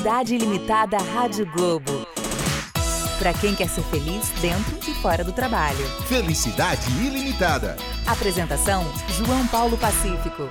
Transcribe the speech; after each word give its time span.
Felicidade 0.00 0.34
Ilimitada 0.34 0.96
Rádio 0.96 1.44
Globo. 1.52 2.06
Para 3.18 3.34
quem 3.34 3.54
quer 3.54 3.68
ser 3.68 3.82
feliz 3.82 4.30
dentro 4.40 4.78
e 4.90 4.94
fora 4.94 5.22
do 5.22 5.30
trabalho. 5.30 5.84
Felicidade 6.08 6.90
Ilimitada. 7.04 7.76
Apresentação: 8.06 8.82
João 9.10 9.46
Paulo 9.48 9.76
Pacífico. 9.76 10.48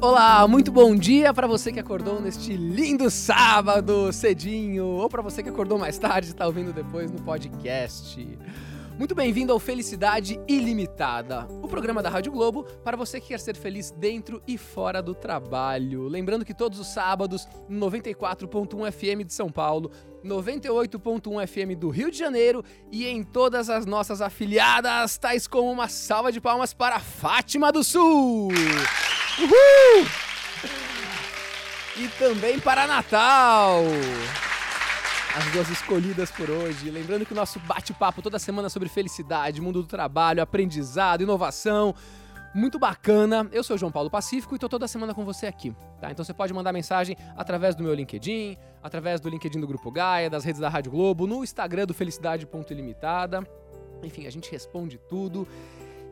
Olá, 0.00 0.48
muito 0.48 0.72
bom 0.72 0.96
dia 0.96 1.32
para 1.32 1.46
você 1.46 1.70
que 1.70 1.78
acordou 1.78 2.20
neste 2.20 2.56
lindo 2.56 3.08
sábado 3.08 4.12
cedinho, 4.12 4.84
ou 4.84 5.08
para 5.08 5.22
você 5.22 5.40
que 5.40 5.48
acordou 5.48 5.78
mais 5.78 5.96
tarde 5.98 6.26
e 6.26 6.30
está 6.32 6.46
ouvindo 6.46 6.72
depois 6.72 7.12
no 7.12 7.22
podcast. 7.22 8.28
Muito 8.98 9.14
bem-vindo 9.14 9.52
ao 9.52 9.58
Felicidade 9.58 10.40
Ilimitada, 10.48 11.46
o 11.62 11.68
programa 11.68 12.02
da 12.02 12.08
Rádio 12.08 12.32
Globo 12.32 12.64
para 12.82 12.96
você 12.96 13.20
que 13.20 13.28
quer 13.28 13.38
ser 13.38 13.54
feliz 13.54 13.90
dentro 13.90 14.42
e 14.48 14.56
fora 14.56 15.02
do 15.02 15.14
trabalho. 15.14 16.08
Lembrando 16.08 16.46
que 16.46 16.54
todos 16.54 16.80
os 16.80 16.86
sábados, 16.86 17.46
94.1 17.70 18.90
FM 18.90 19.26
de 19.26 19.34
São 19.34 19.52
Paulo, 19.52 19.90
98.1 20.24 21.46
FM 21.46 21.78
do 21.78 21.90
Rio 21.90 22.10
de 22.10 22.16
Janeiro 22.16 22.64
e 22.90 23.06
em 23.06 23.22
todas 23.22 23.68
as 23.68 23.84
nossas 23.84 24.22
afiliadas, 24.22 25.18
tais 25.18 25.46
como 25.46 25.70
uma 25.70 25.88
salva 25.88 26.32
de 26.32 26.40
palmas 26.40 26.72
para 26.72 26.98
Fátima 26.98 27.70
do 27.70 27.84
Sul. 27.84 28.48
Uhul! 29.38 30.06
E 31.98 32.08
também 32.18 32.58
para 32.58 32.86
Natal 32.86 33.82
as 35.36 35.52
duas 35.52 35.68
escolhidas 35.68 36.30
por 36.30 36.48
hoje. 36.48 36.90
Lembrando 36.90 37.26
que 37.26 37.32
o 37.32 37.36
nosso 37.36 37.60
bate-papo 37.60 38.22
toda 38.22 38.38
semana 38.38 38.70
sobre 38.70 38.88
felicidade, 38.88 39.60
mundo 39.60 39.82
do 39.82 39.86
trabalho, 39.86 40.40
aprendizado, 40.40 41.22
inovação. 41.22 41.94
Muito 42.54 42.78
bacana. 42.78 43.46
Eu 43.52 43.62
sou 43.62 43.76
o 43.76 43.78
João 43.78 43.92
Paulo 43.92 44.08
Pacífico 44.08 44.54
e 44.54 44.56
estou 44.56 44.66
toda 44.66 44.88
semana 44.88 45.12
com 45.12 45.26
você 45.26 45.46
aqui, 45.46 45.76
tá? 46.00 46.10
Então 46.10 46.24
você 46.24 46.32
pode 46.32 46.54
mandar 46.54 46.72
mensagem 46.72 47.14
através 47.36 47.74
do 47.74 47.82
meu 47.82 47.92
LinkedIn, 47.92 48.56
através 48.82 49.20
do 49.20 49.28
LinkedIn 49.28 49.60
do 49.60 49.66
Grupo 49.66 49.90
Gaia, 49.90 50.30
das 50.30 50.42
redes 50.42 50.58
da 50.58 50.70
Rádio 50.70 50.90
Globo, 50.90 51.26
no 51.26 51.44
Instagram 51.44 51.84
do 51.84 51.92
Felicidade.ilimitada. 51.92 53.46
Enfim, 54.02 54.26
a 54.26 54.30
gente 54.30 54.50
responde 54.50 54.98
tudo. 55.06 55.46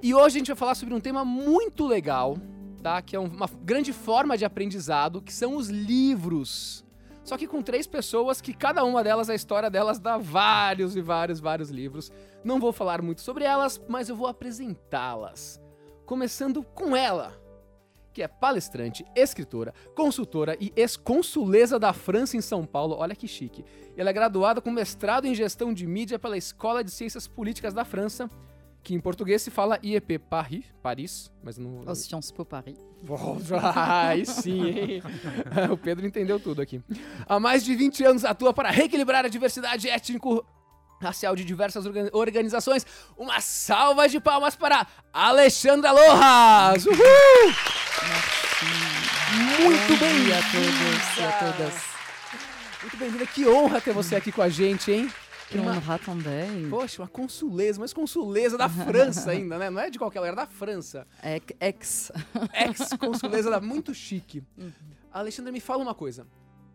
E 0.03 0.13
hoje 0.15 0.37
a 0.37 0.39
gente 0.39 0.49
vai 0.49 0.57
falar 0.57 0.75
sobre 0.75 0.93
um 0.93 1.01
tema 1.01 1.25
muito 1.25 1.87
legal, 1.87 2.37
tá? 2.83 3.01
Que 3.01 3.17
é 3.17 3.19
uma 3.19 3.49
grande 3.63 3.91
forma 3.91 4.37
de 4.37 4.45
aprendizado, 4.45 5.23
que 5.23 5.33
são 5.33 5.57
os 5.57 5.71
livros 5.71 6.85
só 7.25 7.39
que 7.39 7.47
com 7.47 7.63
três 7.63 7.87
pessoas 7.87 8.41
que 8.41 8.53
cada 8.53 8.85
uma 8.85 9.03
delas, 9.03 9.31
a 9.31 9.35
história 9.35 9.71
delas 9.71 9.99
dá 9.99 10.19
vários 10.19 10.95
e 10.95 11.01
vários, 11.01 11.41
vários 11.41 11.71
livros. 11.71 12.13
Não 12.45 12.61
vou 12.61 12.73
falar 12.73 13.01
muito 13.01 13.23
sobre 13.23 13.45
elas, 13.45 13.81
mas 13.89 14.11
eu 14.11 14.15
vou 14.15 14.27
apresentá-las. 14.27 15.59
Começando 16.05 16.63
com 16.63 16.95
ela, 16.95 17.33
que 18.13 18.23
é 18.23 18.29
palestrante, 18.29 19.05
escritora, 19.17 19.73
consultora 19.97 20.55
e 20.61 20.71
ex-consuleza 20.77 21.79
da 21.79 21.95
França 21.95 22.37
em 22.37 22.43
São 22.43 22.67
Paulo. 22.67 22.97
Olha 22.97 23.17
que 23.17 23.27
chique. 23.27 23.65
Ela 23.97 24.11
é 24.11 24.13
graduada 24.13 24.61
com 24.61 24.71
mestrado 24.71 25.27
em 25.27 25.35
gestão 25.35 25.73
de 25.73 25.87
mídia 25.87 26.19
pela 26.19 26.37
Escola 26.37 26.85
de 26.85 26.91
Ciências 26.91 27.27
Políticas 27.27 27.73
da 27.73 27.87
França 27.87 28.31
que 28.85 28.95
em 28.95 29.01
português 29.01 29.41
se 29.41 29.51
fala 29.51 29.79
IEP 29.83 30.19
Paris, 30.19 30.67
Paris, 30.83 31.33
mas 31.43 31.57
não... 31.57 31.83
Oh, 31.87 31.95
Sciences 31.95 32.31
Po 32.31 32.45
Paris. 32.45 32.77
Aí 33.75 34.27
sim, 34.27 34.69
hein? 34.69 35.03
o 35.73 35.77
Pedro 35.77 36.07
entendeu 36.07 36.39
tudo 36.39 36.61
aqui. 36.61 36.83
Há 37.27 37.41
mais 37.41 37.65
de 37.65 37.75
20 37.75 38.05
anos 38.05 38.25
atua 38.25 38.53
para 38.53 38.71
reequilibrar 38.71 39.25
a 39.25 39.29
diversidade 39.29 39.89
étnico 39.89 40.47
racial 41.01 41.35
de 41.35 41.45
diversas 41.45 41.85
organizações. 42.13 42.87
Uma 43.17 43.41
salva 43.41 44.07
de 44.07 44.21
palmas 44.21 44.55
para 44.55 44.87
Alexandra 45.13 45.91
Lojas! 45.91 46.85
Uhul! 46.85 47.55
Muito 49.63 49.99
bem 49.99 50.33
a 50.33 50.43
todos 50.53 51.19
e 51.19 51.23
a 51.23 51.33
todas. 51.33 51.75
Muito 52.83 52.97
bem-vinda, 52.99 53.27
que 53.27 53.49
honra 53.49 53.81
ter 53.81 53.95
você 53.95 54.15
aqui 54.15 54.31
com 54.31 54.43
a 54.43 54.49
gente, 54.51 54.93
hein? 54.93 55.11
Que 55.49 55.59
uma... 55.59 55.73
honra 55.73 55.99
também. 55.99 56.69
Poxa, 56.69 57.03
uma 57.03 57.09
consuleza, 57.09 57.81
mas 57.81 57.93
consuleza 57.93 58.57
da 58.57 58.69
França 58.69 59.31
ainda, 59.31 59.59
né? 59.59 59.71
Não 59.71 59.81
é 59.81 59.91
de 59.91 59.99
qualquer 59.99 60.21
lugar, 60.21 60.33
é 60.33 60.37
da 60.37 60.47
França. 60.47 61.07
É 61.23 61.41
ex. 61.61 62.11
Ex-consuleza 62.55 63.51
da 63.51 63.61
muito 63.61 63.95
chique. 63.95 64.43
Uhum. 64.57 64.73
Alexandre, 65.13 65.53
me 65.53 65.61
fala 65.61 65.83
uma 65.83 65.95
coisa. 65.95 66.27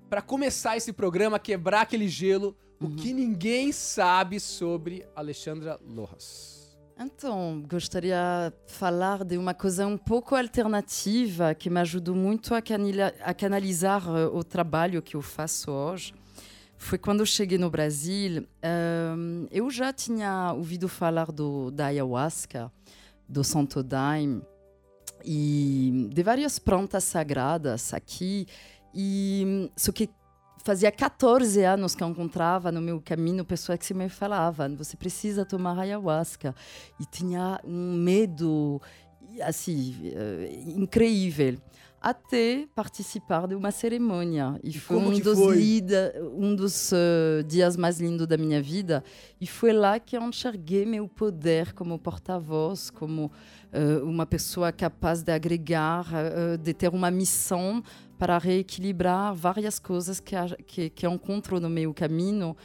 Para 0.09 0.21
começar 0.21 0.77
esse 0.77 0.93
programa, 0.93 1.37
quebrar 1.39 1.81
aquele 1.81 2.07
gelo, 2.07 2.55
uhum. 2.79 2.87
o 2.87 2.95
que 2.95 3.13
ninguém 3.13 3.71
sabe 3.71 4.39
sobre 4.39 5.05
Alexandra 5.15 5.79
Lojas? 5.85 6.59
Então, 7.01 7.63
gostaria 7.67 8.53
de 8.67 8.73
falar 8.73 9.23
de 9.23 9.37
uma 9.37 9.53
coisa 9.53 9.87
um 9.87 9.97
pouco 9.97 10.35
alternativa 10.35 11.55
que 11.55 11.69
me 11.69 11.79
ajudou 11.79 12.13
muito 12.13 12.53
a, 12.53 12.59
a 13.23 13.33
canalizar 13.33 14.09
uh, 14.09 14.35
o 14.35 14.43
trabalho 14.43 15.01
que 15.01 15.15
eu 15.15 15.21
faço 15.21 15.71
hoje 15.71 16.13
foi 16.79 16.97
quando 16.97 17.19
eu 17.19 17.25
cheguei 17.25 17.57
no 17.57 17.69
Brasil. 17.69 18.47
Um, 18.63 19.47
eu 19.51 19.69
já 19.69 19.91
tinha 19.91 20.53
ouvido 20.53 20.87
falar 20.87 21.29
do, 21.29 21.69
da 21.69 21.87
ayahuasca, 21.87 22.71
do 23.27 23.43
Santo 23.43 23.83
Daime 23.83 24.41
e 25.23 26.09
de 26.11 26.23
várias 26.23 26.57
plantas 26.57 27.03
sagradas 27.03 27.93
aqui. 27.93 28.47
E 28.95 29.69
só 29.75 29.91
que 29.91 30.09
fazia 30.63 30.89
14 30.89 31.61
anos 31.63 31.93
que 31.93 32.01
eu 32.01 32.07
encontrava 32.07 32.71
no 32.71 32.81
meu 32.81 33.01
caminho 33.01 33.43
pessoas 33.43 33.77
que 33.79 33.93
me 33.93 34.07
falavam: 34.07 34.73
você 34.77 34.95
precisa 34.95 35.45
tomar 35.45 35.77
ayahuasca. 35.77 36.55
E 36.97 37.05
tinha 37.05 37.59
um 37.65 37.93
medo 37.93 38.81
assim 39.41 39.95
uh, 40.15 40.79
incrível 40.81 41.57
até 42.01 42.67
participar 42.73 43.47
de 43.47 43.55
uma 43.55 43.71
cerimônia. 43.71 44.59
E, 44.63 44.69
e 44.69 44.79
foi 44.79 44.97
um 44.97 45.19
dos, 45.19 45.37
foi? 45.37 45.57
Lida, 45.57 46.13
um 46.33 46.55
dos 46.55 46.91
uh, 46.91 47.43
dias 47.45 47.75
mais 47.75 47.99
lindos 47.99 48.27
da 48.27 48.37
minha 48.37 48.61
vida. 48.61 49.03
E 49.39 49.45
foi 49.45 49.73
lá 49.73 49.99
que 49.99 50.15
eu 50.15 50.21
enxerguei 50.21 50.85
meu 50.85 51.07
poder 51.07 51.73
como 51.73 51.99
porta-voz, 51.99 52.89
como 52.89 53.25
uh, 53.25 54.05
uma 54.05 54.25
pessoa 54.25 54.71
capaz 54.71 55.21
de 55.21 55.31
agregar, 55.31 56.07
uh, 56.07 56.57
de 56.57 56.73
ter 56.73 56.89
uma 56.89 57.11
missão 57.11 57.83
para 58.17 58.37
reequilibrar 58.37 59.33
várias 59.33 59.79
coisas 59.79 60.19
que, 60.19 60.35
que, 60.67 60.89
que 60.89 61.07
encontro 61.07 61.59
no 61.59 61.69
meu 61.69 61.93
caminho, 61.93 62.55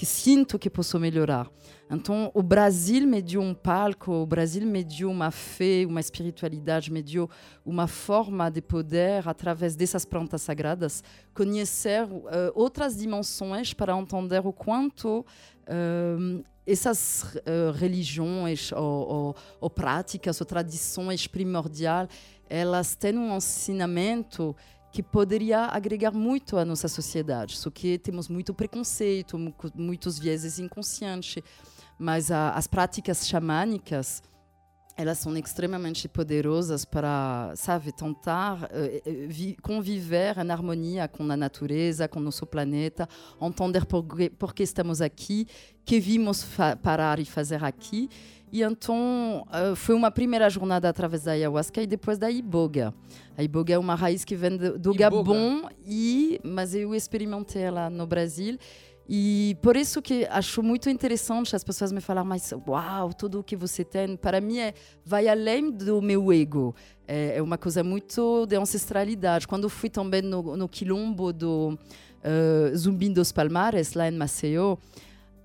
que 0.00 0.06
sinto 0.06 0.58
que 0.58 0.70
posso 0.70 0.98
melhorar. 0.98 1.46
Então, 1.90 2.30
o 2.32 2.42
Brasil 2.42 3.06
me 3.06 3.20
deu 3.20 3.42
um 3.42 3.52
palco, 3.52 4.10
o 4.10 4.24
Brasil 4.24 4.66
me 4.66 4.82
deu 4.82 5.10
uma 5.10 5.30
fé, 5.30 5.84
uma 5.86 6.00
espiritualidade, 6.00 6.90
me 6.90 7.02
deu 7.02 7.28
uma 7.66 7.86
forma 7.86 8.50
de 8.50 8.62
poder, 8.62 9.28
através 9.28 9.76
dessas 9.76 10.06
plantas 10.06 10.40
sagradas, 10.40 11.04
conhecer 11.34 12.04
uh, 12.04 12.24
outras 12.54 12.96
dimensões 12.96 13.74
para 13.74 13.94
entender 13.94 14.40
o 14.46 14.54
quanto 14.54 15.20
uh, 15.20 16.44
essas 16.66 17.34
uh, 17.34 17.72
religiões 17.74 18.72
ou, 18.72 18.80
ou, 18.80 19.36
ou, 19.60 19.68
práticas 19.68 20.40
ou 20.40 20.46
tradições 20.46 21.26
primordiais, 21.26 22.08
elas 22.48 22.94
têm 22.94 23.18
um 23.18 23.36
ensinamento 23.36 24.56
que 24.92 25.02
poderia 25.02 25.66
agregar 25.66 26.12
muito 26.12 26.56
à 26.56 26.64
nossa 26.64 26.88
sociedade. 26.88 27.56
Só 27.56 27.70
que 27.70 27.98
temos 27.98 28.28
muito 28.28 28.52
preconceito, 28.52 29.38
muitos 29.74 30.18
vieses 30.18 30.58
inconscientes 30.58 31.42
mas 32.00 32.30
a, 32.30 32.52
as 32.52 32.66
práticas 32.66 33.28
xamânicas 33.28 34.22
elas 34.96 35.18
são 35.18 35.34
extremamente 35.36 36.08
poderosas 36.08 36.84
para, 36.84 37.52
sabe, 37.56 37.90
tentar 37.90 38.64
uh, 38.64 39.62
conviver 39.62 40.36
em 40.38 40.50
harmonia 40.50 41.08
com 41.08 41.30
a 41.30 41.36
natureza, 41.36 42.06
com 42.08 42.20
nosso 42.20 42.44
planeta, 42.44 43.08
entender 43.40 43.86
por, 43.86 44.04
por 44.38 44.54
que 44.54 44.62
estamos 44.62 45.00
aqui, 45.00 45.46
que 45.86 45.98
vimos 46.00 46.46
parar 46.82 47.18
e 47.18 47.24
fazer 47.24 47.64
aqui. 47.64 48.10
E 48.52 48.62
então 48.62 49.44
uh, 49.48 49.76
foi 49.76 49.94
uma 49.94 50.10
primeira 50.10 50.48
jornada 50.50 50.88
através 50.88 51.24
da 51.24 51.32
ayahuasca 51.32 51.82
e 51.82 51.86
depois 51.86 52.18
da 52.18 52.30
iboga. 52.30 52.92
A 53.36 53.42
iboga 53.42 53.74
é 53.74 53.78
uma 53.78 53.94
raiz 53.94 54.24
que 54.24 54.34
vem 54.34 54.56
do, 54.56 54.78
do 54.78 54.94
Gabão 54.94 55.68
e 55.86 56.40
mas 56.42 56.74
eu 56.74 56.94
experimentei 56.94 57.62
ela 57.62 57.88
no 57.88 58.06
Brasil 58.06 58.58
e 59.12 59.56
por 59.60 59.76
isso 59.76 60.00
que 60.00 60.24
acho 60.30 60.62
muito 60.62 60.88
interessante 60.88 61.56
as 61.56 61.64
pessoas 61.64 61.90
me 61.90 62.00
falar, 62.00 62.22
mas 62.22 62.52
uau, 62.68 63.12
tudo 63.12 63.40
o 63.40 63.42
que 63.42 63.56
você 63.56 63.82
tem, 63.82 64.16
para 64.16 64.40
mim 64.40 64.58
é, 64.60 64.72
vai 65.04 65.26
além 65.26 65.68
do 65.68 66.00
meu 66.00 66.32
ego. 66.32 66.76
É, 67.08 67.38
é 67.38 67.42
uma 67.42 67.58
coisa 67.58 67.82
muito 67.82 68.46
de 68.46 68.54
ancestralidade. 68.54 69.48
Quando 69.48 69.68
fui 69.68 69.90
também 69.90 70.22
no, 70.22 70.56
no 70.56 70.68
quilombo 70.68 71.32
do 71.32 71.76
uh, 72.22 72.76
Zumbi 72.76 73.08
dos 73.08 73.32
Palmares, 73.32 73.94
lá 73.94 74.06
em 74.06 74.16
Maceió, 74.16 74.76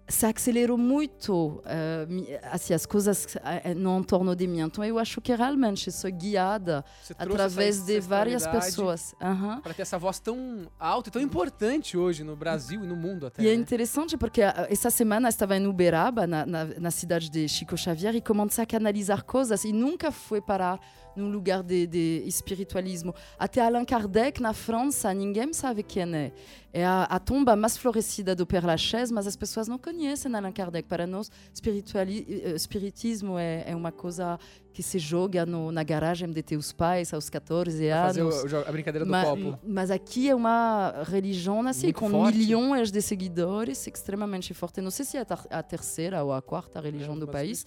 se 0.08 0.26
acelerou 0.26 0.78
muito 0.78 1.34
uh, 1.34 2.40
assim, 2.52 2.74
as 2.74 2.86
coisas 2.86 3.28
no 3.76 3.98
entorno 4.00 4.36
de 4.36 4.46
mim. 4.46 4.60
Então, 4.60 4.84
eu 4.84 5.00
acho 5.00 5.20
que 5.20 5.34
realmente 5.34 5.92
sou 5.92 6.12
guiada 6.12 6.86
através 7.18 7.84
de 7.84 8.00
várias 8.00 8.46
pessoas. 8.46 9.16
Uhum. 9.22 9.62
Para 9.62 9.74
ter 9.74 9.82
essa 9.82 9.98
voz 9.98 10.20
tão 10.20 10.70
alta 10.80 11.10
e 11.10 11.12
tão 11.12 11.22
importante 11.22 11.98
hoje 11.98 12.24
no 12.24 12.36
Brasil 12.36 12.84
e 12.84 12.88
no 12.88 12.96
mundo 12.96 13.26
até. 13.26 13.42
E 13.42 13.48
é 13.48 13.50
né? 13.50 13.56
é 13.56 13.60
interessante 13.60 14.16
porque 14.16 14.42
essa 14.42 14.92
semana 14.92 15.28
estava 15.30 15.58
em 15.58 15.66
Uberaba, 15.66 16.28
na, 16.28 16.46
na, 16.46 16.66
na, 16.66 16.92
cidade 16.92 17.30
de 17.30 17.48
Chico 17.48 17.76
Xavier, 17.76 18.16
e 18.16 18.22
comecei 18.22 18.64
a 18.64 18.68
canalizar 18.68 19.24
coisas 19.24 19.64
e 19.64 19.74
nunca 19.74 20.12
fui 20.12 20.40
parar 20.40 20.80
num 21.16 21.32
lugar 21.32 21.64
de, 21.64 21.88
de 21.88 22.24
espiritualismo. 22.28 23.16
Até 23.40 23.62
Allan 23.62 23.86
Kardec, 23.86 24.42
na 24.42 24.54
França, 24.54 25.14
ninguém 25.14 25.52
sabe 25.54 25.82
quem 25.82 26.14
é. 26.14 26.32
É 26.74 26.86
a, 26.86 27.04
a 27.04 27.20
tomba 27.20 27.56
mais 27.56 27.78
florescida 27.78 28.36
do 28.36 28.46
Père 28.46 28.66
Lachaise, 28.66 29.14
mas 29.14 29.26
as 29.26 29.38
pessoas 29.38 29.66
não 29.68 29.78
conhecem 29.78 29.95
Allan 30.34 30.52
Kardec. 30.52 30.88
Para 30.88 31.06
nós, 31.08 31.32
espirituali- 31.54 32.26
eh, 32.44 32.52
espiritismo 32.56 33.38
é, 33.38 33.64
é 33.68 33.76
uma 33.76 33.92
coisa 33.92 34.40
que 34.74 34.84
se 34.84 35.00
joga 35.00 35.46
no, 35.46 35.72
na 35.72 35.84
garagem 35.84 36.30
de 36.30 36.44
teus 36.44 36.74
pais 36.74 37.14
aos 37.14 37.30
14 37.30 37.90
Fazer 37.90 38.22
anos. 38.22 38.44
o- 38.44 38.48
o 38.56 38.60
a 38.68 38.72
brincadeira 38.72 39.06
do 39.06 39.12
Ma- 39.12 39.24
copo. 39.24 39.58
Mas 39.66 39.90
aqui 39.90 40.30
é 40.30 40.36
uma 40.36 40.94
religião 41.08 41.66
assim, 41.66 41.88
Muito 41.88 42.00
com 42.00 42.10
forte. 42.10 42.38
milhões 42.38 42.92
de 42.92 43.02
seguidores, 43.02 43.88
extremamente 43.88 44.54
forte. 44.54 44.82
Não 44.82 44.92
sei 44.92 45.06
se 45.06 45.16
é 45.18 45.22
a, 45.22 45.26
ter- 45.26 45.48
a 45.50 45.64
terceira 45.64 46.24
ou 46.24 46.34
a 46.34 46.42
quarta 46.42 46.82
religião 46.82 47.16
É, 47.16 47.20
do 47.20 47.26
mas 47.28 47.34
país, 47.36 47.66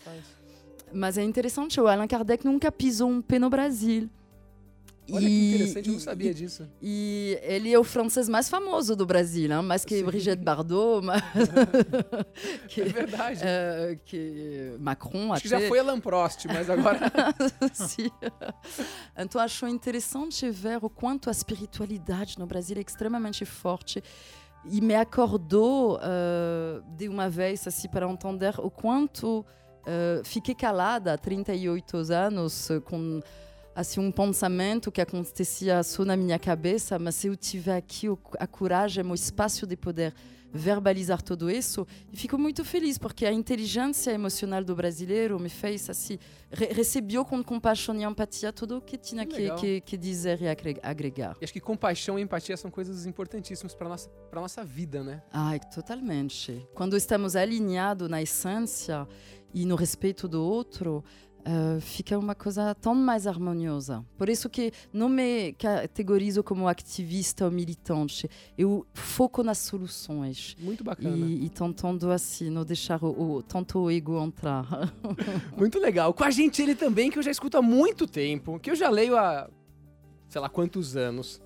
mas 0.93 1.17
é 1.19 1.23
interessante. 1.23 1.81
O 1.81 1.87
Allan 1.89 2.07
Kardec 2.07 2.45
nunca 2.45 2.71
pisou 2.71 3.09
um 3.09 3.23
pé 3.23 3.39
no 3.39 3.49
Brasil. 3.49 4.09
Olha 5.11 5.27
que 5.27 5.33
E- 5.33 5.55
interessante, 5.55 5.87
eu 5.89 5.93
não 5.95 6.01
sabia 6.01 6.31
e- 6.31 6.35
disso. 6.35 6.69
E 6.83 7.39
ele 7.43 7.73
é 7.73 7.79
o 7.79 7.85
francês 7.85 8.29
mais 8.29 8.49
famoso 8.49 8.95
do 8.95 9.07
Brasil, 9.07 9.51
hein? 9.51 9.63
mais 9.63 9.85
que 9.85 9.97
Sim. 9.99 10.05
Brigitte 10.05 10.43
Bardot, 10.43 11.05
mas... 11.05 11.23
que, 12.69 12.83
É 12.83 12.85
verdade. 12.85 13.41
eh, 13.43 13.99
que 14.05 14.77
Macron 14.79 15.33
Acho 15.33 15.43
que 15.43 15.49
já 15.49 15.57
até. 15.59 15.69
foi 15.69 15.79
Alan 15.79 15.99
Prost, 16.01 16.45
mas 16.47 16.69
agora. 16.69 17.01
Sim. 17.73 18.11
Então, 19.17 19.41
acho 19.41 19.67
interessante 19.67 20.49
ver 20.51 20.79
o 20.83 20.91
quanto 20.91 21.29
a 21.29 21.33
espiritualidade 21.33 22.39
no 22.39 22.47
Brasil 22.47 22.77
é 22.77 22.81
extremamente 22.81 23.45
forte. 23.45 24.03
E 24.65 24.81
me 24.81 24.95
acordou 24.95 25.99
eh, 26.03 26.83
de 26.97 27.09
uma 27.09 27.31
vez, 27.31 27.67
assim, 27.67 27.89
para 27.89 28.07
entender 28.11 28.55
o 28.59 28.71
quanto 28.71 29.45
eh, 29.87 30.21
fiquei 30.25 30.55
calada 30.55 31.15
há 31.15 31.19
38 31.19 31.97
anos 32.13 32.69
com 32.85 33.21
assim, 33.81 34.01
um 34.01 34.11
pensamento 34.11 34.91
que 34.91 35.01
acontecia 35.01 35.83
só 35.85 36.05
na 36.05 36.17
minha 36.17 36.39
cabeça, 36.39 36.99
mas 36.99 37.15
se 37.15 37.29
eu 37.29 37.37
tiver 37.37 37.77
aqui 37.77 38.09
o- 38.09 38.19
a 38.39 38.47
coragem, 38.47 39.05
o 39.05 39.15
espaço 39.15 39.67
de 39.67 39.77
poder 39.77 40.13
verbalizar 40.51 41.21
tudo 41.23 41.51
isso, 41.51 41.87
e 42.13 42.17
fico 42.17 42.39
muito 42.39 42.65
feliz, 42.65 42.97
porque 42.99 43.27
a 43.27 43.33
inteligência 43.33 44.11
emocional 44.11 44.65
do 44.65 44.75
brasileiro 44.75 45.39
me 45.39 45.51
fez 45.51 45.89
assim, 45.91 46.19
re 46.51 46.67
recebeu 46.73 47.23
com 47.25 47.45
compaixão 47.45 47.95
e 47.95 48.03
empatia 48.03 48.51
tudo 48.53 48.79
o 48.79 48.81
que 48.81 48.97
tinha 48.97 49.27
Que 49.27 49.51
que, 49.57 49.81
que, 49.83 49.97
dizer 49.97 50.41
e 50.41 50.49
agre- 50.49 50.81
agregar. 50.83 51.37
E 51.41 51.45
acho 51.45 51.53
que 51.53 51.61
compaixão 51.61 52.19
e 52.19 52.23
empatia 52.23 52.57
são 52.57 52.71
coisas 52.71 53.05
importantíssimas 53.07 53.75
para 53.75 53.89
nossa 53.91 54.09
para 54.31 54.41
nossa 54.41 54.65
vida, 54.65 55.05
né? 55.05 55.23
Ai, 55.33 55.61
totalmente. 55.75 56.67
Quando 56.75 56.97
estamos 56.97 57.37
alinhados 57.37 58.09
na 58.09 58.21
essência 58.23 59.07
e 59.55 59.65
no 59.67 59.77
respeito 59.77 60.27
do 60.27 60.43
outro, 60.43 61.05
eh, 61.51 61.81
fica 61.81 62.19
uma 62.19 62.35
coisa 62.35 62.75
tão 62.75 62.95
mais 62.95 63.27
harmoniosa. 63.27 64.05
Por 64.19 64.29
isso 64.29 64.51
que 64.51 64.71
não 64.93 65.09
me 65.09 65.55
categorizo 65.55 66.43
como 66.45 66.69
ativista 66.69 67.47
ou 67.47 67.51
militante. 67.51 68.29
Eu 68.57 68.87
foco 68.93 69.43
nas 69.43 69.57
soluções. 69.57 70.55
Muito 70.61 70.85
bacana. 70.85 71.17
E, 71.17 71.47
e 71.47 71.49
tentando 71.49 72.11
assim, 72.11 72.51
não 72.51 72.67
deixar 72.67 73.03
o, 73.03 73.37
o, 73.37 73.43
tanto 73.43 73.79
o 73.79 73.91
ego 73.91 74.23
entrar. 74.23 74.93
Muito 75.57 75.79
legal. 75.79 76.13
Com 76.13 76.23
a 76.23 76.31
gente 76.31 76.61
ele 76.61 76.75
também, 76.75 77.11
que 77.11 77.19
eu 77.19 77.23
já 77.23 77.31
escuto 77.31 77.57
há 77.57 77.63
muito 77.63 78.07
tempo, 78.07 78.61
que 78.61 78.71
eu 78.71 78.77
já 78.77 78.91
leio 78.91 79.17
há 79.17 79.49
sei 80.29 80.43
lá 80.43 80.51
quantos 80.51 80.99
anos. 80.99 81.41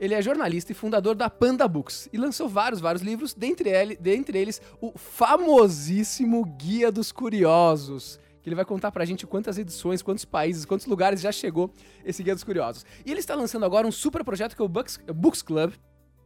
Ele 0.00 0.14
é 0.14 0.22
jornalista 0.22 0.72
e 0.72 0.74
fundador 0.74 1.14
da 1.14 1.28
Panda 1.28 1.68
Books 1.68 2.08
e 2.10 2.16
lançou 2.16 2.48
vários, 2.48 2.80
vários 2.80 3.02
livros, 3.02 3.34
dentre, 3.34 3.68
ele, 3.68 3.96
dentre 3.96 4.38
eles 4.38 4.62
o 4.80 4.92
famosíssimo 4.96 6.42
Guia 6.44 6.90
dos 6.90 7.12
Curiosos, 7.12 8.18
que 8.42 8.48
ele 8.48 8.56
vai 8.56 8.64
contar 8.64 8.90
pra 8.90 9.04
gente 9.04 9.26
quantas 9.26 9.56
edições, 9.58 10.02
quantos 10.02 10.24
países, 10.24 10.64
quantos 10.64 10.86
lugares 10.86 11.20
já 11.20 11.30
chegou 11.30 11.72
esse 12.04 12.22
Guia 12.22 12.34
dos 12.34 12.42
Curiosos. 12.44 12.84
E 13.06 13.10
ele 13.10 13.20
está 13.20 13.34
lançando 13.34 13.64
agora 13.64 13.86
um 13.86 13.92
super 13.92 14.24
projeto 14.24 14.56
que 14.56 14.62
é 14.62 14.64
o 14.64 14.68
Books, 14.68 14.98
Books 15.14 15.42
Club, 15.42 15.70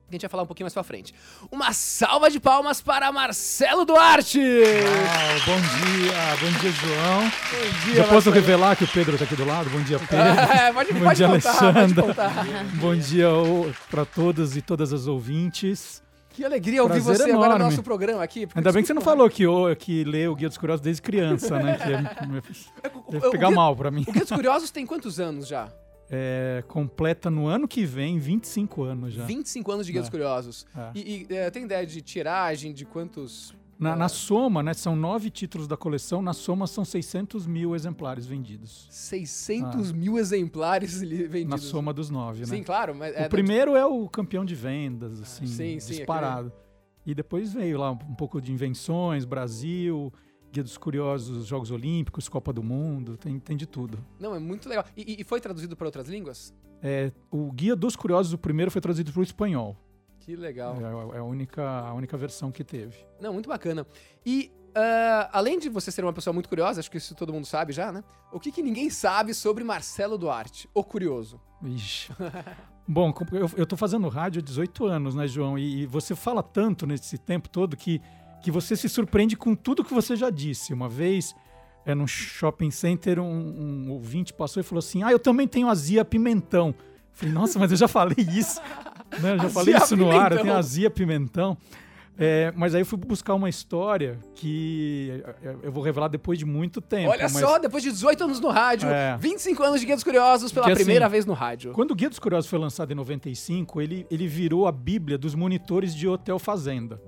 que 0.09 0.11
a 0.11 0.15
gente 0.15 0.23
vai 0.23 0.31
falar 0.31 0.45
um 0.45 0.47
pouquinho 0.47 0.65
mais 0.67 0.73
pra 0.73 0.85
frente. 0.85 1.13
Uma 1.51 1.73
salva 1.73 2.31
de 2.31 2.39
palmas 2.39 2.81
para 2.81 3.11
Marcelo 3.11 3.85
Duarte! 3.85 4.39
Uau, 4.39 5.41
bom 5.47 5.61
dia, 5.61 6.37
bom 6.41 6.59
dia, 6.61 6.71
João. 6.71 7.21
Bom 7.23 7.85
dia, 7.87 7.95
Já 7.97 8.03
posso 8.05 8.15
Marcelo. 8.15 8.35
revelar 8.37 8.77
que 8.77 8.85
o 8.85 8.89
Pedro 8.89 9.15
está 9.15 9.25
aqui 9.25 9.35
do 9.35 9.45
lado? 9.45 9.69
Bom 9.69 9.81
dia, 9.83 9.99
Pedro. 10.09 10.17
É, 10.17 10.73
pode, 10.73 10.93
Bom 10.93 11.01
pode 11.01 11.17
dia, 11.17 11.29
contar, 11.29 11.53
pode 11.55 11.67
Alexandra. 11.79 12.03
contar. 12.05 12.45
bom 12.77 12.95
dia 12.97 13.27
para 13.91 14.05
todos 14.05 14.57
e 14.57 14.63
todas 14.63 14.93
as 14.93 15.09
ouvintes. 15.09 16.01
Que 16.37 16.45
alegria 16.45 16.83
ouvir 16.83 17.03
Prazer 17.03 17.17
você 17.17 17.23
agora 17.33 17.37
no 17.39 17.45
enorme. 17.47 17.65
nosso 17.65 17.83
programa 17.83 18.23
aqui. 18.23 18.47
Ainda 18.55 18.71
bem 18.73 18.83
que 18.83 18.87
você 18.87 18.93
não 18.95 19.01
falou 19.01 19.29
que, 19.31 19.43
eu, 19.43 19.75
que 19.75 20.05
lê 20.05 20.29
o 20.29 20.35
Guia 20.35 20.49
dos 20.49 20.59
Curiosos 20.59 20.83
desde 20.83 21.01
criança, 21.01 21.59
né? 21.59 21.77
Que 21.79 21.93
é, 22.87 22.91
o- 22.95 23.11
deve 23.11 23.27
o 23.27 23.31
pegar 23.31 23.51
mal 23.51 23.75
para 23.75 23.91
mim. 23.91 24.05
O 24.07 24.13
Guia 24.13 24.21
dos 24.23 24.31
Curiosos 24.33 24.71
tem 24.71 24.85
quantos 24.85 25.19
anos 25.19 25.49
já? 25.49 25.69
É, 26.11 26.63
completa 26.69 27.31
no 27.31 27.47
ano 27.47 27.67
que 27.67 27.85
vem 27.85 28.19
25 28.19 28.83
anos 28.85 29.15
já. 29.15 29.25
25 29.25 29.73
anos 29.73 29.87
de 29.87 29.93
Guia 29.93 30.01
É. 30.01 30.03
dos 30.03 30.11
Curiosos. 30.11 30.67
É. 30.77 30.91
E, 30.95 31.27
e, 31.31 31.35
é, 31.35 31.51
tem 31.51 31.65
ideia 31.65 31.87
de 31.87 32.01
tiragem, 32.03 32.73
de 32.73 32.85
quantos... 32.85 33.55
Na, 33.79 33.95
na 33.95 34.09
soma, 34.09 34.63
né? 34.63 34.73
São 34.73 34.97
nove 34.97 35.29
títulos 35.31 35.69
da 35.69 35.77
coleção. 35.77 36.23
Na 36.23 36.33
soma, 36.33 36.67
são 36.67 36.85
600 36.85 37.47
mil 37.47 37.75
exemplares 37.75 38.25
vendidos. 38.25 38.87
600 38.91 39.93
mil 39.93 40.19
exemplares 40.19 41.01
li- 41.03 41.23
Na 41.25 41.29
vendidos. 41.29 41.65
soma 41.65 41.93
dos 41.93 42.09
nove, 42.09 42.41
né? 42.41 42.47
Sim, 42.47 42.63
claro. 42.63 42.95
Mas 42.95 43.15
é, 43.15 43.27
o 43.27 43.29
primeiro 43.31 43.77
é 43.77 43.85
o 43.85 44.09
campeão 44.09 44.45
de 44.45 44.55
vendas, 44.55 45.21
assim, 45.21 45.47
Sim, 45.47 45.79
sim, 45.81 45.95
disparado. 45.97 46.51
E 47.05 47.15
depois 47.15 47.53
veio 47.53 47.79
lá 47.79 47.91
um 47.93 48.15
pouco 48.15 48.41
de 48.41 48.51
invenções, 48.51 49.25
Brasil, 49.25 50.13
Guia 50.53 50.63
dos 50.63 50.77
Curiosos, 50.79 51.47
Jogos 51.47 51.71
Olímpicos, 51.71 52.29
Copa 52.29 52.53
do 52.53 52.63
Mundo, 52.63 53.17
tem, 53.17 53.39
tem 53.39 53.57
de 53.57 53.67
tudo. 53.67 53.99
Não, 54.19 54.35
é 54.35 54.39
muito 54.39 54.69
legal. 54.69 54.85
E, 54.97 55.03
e- 55.19 55.21
e 55.21 55.25
foi 55.25 55.41
traduzido 55.41 55.77
para 55.77 55.87
outras 55.87 56.09
línguas? 56.09 56.55
É, 56.83 57.13
o 57.31 57.53
Guia 57.53 57.77
dos 57.77 57.95
Curiosos, 57.95 58.33
o 58.33 58.39
primeiro, 58.39 58.71
foi 58.71 58.81
traduzido 58.81 59.13
para 59.13 59.21
o 59.21 59.23
espanhol. 59.23 59.77
Que 60.27 60.35
legal. 60.37 60.77
É, 60.81 60.85
a- 60.85 61.17
é 61.17 61.19
a, 61.21 61.25
única, 61.25 61.63
a 61.67 61.95
única 61.95 62.17
versão 62.17 62.51
que 62.51 62.63
teve. 62.65 62.97
Não, 63.21 63.33
muito 63.33 63.49
bacana. 63.49 63.87
E 64.25 64.51
ah, 64.75 65.31
além 65.33 65.59
de 65.59 65.69
você 65.69 65.91
ser 65.93 66.03
uma 66.05 66.13
pessoa 66.13 66.35
muito 66.35 66.49
curiosa, 66.49 66.81
acho 66.81 66.91
que 66.91 66.99
isso 66.99 67.15
todo 67.15 67.33
mundo 67.33 67.47
sabe 67.47 67.73
já, 67.73 67.91
né? 67.93 68.03
O 68.33 68.41
que, 68.41 68.51
que 68.53 68.63
ninguém 68.63 68.91
sabe 68.91 69.33
sobre 69.33 69.63
Marcelo 69.63 70.19
Duarte, 70.19 70.69
o 70.75 70.83
curioso? 70.85 71.41
Ixi. 71.63 72.11
Bom, 72.89 73.13
eu, 73.33 73.51
eu 73.57 73.67
tô 73.67 73.77
fazendo 73.77 74.07
rádio 74.09 74.41
há 74.41 74.45
18 74.45 74.85
anos, 74.85 75.15
né, 75.15 75.27
João? 75.29 75.57
E, 75.59 75.83
e 75.83 75.87
você 75.87 76.15
fala 76.15 76.43
tanto 76.43 76.87
nesse 76.87 77.17
tempo 77.19 77.49
todo 77.49 77.77
que, 77.77 78.03
que 78.43 78.51
você 78.51 78.77
se 78.77 78.89
surpreende 78.89 79.37
com 79.37 79.55
tudo 79.55 79.85
que 79.85 79.95
você 79.95 80.15
já 80.17 80.29
disse. 80.29 80.75
Uma 80.75 80.89
vez, 80.89 81.35
é, 81.85 81.95
num 81.95 82.07
shopping 82.07 82.71
center, 82.73 83.19
um, 83.21 83.25
um 83.87 83.91
ouvinte 83.93 84.33
passou 84.35 84.61
e 84.61 84.65
falou 84.65 84.81
assim: 84.81 85.03
Ah, 85.03 85.11
eu 85.13 85.19
também 85.19 85.49
tenho 85.49 85.69
azia 85.69 86.05
pimentão. 86.05 86.75
Falei, 87.13 87.33
nossa, 87.33 87.59
mas 87.59 87.71
eu 87.71 87.77
já 87.79 87.89
falei 87.89 88.19
isso. 88.19 88.61
Né? 89.21 89.33
Eu 89.35 89.37
já 89.39 89.45
Azia 89.47 89.51
falei 89.51 89.75
isso 89.77 89.97
no 89.97 90.11
ar, 90.11 90.33
eu 90.33 90.43
tenho 90.43 90.55
azia 90.57 90.91
pimentão. 90.91 91.57
É, 92.19 92.51
mas 92.57 92.75
aí 92.75 92.81
eu 92.81 92.87
fui 92.87 92.97
buscar 92.99 93.35
uma 93.35 93.47
história 93.47 94.19
que 94.35 95.23
é, 95.43 95.55
eu 95.65 95.71
vou 95.71 95.83
revelar 95.83 96.09
depois 96.09 96.39
de 96.39 96.47
muito 96.47 96.81
tempo. 96.81 97.11
Olha 97.11 97.25
mas 97.25 97.33
só, 97.33 97.59
depois 97.59 97.83
de 97.83 97.91
18 97.93 98.25
anos 98.25 98.41
no 98.41 98.49
rádio, 98.49 98.89
É. 98.89 99.19
25 99.21 99.63
anos 99.63 99.81
de 99.81 99.87
Guia 99.87 99.95
dos 99.97 100.03
Curiosos 100.05 100.51
pela 100.51 100.65
Que, 100.65 100.73
assim, 100.73 100.83
primeira 100.85 101.11
vez 101.11 101.27
no 101.27 101.35
rádio. 101.35 101.73
Quando 101.73 101.91
o 101.91 101.95
Guia 101.95 102.09
dos 102.09 102.19
Curiosos 102.19 102.49
foi 102.49 102.59
lançado 102.59 102.91
em 102.91 102.95
95, 102.95 103.83
ele, 103.83 104.07
ele 104.11 104.27
virou 104.27 104.67
a 104.67 104.73
bíblia 104.73 105.19
dos 105.19 105.35
monitores 105.35 105.95
de 105.95 106.09
hotel 106.09 106.39
fazenda. 106.39 106.99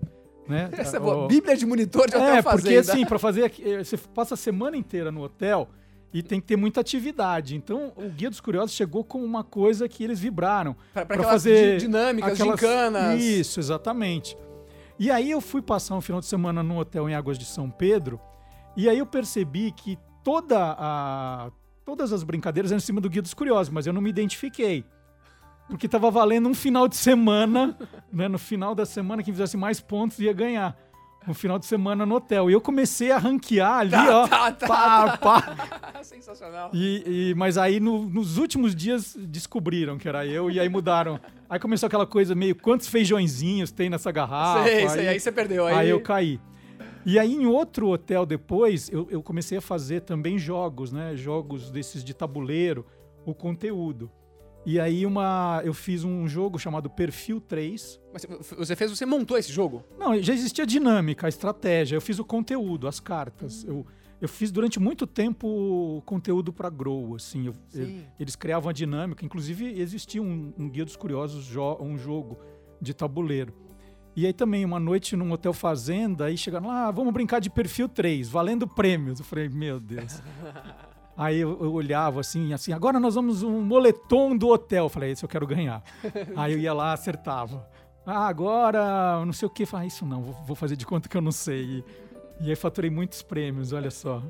Né? 0.47 0.69
Essa 0.77 0.99
é 0.99 1.01
boa. 1.01 1.27
Bíblia 1.27 1.57
de 1.57 1.65
monitor 1.65 2.07
de 2.11 2.15
hotel 2.15 2.29
É, 2.35 2.43
fazenda. 2.43 2.63
porque 2.63 2.77
assim, 2.77 3.07
para 3.07 3.19
fazer. 3.19 3.51
eh, 3.65 3.83
Você 3.83 3.97
passa 3.97 4.35
a 4.35 4.37
semana 4.37 4.77
inteira 4.77 5.11
no 5.11 5.23
hotel 5.23 5.71
e 6.13 6.23
tem 6.23 6.41
que 6.41 6.47
ter 6.47 6.57
muita 6.57 6.81
atividade. 6.81 7.55
Então, 7.57 7.93
o 7.97 8.09
Guia 8.09 8.31
dos 8.31 8.41
Curiosos 8.41 8.75
chegou 8.75 9.05
com 9.05 9.23
uma 9.25 9.45
coisa 9.45 9.89
que 9.89 10.03
eles 10.03 10.19
vibraram. 10.19 10.75
Aquelas 10.95 11.27
fazer 11.27 11.77
di- 11.79 11.85
dinâmicas, 11.87 12.33
aquelas- 12.33 12.59
gincanas. 12.61 13.23
Isso, 13.23 13.61
exatamente. 13.61 14.37
E 14.99 15.11
aí 15.11 15.31
eu 15.31 15.41
fui 15.41 15.63
passar 15.63 15.95
um 15.95 16.01
final 16.01 16.21
de 16.21 16.27
semana 16.27 16.63
no 16.63 16.79
hotel 16.79 17.09
em 17.09 17.15
Águas 17.15 17.39
de 17.39 17.45
São 17.45 17.71
Pedro, 17.71 18.21
e 18.77 18.89
aí 18.89 18.99
eu 18.99 19.07
percebi 19.07 19.71
que 19.73 19.99
toda 20.25 20.57
a, 20.79 21.51
todas 21.85 22.13
as 22.13 22.23
brincadeiras 22.23 22.71
eram 22.73 22.79
em 22.79 22.81
cima 22.81 23.01
do 23.01 23.09
Guia 23.09 23.23
dos 23.23 23.35
Curiosos, 23.35 23.73
mas 23.73 23.87
eu 23.87 23.93
não 23.93 24.01
me 24.01 24.11
identifiquei. 24.11 24.85
Porque 25.69 25.85
estava 25.87 26.11
valendo 26.11 26.49
um 26.49 26.55
final 26.55 26.89
de 26.89 26.97
semana, 26.97 27.77
né? 28.11 28.27
No 28.27 28.39
final 28.39 28.75
da 28.75 28.87
semana, 28.87 29.23
quem 29.23 29.35
fizesse 29.35 29.57
mais 29.57 29.79
pontos 29.81 30.19
ia 30.19 30.33
ganhar. 30.33 30.75
Um 31.29 31.35
final 31.35 31.59
de 31.59 31.67
semana 31.67 32.07
no 32.07 32.15
hotel. 32.15 32.49
E 32.49 32.55
eu 32.55 32.61
comecei 32.61 33.13
a 33.13 33.19
ranquear 33.19 33.81
ali, 33.81 33.91
Tá, 33.91 34.21
ó. 34.23 34.27
tá, 34.29 34.53
tá, 34.53 34.67
pá, 34.67 35.17
pá. 35.19 36.01
Sensacional. 36.03 36.71
E, 36.73 37.31
e- 37.31 37.35
mas 37.35 37.59
aí 37.59 37.79
no- 37.81 38.09
nos 38.09 38.39
últimos 38.39 38.75
dias 38.75 39.15
descobriram 39.19 39.99
que 39.99 40.09
era 40.09 40.27
eu 40.27 40.51
e 40.51 40.59
aí 40.59 40.69
mudaram. 40.69 41.21
Aí 41.51 41.59
começou 41.61 41.87
aquela 41.87 42.07
coisa 42.07 42.35
meio 42.35 42.55
quantos 42.57 42.89
feijõezinhos 42.89 43.71
tem 43.71 43.91
nessa 43.91 44.11
garrafa. 44.11 44.65
sei, 44.65 44.89
sei, 44.89 45.09
aí 45.09 45.21
você 45.21 45.31
perdeu. 45.31 45.67
Aí, 45.67 45.75
aí 45.75 45.91
eu 45.91 46.01
caí. 46.01 46.41
E 47.05 47.19
aí 47.19 47.35
em 47.35 47.47
outro 47.47 47.89
hotel 47.89 48.25
depois 48.27 48.89
eu, 48.91 49.07
eu 49.11 49.23
comecei 49.23 49.59
a 49.59 49.61
fazer 49.61 50.01
também 50.01 50.39
jogos, 50.39 50.93
né? 50.93 51.15
Jogos 51.15 51.71
desses 51.71 52.03
de 52.03 52.15
tabuleiro, 52.15 52.87
o 53.27 53.35
conteúdo. 53.35 54.11
E 54.71 54.79
aí 54.79 55.07
uma, 55.07 55.63
eu 55.65 55.73
fiz 55.73 56.05
um 56.05 56.29
jogo 56.29 56.59
chamado 56.59 56.91
Perfil 56.91 57.41
3. 57.41 57.99
Mas 58.13 58.27
você 58.57 58.77
fez, 58.77 58.91
você 58.91 59.07
montou 59.07 59.39
esse 59.39 59.51
jogo? 59.51 59.83
Não, 59.99 60.21
já 60.21 60.35
existia 60.35 60.67
dinâmica, 60.67 61.25
a 61.27 61.29
estratégia. 61.31 61.97
Eu 61.97 62.03
fiz 62.03 62.19
o 62.19 62.25
conteúdo, 62.25 62.87
as 62.87 63.01
cartas. 63.01 63.65
Eu, 63.65 63.87
Eu 64.21 64.29
fiz 64.29 64.51
durante 64.51 64.79
muito 64.81 65.07
tempo 65.07 66.03
conteúdo 66.05 66.53
para 66.53 66.69
Grow, 66.69 67.15
assim. 67.15 67.47
eu- 67.47 67.55
Sim. 67.69 68.05
eles 68.21 68.35
criavam 68.37 68.69
a 68.69 68.73
dinâmica. 68.73 69.25
Inclusive, 69.25 69.81
existia 69.81 70.21
um, 70.21 70.53
um 70.59 70.69
Guia 70.69 70.85
dos 70.85 70.97
Curiosos, 70.97 71.45
jo- 71.47 71.79
um 71.81 71.97
jogo 71.97 72.37
de 72.83 72.93
tabuleiro. 72.93 73.55
E 74.17 74.27
aí 74.27 74.33
também, 74.33 74.65
uma 74.65 74.81
noite 74.81 75.15
num 75.17 75.31
hotel 75.33 75.53
fazenda, 75.55 76.25
aí 76.25 76.37
chegaram 76.37 76.67
lá, 76.67 76.89
ah, 76.89 76.91
vamos 76.91 77.13
brincar 77.13 77.39
de 77.41 77.49
perfil 77.49 77.89
3, 77.89 78.29
valendo 78.29 78.67
prêmios. 78.67 79.21
Eu 79.21 79.25
falei, 79.25 79.49
meu 79.49 79.79
Deus. 79.81 80.21
aí 81.19 81.41
eu, 81.41 81.59
eu 81.61 81.73
olhava 81.73 82.21
assim, 82.21 82.53
assim, 82.53 82.73
agora 82.73 83.01
nós 83.01 83.17
vamos 83.17 83.43
um 83.43 83.61
moletom 83.61 84.37
do 84.37 84.49
hotel. 84.49 84.85
Eu 84.85 84.89
falei, 84.89 85.11
esse 85.11 85.25
eu 85.25 85.29
quero 85.29 85.47
ganhar. 85.47 85.83
aí 86.37 86.53
eu 86.53 86.59
ia 86.59 86.73
lá, 86.73 86.93
acertava. 86.93 87.69
Ah, 88.07 88.29
agora, 88.29 89.23
não 89.27 89.33
sei 89.33 89.47
o 89.47 89.51
que. 89.51 89.67
Falei, 89.67 89.87
ah, 89.87 89.89
isso 89.89 90.07
não, 90.07 90.23
vou, 90.23 90.55
fazer 90.55 90.77
de 90.77 90.87
conta 90.87 91.09
que 91.09 91.17
eu 91.17 91.21
não 91.21 91.33
sei. 91.33 91.63
E, 91.63 91.85
e 92.41 92.51
aí 92.51 92.57
faturei 92.57 92.89
muitos 92.89 93.21
prêmios, 93.21 93.73
olha 93.73 93.91
só. 93.91 94.23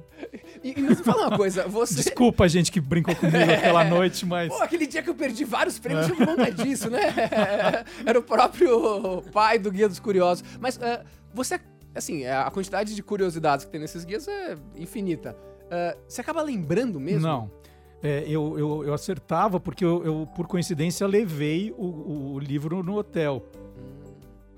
E, 0.64 0.72
e 0.76 0.80
me 0.80 0.94
fala 0.96 1.28
uma 1.28 1.36
coisa, 1.36 1.68
você. 1.68 1.94
Desculpa 2.02 2.44
a 2.44 2.48
gente 2.48 2.72
que 2.72 2.80
brincou 2.80 3.14
comigo 3.14 3.52
aquela 3.52 3.84
noite, 3.84 4.24
mas... 4.24 4.48
Pô, 4.48 4.62
aquele 4.62 4.86
dia 4.86 5.02
que 5.02 5.10
eu 5.10 5.14
perdi 5.14 5.44
vários 5.44 5.78
prêmios 5.78 6.08
por 6.08 6.26
conta 6.26 6.50
disso, 6.50 6.88
né? 6.88 7.00
Era 8.04 8.18
o 8.18 8.22
próprio 8.22 9.22
pai 9.30 9.58
do 9.58 9.70
Guia 9.70 9.88
dos 9.88 10.00
Curiosos. 10.00 10.42
Mas 10.58 10.80
eh, 10.80 11.04
você, 11.34 11.60
assim, 11.94 12.26
a 12.26 12.50
quantidade 12.50 12.94
de 12.94 13.02
curiosidades 13.02 13.66
que 13.66 13.70
tem 13.70 13.80
nesses 13.80 14.04
guias 14.04 14.26
é 14.26 14.56
infinita. 14.74 15.36
Eh, 15.70 15.96
você 16.06 16.20
acaba 16.20 16.42
lembrando 16.42 16.98
mesmo? 17.00 17.26
Não. 17.26 17.50
É, 18.02 18.24
eu, 18.28 18.56
eu, 18.58 18.84
eu 18.84 18.94
acertava 18.94 19.58
porque 19.58 19.84
eu, 19.84 20.04
eu, 20.04 20.28
por 20.34 20.46
coincidência, 20.46 21.06
levei 21.06 21.74
o, 21.76 22.34
o 22.34 22.38
livro 22.38 22.82
no 22.82 22.96
hotel. 22.96 23.44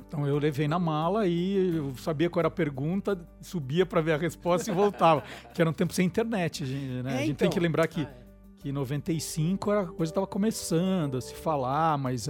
Então 0.07 0.27
eu 0.27 0.39
levei 0.39 0.67
na 0.67 0.79
mala 0.79 1.27
e 1.27 1.77
eu 1.77 1.95
sabia 1.97 2.29
qual 2.29 2.41
era 2.41 2.49
a 2.49 2.51
pergunta, 2.51 3.19
subia 3.41 3.87
para 3.87 4.01
ver 4.01 4.13
a 4.13 4.17
resposta 4.17 4.71
e 4.71 4.75
voltava. 4.75 5.23
que 5.55 5.61
era 5.63 5.71
um 5.71 5.73
tempo 5.73 5.93
sem 5.93 6.05
internet, 6.05 6.67
gente, 6.67 7.03
né? 7.03 7.13
É, 7.13 7.15
a 7.15 7.19
gente 7.19 7.31
então. 7.31 7.49
tem 7.49 7.51
que 7.51 7.61
lembrar 7.61 7.87
que, 7.87 8.01
Ah, 8.03 8.11
é. 8.11 8.25
que 8.59 8.69
em 8.69 8.73
95 8.73 9.71
era- 9.71 9.83
a 9.83 9.87
coisa 9.87 10.11
estava 10.11 10.27
começando 10.27 11.17
a 11.17 11.21
se 11.21 11.35
falar, 11.35 11.97
mas 11.97 12.29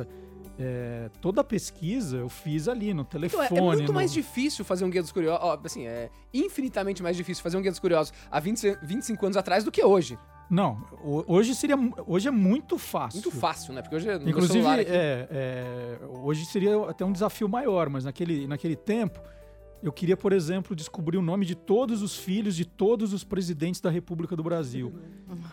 é, 0.61 1.11
toda 1.21 1.40
a 1.40 1.45
pesquisa 1.45 2.19
eu 2.19 2.29
fiz 2.29 2.69
ali 2.69 2.93
no 2.93 3.02
Então, 3.02 3.21
telefone. 3.21 3.49
é, 3.50 3.59
é 3.59 3.61
muito 3.62 3.88
no- 3.88 3.95
mais 3.95 4.12
difícil 4.12 4.64
fazer 4.64 4.85
um 4.85 4.90
Guia 4.90 5.02
dos 5.02 5.11
Curiosos. 5.12 5.40
ó, 5.43 5.59
assim, 5.64 5.87
é 5.87 6.11
infinitamente 6.35 7.02
mais 7.02 7.17
difícil 7.17 7.43
fazer 7.43 7.57
um 7.57 7.62
Guia 7.62 7.71
dos 7.71 7.81
Curiosos 7.81 8.12
há 8.31 8.38
20, 8.40 8.76
25 8.83 9.25
anos 9.26 9.37
atrás 9.37 9.64
do 9.64 9.71
que 9.73 9.83
hoje. 9.85 10.19
Não, 10.50 10.85
ho- 11.02 11.25
hoje 11.29 11.55
seria 11.55 11.76
hoje 12.07 12.26
é 12.29 12.31
muito 12.31 12.76
fácil. 12.76 13.23
Muito 13.23 13.31
fácil, 13.37 13.73
né? 13.73 13.83
Porque 13.83 13.95
hoje 13.97 14.07
meu 14.07 14.29
Inclusive, 14.29 14.67
aqui- 14.67 14.90
é, 14.90 15.29
é, 15.31 15.99
hoje 16.23 16.45
seria 16.45 16.76
até 16.88 17.05
um 17.05 17.12
desafio 17.12 17.49
maior, 17.49 17.88
mas 17.88 18.05
naquele, 18.05 18.47
naquele 18.49 18.75
tempo 18.76 19.21
eu 19.83 19.90
queria, 19.93 20.17
por 20.17 20.33
exemplo, 20.33 20.76
descobrir 20.76 21.17
o 21.17 21.23
nome 21.23 21.47
de 21.47 21.55
todos 21.55 22.02
os 22.02 22.14
filhos 22.17 22.55
de 22.55 22.64
todos 22.67 23.12
os 23.14 23.25
presidentes 23.25 23.81
da 23.81 23.88
República 23.90 24.37
do 24.37 24.43
Brasil. 24.43 24.93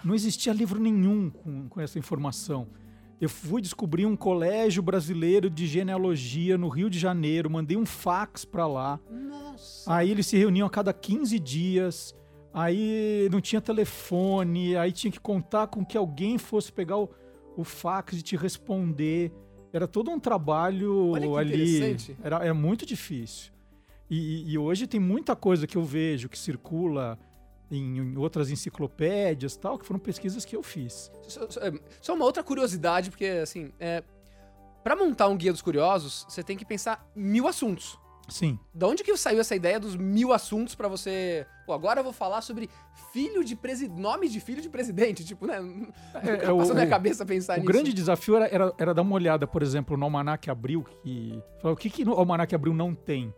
Não 0.03 0.13
existia 0.15 0.51
livro 0.51 0.79
nenhum 0.81 1.29
com, 1.29 1.69
com 1.69 1.79
essa 1.79 1.97
informação. 1.99 2.67
Eu 3.19 3.29
fui 3.29 3.61
descobrir 3.61 4.05
um 4.05 4.15
colégio 4.15 4.81
brasileiro 4.83 5.49
de 5.49 5.65
genealogia 5.65 6.57
no 6.57 6.67
Rio 6.69 6.89
de 6.89 6.99
Janeiro, 6.99 7.49
mandei 7.49 7.75
um 7.75 7.85
fax 7.85 8.45
para 8.45 8.67
lá. 8.67 8.99
Nossa. 9.09 9.91
Aí 9.91 10.11
eles 10.11 10.27
se 10.27 10.37
reuniam 10.37 10.67
a 10.67 10.69
cada 10.69 10.93
15 10.93 11.39
dias. 11.39 12.15
Aí 12.53 13.27
não 13.31 13.41
tinha 13.41 13.59
telefone, 13.61 14.75
aí 14.75 14.91
tinha 14.91 15.11
que 15.11 15.19
contar 15.19 15.67
com 15.67 15.83
que 15.85 15.97
alguém 15.97 16.37
fosse 16.37 16.71
pegar 16.71 16.97
o, 16.97 17.09
o 17.55 17.63
fax 17.63 18.13
e 18.17 18.21
te 18.21 18.35
responder. 18.35 19.31
Era 19.73 19.87
todo 19.87 20.09
um 20.11 20.19
trabalho 20.19 21.11
ali. 21.37 21.53
interessante. 21.77 22.15
Era, 22.23 22.37
era 22.43 22.53
muito 22.53 22.85
difícil. 22.85 23.51
E, 24.09 24.17
e- 24.17 24.51
e 24.53 24.57
hoje 24.57 24.87
tem 24.87 24.99
muita 24.99 25.35
coisa 25.35 25.67
que 25.67 25.75
eu 25.75 25.83
vejo 25.83 26.29
que 26.29 26.37
circula 26.37 27.17
em, 27.69 27.97
em 27.97 28.17
outras 28.17 28.49
enciclopédias 28.49 29.55
tal, 29.57 29.77
que 29.77 29.85
foram 29.85 29.99
pesquisas 29.99 30.45
que 30.45 30.55
eu 30.55 30.63
fiz. 30.63 31.11
Só, 31.27 31.49
só- 31.49 31.59
é, 31.61 31.71
uma 32.13 32.25
outra 32.25 32.43
curiosidade, 32.43 33.09
porque 33.09 33.25
assim, 33.25 33.71
é, 33.79 34.03
para 34.83 34.95
montar 34.95 35.27
um 35.27 35.35
guia 35.37 35.51
dos 35.51 35.61
curiosos, 35.61 36.25
você 36.29 36.41
tem 36.43 36.55
que 36.57 36.65
pensar 36.65 37.05
mil 37.15 37.47
assuntos. 37.47 37.97
Sim. 38.29 38.59
Da 38.73 38.85
onde 38.87 39.03
que 39.05 39.15
saiu 39.15 39.39
essa 39.39 39.55
ideia 39.55 39.79
dos 39.79 39.95
mil 39.95 40.33
assuntos 40.33 40.75
pra 40.75 40.89
você? 40.89 41.47
Pô, 41.65 41.71
agora 41.71 42.01
eu 42.01 42.03
vou 42.03 42.11
falar 42.11 42.41
sobre 42.41 42.69
filho 43.13 43.41
de 43.41 43.55
presidente, 43.55 43.97
nome 44.01 44.27
de 44.27 44.41
filho 44.41 44.61
de 44.61 44.67
presidente, 44.69 45.23
tipo, 45.25 45.45
né? 45.47 45.55
É, 46.15 46.45
é, 46.47 46.51
o- 46.51 46.57
passou 46.57 46.73
na 46.75 46.81
minha 46.81 46.87
o- 46.87 46.89
cabeça 46.89 47.25
pensar 47.25 47.53
O 47.53 47.61
nisso. 47.61 47.71
grande 47.71 47.93
desafio 47.93 48.35
era, 48.35 48.47
era, 48.53 48.73
era 48.77 48.93
dar 48.93 49.01
uma 49.01 49.15
olhada, 49.15 49.47
por 49.47 49.63
exemplo, 49.63 49.95
no 49.95 50.03
Almanac 50.03 50.49
Abril, 50.49 50.83
que. 51.01 51.41
O 51.63 51.73
que, 51.75 51.89
que 51.89 52.03
no 52.03 52.13
Almanac 52.13 52.53
Abril 52.53 52.73
não 52.73 52.93
tem? 52.93 53.33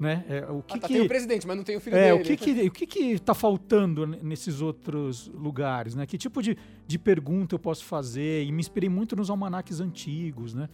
Né? 0.00 0.24
É, 0.30 0.50
o 0.50 0.62
que 0.62 0.78
Ah, 0.78 0.80
tá, 0.80 0.88
que... 0.88 0.94
tem 0.94 1.02
o 1.02 1.08
presidente, 1.08 1.46
mas 1.46 1.54
não 1.58 1.62
tem 1.62 1.76
o 1.76 1.80
filho 1.80 1.94
É, 1.94 2.10
dele. 2.16 2.22
o 2.22 2.24
que 2.24 2.36
que, 2.38 2.66
o 2.68 2.70
que 2.72 2.86
que 2.86 3.18
tá 3.18 3.34
faltando 3.34 4.06
nesses 4.06 4.62
outros 4.62 5.28
lugares, 5.34 5.94
né? 5.94 6.06
Que 6.06 6.16
tipo 6.16 6.42
de, 6.42 6.56
de 6.86 6.98
pergunta 6.98 7.54
eu 7.54 7.58
posso 7.58 7.84
fazer? 7.84 8.42
E 8.44 8.50
me 8.50 8.60
inspirei 8.60 8.88
muito 8.88 9.14
nos 9.14 9.28
almanaques 9.28 9.78
antigos, 9.78 10.54
né? 10.54 10.70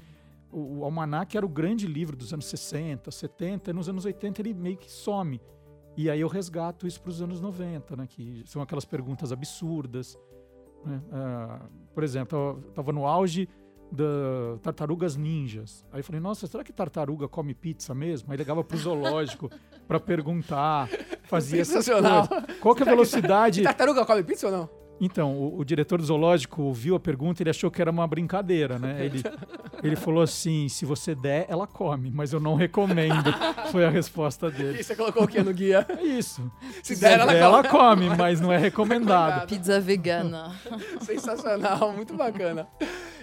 O, 0.52 0.78
o 0.78 0.84
almanac 0.84 1.36
era 1.36 1.44
o 1.44 1.48
grande 1.48 1.88
livro 1.88 2.16
dos 2.16 2.32
anos 2.32 2.46
60, 2.46 3.10
70, 3.10 3.70
e 3.70 3.74
nos 3.74 3.88
anos 3.88 4.04
80 4.04 4.40
ele 4.42 4.54
meio 4.54 4.76
que 4.76 4.88
some. 4.90 5.40
E 5.96 6.08
aí 6.08 6.20
eu 6.20 6.28
resgato 6.28 6.86
isso 6.86 7.00
para 7.02 7.10
os 7.10 7.20
anos 7.20 7.40
90, 7.40 7.96
né? 7.96 8.06
Que 8.06 8.44
são 8.46 8.62
aquelas 8.62 8.84
perguntas 8.84 9.32
absurdas. 9.32 10.16
né? 10.84 11.02
Ah, 11.10 11.66
por 11.92 12.04
exemplo, 12.04 12.62
eu 12.64 12.70
tava 12.72 12.92
no 12.92 13.04
auge 13.04 13.48
da 13.90 14.58
tartarugas 14.62 15.16
ninjas. 15.16 15.84
Aí 15.92 16.00
eu 16.00 16.04
falei, 16.04 16.20
nossa, 16.20 16.46
será 16.46 16.64
que 16.64 16.72
tartaruga 16.72 17.28
come 17.28 17.54
pizza 17.54 17.94
mesmo? 17.94 18.30
Aí 18.32 18.36
ligava 18.38 18.62
pro 18.64 18.76
zoológico 18.76 19.50
para 19.86 20.00
perguntar, 20.00 20.88
fazia 21.24 21.60
essas 21.60 21.84
Sensacional. 21.84 22.26
coisas. 22.28 22.58
Qual 22.60 22.74
que 22.74 22.82
é 22.82 22.86
a 22.86 22.90
velocidade? 22.90 23.62
Tartaruga 23.62 24.04
come 24.04 24.22
pizza 24.22 24.46
ou 24.46 24.52
não? 24.52 24.86
Então, 24.98 25.36
o, 25.36 25.58
o 25.58 25.64
diretor 25.64 25.98
do 25.98 26.06
zoológico 26.06 26.62
ouviu 26.62 26.94
a 26.96 27.00
pergunta, 27.00 27.42
ele 27.42 27.50
achou 27.50 27.70
que 27.70 27.82
era 27.82 27.90
uma 27.90 28.06
brincadeira, 28.06 28.78
né? 28.78 28.96
Ele, 29.04 29.22
ele 29.82 29.94
falou 29.94 30.22
assim, 30.22 30.70
se 30.70 30.86
você 30.86 31.14
der, 31.14 31.44
ela 31.50 31.66
come, 31.66 32.10
mas 32.10 32.32
eu 32.32 32.40
não 32.40 32.54
recomendo. 32.54 33.30
Foi 33.70 33.84
a 33.84 33.90
resposta 33.90 34.46
E 34.46 34.52
dele. 34.52 34.82
você 34.82 34.96
colocou 34.96 35.24
o 35.24 35.28
que 35.28 35.42
no 35.42 35.52
guia? 35.52 35.84
É 35.86 36.02
isso. 36.02 36.50
Se 36.82 36.98
der, 36.98 37.20
ela 37.20 37.34
ela 37.34 37.62
come. 37.62 38.06
come, 38.08 38.16
mas 38.16 38.40
não 38.40 38.50
é 38.50 38.56
recomendado. 38.56 39.46
Pizza 39.46 39.78
vegana. 39.82 40.56
Sensacional, 41.02 41.92
muito 41.92 42.14
bacana. 42.16 42.66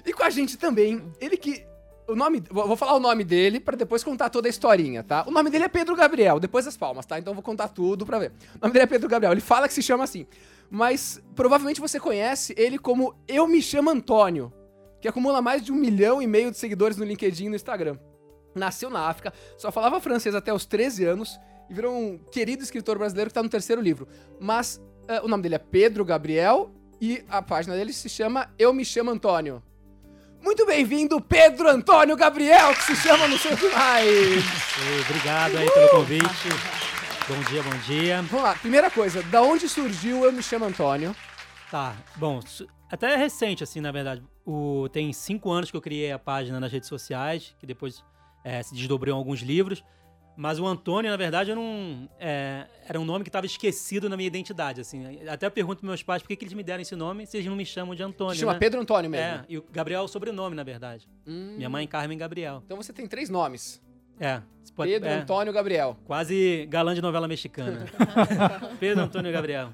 E 0.05 0.13
com 0.13 0.23
a 0.23 0.29
gente 0.29 0.57
também, 0.57 1.01
ele 1.19 1.37
que. 1.37 1.65
O 2.07 2.15
nome. 2.15 2.43
Vou 2.49 2.75
falar 2.75 2.95
o 2.95 2.99
nome 2.99 3.23
dele 3.23 3.59
pra 3.59 3.77
depois 3.77 4.03
contar 4.03 4.29
toda 4.29 4.47
a 4.47 4.51
historinha, 4.51 5.03
tá? 5.03 5.23
O 5.25 5.31
nome 5.31 5.49
dele 5.49 5.63
é 5.63 5.69
Pedro 5.69 5.95
Gabriel, 5.95 6.39
depois 6.39 6.65
das 6.65 6.75
palmas, 6.75 7.05
tá? 7.05 7.17
Então 7.17 7.31
eu 7.31 7.35
vou 7.35 7.43
contar 7.43 7.69
tudo 7.69 8.05
pra 8.05 8.19
ver. 8.19 8.33
O 8.55 8.59
nome 8.61 8.73
dele 8.73 8.83
é 8.83 8.87
Pedro 8.87 9.07
Gabriel, 9.07 9.31
ele 9.31 9.41
fala 9.41 9.67
que 9.67 9.73
se 9.73 9.81
chama 9.81 10.03
assim. 10.03 10.27
Mas 10.69 11.21
provavelmente 11.35 11.79
você 11.79 11.99
conhece 11.99 12.53
ele 12.57 12.77
como 12.77 13.15
Eu 13.27 13.47
Me 13.47 13.61
Chamo 13.61 13.89
Antônio, 13.89 14.51
que 14.99 15.07
acumula 15.07 15.41
mais 15.41 15.63
de 15.63 15.71
um 15.71 15.75
milhão 15.75 16.21
e 16.21 16.27
meio 16.27 16.51
de 16.51 16.57
seguidores 16.57 16.97
no 16.97 17.05
LinkedIn 17.05 17.45
e 17.45 17.49
no 17.49 17.55
Instagram. 17.55 17.97
Nasceu 18.53 18.89
na 18.89 19.07
África, 19.07 19.33
só 19.57 19.71
falava 19.71 19.99
francês 19.99 20.35
até 20.35 20.53
os 20.53 20.65
13 20.65 21.05
anos 21.05 21.39
e 21.69 21.73
virou 21.73 21.95
um 21.95 22.17
querido 22.17 22.63
escritor 22.63 22.97
brasileiro 22.97 23.29
que 23.29 23.33
tá 23.33 23.41
no 23.43 23.49
terceiro 23.49 23.81
livro. 23.81 24.07
Mas 24.39 24.81
eh, 25.07 25.21
o 25.21 25.27
nome 25.27 25.43
dele 25.43 25.55
é 25.55 25.59
Pedro 25.59 26.03
Gabriel 26.03 26.71
e 26.99 27.23
a 27.29 27.41
página 27.41 27.75
dele 27.75 27.93
se 27.93 28.09
chama 28.09 28.49
Eu 28.57 28.73
Me 28.73 28.83
Chamo 28.83 29.09
Antônio. 29.09 29.61
Muito 30.43 30.65
bem-vindo, 30.65 31.21
Pedro 31.21 31.69
Antônio 31.69 32.17
Gabriel, 32.17 32.75
que 32.75 32.83
se 32.83 32.97
chama 32.97 33.29
não 33.29 33.37
sei 33.37 33.53
o 33.53 33.57
que 33.57 33.69
mais. 33.69 34.43
Obrigado 35.09 35.57
aí 35.57 35.71
pelo 35.71 35.89
convite. 35.89 36.49
Bom 37.29 37.39
dia, 37.49 37.63
bom 37.63 37.77
dia. 37.85 38.21
Vamos 38.23 38.43
lá, 38.43 38.53
primeira 38.55 38.91
coisa, 38.91 39.23
da 39.23 39.41
onde 39.41 39.69
surgiu 39.69 40.25
Eu 40.25 40.33
Me 40.33 40.43
Chamo 40.43 40.65
Antônio? 40.65 41.15
Tá, 41.71 41.95
bom, 42.17 42.41
até 42.91 43.13
é 43.13 43.15
recente, 43.15 43.63
assim, 43.63 43.79
na 43.79 43.89
verdade. 43.89 44.21
O, 44.45 44.89
tem 44.91 45.13
cinco 45.13 45.49
anos 45.49 45.71
que 45.71 45.77
eu 45.77 45.81
criei 45.81 46.11
a 46.11 46.19
página 46.19 46.59
nas 46.59 46.73
redes 46.73 46.89
sociais, 46.89 47.55
que 47.57 47.65
depois 47.65 48.03
é, 48.43 48.61
se 48.61 48.75
desdobrou 48.75 49.15
em 49.15 49.17
alguns 49.17 49.39
livros. 49.39 49.81
Mas 50.35 50.59
o 50.59 50.65
Antônio, 50.65 51.11
na 51.11 51.17
verdade, 51.17 51.51
eu 51.51 51.55
não, 51.55 52.09
é, 52.19 52.65
era 52.87 52.99
um 52.99 53.05
nome 53.05 53.23
que 53.23 53.29
estava 53.29 53.45
esquecido 53.45 54.09
na 54.09 54.17
minha 54.17 54.25
identidade, 54.27 54.81
assim. 54.81 55.03
Até 55.27 55.45
eu 55.45 55.51
pergunto 55.51 55.77
pros 55.81 55.87
meus 55.87 56.01
pais 56.01 56.23
por 56.23 56.27
que, 56.27 56.35
que 56.35 56.43
eles 56.43 56.53
me 56.53 56.63
deram 56.63 56.81
esse 56.81 56.95
nome 56.95 57.27
se 57.27 57.37
eles 57.37 57.47
não 57.47 57.55
me 57.55 57.65
chamam 57.65 57.93
de 57.93 58.01
Antônio, 58.01 58.33
Se 58.33 58.39
chama 58.39 58.53
né? 58.53 58.59
Pedro 58.59 58.81
Antônio 58.81 59.11
mesmo. 59.11 59.25
É, 59.25 59.45
e 59.47 59.57
o 59.59 59.65
Gabriel 59.71 60.01
é 60.01 60.03
o 60.03 60.07
sobrenome, 60.07 60.55
na 60.55 60.63
verdade. 60.63 61.07
Hum, 61.27 61.53
Minha 61.57 61.69
mãe, 61.69 61.85
Carmen 61.87 62.17
Gabriel. 62.17 62.63
Então 62.65 62.77
você 62.77 62.91
tem 62.91 63.05
três 63.05 63.29
nomes: 63.29 63.79
É, 64.19 64.41
pode- 64.75 64.91
Pedro 64.91 65.07
é. 65.09 65.13
Antônio 65.19 65.53
Gabriel. 65.53 65.97
Quase 66.03 66.65
galã 66.67 66.95
de 66.95 67.01
novela 67.01 67.27
mexicana. 67.27 67.85
Pedro 68.79 69.03
Antônio 69.03 69.31
Gabriel. 69.31 69.69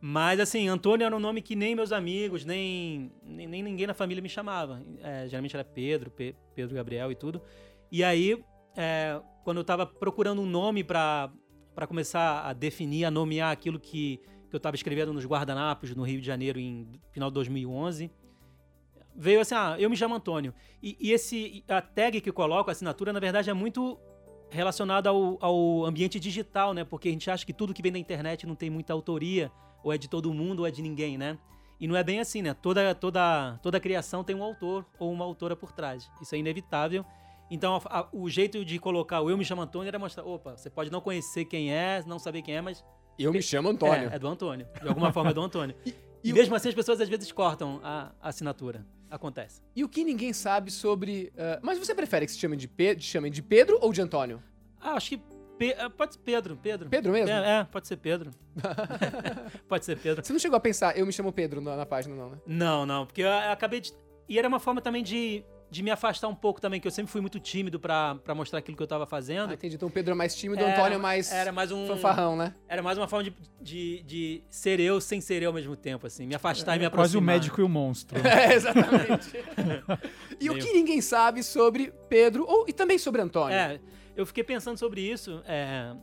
Mas, 0.00 0.38
assim, 0.38 0.68
Antônio 0.68 1.04
era 1.04 1.14
um 1.14 1.18
nome 1.18 1.42
que 1.42 1.56
nem 1.56 1.74
meus 1.74 1.90
amigos, 1.90 2.44
nem, 2.44 3.10
nem, 3.22 3.48
nem 3.48 3.62
ninguém 3.62 3.86
na 3.86 3.94
família 3.94 4.22
me 4.22 4.28
chamava. 4.28 4.80
É, 5.02 5.26
geralmente 5.28 5.56
era 5.56 5.64
Pedro, 5.64 6.08
Pe- 6.10 6.36
Pedro 6.54 6.74
Gabriel 6.76 7.10
e 7.10 7.16
tudo. 7.16 7.42
E 7.90 8.04
aí, 8.04 8.40
é, 8.76 9.20
quando 9.44 9.58
eu 9.58 9.64
tava 9.64 9.86
procurando 9.86 10.42
um 10.42 10.46
nome 10.46 10.84
pra 10.84 11.30
começar 11.86 12.42
a 12.46 12.52
definir, 12.52 13.04
a 13.04 13.10
nomear 13.10 13.52
aquilo 13.52 13.78
que, 13.78 14.20
que 14.48 14.54
eu 14.54 14.60
tava 14.60 14.76
escrevendo 14.76 15.12
nos 15.12 15.24
guardanapos 15.24 15.94
no 15.94 16.02
Rio 16.02 16.20
de 16.20 16.26
Janeiro 16.26 16.58
em 16.58 16.88
final 17.10 17.30
de 17.30 17.34
2011, 17.34 18.10
veio 19.14 19.40
assim, 19.40 19.54
ah, 19.54 19.76
eu 19.78 19.90
me 19.90 19.96
chamo 19.96 20.14
Antônio. 20.14 20.54
E, 20.82 20.96
e 21.00 21.12
esse, 21.12 21.64
a 21.68 21.82
tag 21.82 22.20
que 22.20 22.28
eu 22.28 22.34
coloco, 22.34 22.70
a 22.70 22.72
assinatura, 22.72 23.12
na 23.12 23.20
verdade 23.20 23.50
é 23.50 23.54
muito 23.54 23.98
relacionado 24.50 25.08
ao, 25.08 25.38
ao 25.40 25.84
ambiente 25.84 26.18
digital, 26.18 26.72
né? 26.72 26.84
Porque 26.84 27.08
a 27.08 27.12
gente 27.12 27.30
acha 27.30 27.44
que 27.44 27.52
tudo 27.52 27.74
que 27.74 27.82
vem 27.82 27.92
da 27.92 27.98
internet 27.98 28.46
não 28.46 28.54
tem 28.54 28.70
muita 28.70 28.92
autoria, 28.92 29.50
ou 29.82 29.92
é 29.92 29.98
de 29.98 30.08
todo 30.08 30.32
mundo, 30.32 30.60
ou 30.60 30.66
é 30.66 30.70
de 30.70 30.80
ninguém, 30.80 31.18
né? 31.18 31.38
E 31.80 31.86
não 31.86 31.96
é 31.96 32.02
bem 32.02 32.20
assim, 32.20 32.42
né? 32.42 32.54
Toda, 32.54 32.94
toda, 32.94 33.58
toda 33.62 33.78
criação 33.78 34.24
tem 34.24 34.34
um 34.34 34.42
autor 34.42 34.84
ou 34.98 35.12
uma 35.12 35.24
autora 35.24 35.54
por 35.54 35.72
trás. 35.72 36.10
Isso 36.20 36.34
é 36.34 36.38
inevitável. 36.38 37.04
Então, 37.50 37.76
a- 37.76 38.00
a- 38.00 38.08
o 38.12 38.28
jeito 38.28 38.64
de 38.64 38.78
colocar 38.78 39.20
o 39.20 39.30
Eu 39.30 39.36
Me 39.38 39.44
Chamo 39.44 39.62
Antônio 39.62 39.88
era 39.88 39.98
mostrar, 39.98 40.24
opa, 40.24 40.56
você 40.56 40.68
pode 40.68 40.90
não 40.92 41.00
conhecer 41.00 41.44
quem 41.46 41.72
é, 41.72 42.02
não 42.06 42.18
saber 42.18 42.42
quem 42.42 42.56
é, 42.56 42.60
mas 42.60 42.84
Eu 43.18 43.32
me 43.32 43.40
chamo 43.42 43.68
Antônio. 43.68 44.10
é, 44.10 44.16
é 44.16 44.18
do 44.18 44.28
Antônio. 44.28 44.66
De 44.80 44.88
alguma 44.88 45.12
forma 45.12 45.30
é 45.30 45.34
do 45.34 45.40
Antônio. 45.40 45.74
E- 45.86 45.94
E, 46.24 46.30
e 46.30 46.32
o- 46.32 46.34
mesmo 46.34 46.54
assim 46.56 46.68
as 46.68 46.74
pessoas 46.74 47.00
às 47.00 47.08
vezes 47.08 47.30
cortam 47.30 47.80
a, 47.82 48.10
a 48.20 48.28
assinatura. 48.28 48.84
Acontece. 49.08 49.62
E 49.74 49.84
o 49.84 49.88
que 49.88 50.02
ninguém 50.04 50.32
sabe 50.32 50.68
sobre. 50.70 51.32
ah, 51.38 51.60
mas 51.62 51.78
você 51.78 51.94
prefere 51.94 52.26
que 52.26 52.32
se 52.32 52.38
chamem 52.38 52.58
de, 52.58 52.66
Pe 52.68 52.98
chamem 53.00 53.30
de 53.30 53.40
Pedro 53.40 53.78
ou 53.80 53.92
de 53.92 54.02
Antônio? 54.02 54.42
Ah, 54.80 54.94
acho 54.94 55.10
que 55.10 55.22
Pe- 55.56 55.74
ah, 55.78 55.88
pode 55.88 56.14
ser 56.14 56.20
Pedro, 56.20 56.56
Pedro. 56.56 56.88
Pedro 56.90 57.12
mesmo? 57.12 57.30
É, 57.30 57.60
é, 57.60 57.64
pode 57.64 57.86
ser 57.88 57.96
Pedro. 57.98 58.30
pode 59.68 59.84
ser 59.84 59.96
Pedro. 59.98 60.24
Você 60.24 60.32
não 60.32 60.40
chegou 60.40 60.56
a 60.56 60.60
pensar, 60.60 60.96
eu 60.98 61.06
me 61.06 61.12
chamo 61.12 61.32
Pedro 61.32 61.60
na, 61.60 61.76
na 61.76 61.86
página, 61.86 62.14
não, 62.14 62.30
né? 62.30 62.38
Não, 62.46 62.84
não, 62.86 63.06
porque 63.06 63.22
eu, 63.22 63.28
eu 63.28 63.50
acabei 63.52 63.80
de. 63.80 63.92
E 64.28 64.38
era 64.38 64.46
uma 64.48 64.60
forma 64.60 64.80
também 64.80 65.02
de, 65.02 65.44
de 65.70 65.82
me 65.82 65.90
afastar 65.90 66.28
um 66.28 66.34
pouco 66.34 66.60
também, 66.60 66.80
que 66.80 66.86
eu 66.86 66.90
sempre 66.90 67.12
fui 67.12 67.20
muito 67.20 67.38
tímido 67.38 67.78
pra, 67.78 68.14
pra 68.16 68.34
mostrar 68.34 68.58
aquilo 68.60 68.76
que 68.76 68.82
eu 68.82 68.86
tava 68.86 69.06
fazendo. 69.06 69.50
Ah, 69.50 69.54
entendi. 69.54 69.74
Então 69.76 69.88
o 69.88 69.90
Pedro 69.90 70.12
é 70.12 70.14
mais 70.14 70.34
tímido, 70.34 70.62
o 70.62 70.66
Antônio 70.66 70.94
é 70.94 70.98
mais 70.98 71.30
Era 71.30 71.52
mais 71.52 71.70
um. 71.70 71.86
fanfarrão, 71.86 72.36
né? 72.36 72.54
Era 72.68 72.82
mais 72.82 72.96
uma 72.96 73.06
forma 73.06 73.24
de, 73.24 73.34
de, 73.60 74.02
de 74.02 74.44
ser 74.48 74.80
eu 74.80 75.00
sem 75.00 75.20
ser 75.20 75.42
eu 75.42 75.50
ao 75.50 75.54
mesmo 75.54 75.76
tempo, 75.76 76.06
assim. 76.06 76.26
Me 76.26 76.34
afastar 76.34 76.76
e 76.76 76.78
me 76.78 76.86
aproximar. 76.86 77.04
Quase 77.06 77.18
o 77.18 77.20
médico 77.20 77.60
e 77.60 77.64
o 77.64 77.68
monstro. 77.68 78.18
É, 78.26 78.54
exatamente. 78.54 79.30
e 80.40 80.48
o 80.48 80.54
Meio- 80.54 80.64
que 80.64 80.72
ninguém 80.72 81.00
sabe 81.00 81.42
sobre 81.42 81.92
Pedro 82.08 82.44
ou, 82.48 82.64
e 82.68 82.72
também 82.72 82.98
sobre 82.98 83.20
Antônio? 83.20 83.54
É, 83.56 83.78
eu 84.16 84.24
fiquei 84.26 84.42
pensando 84.44 84.78
sobre 84.78 85.00
isso. 85.00 85.42
é, 85.46 85.94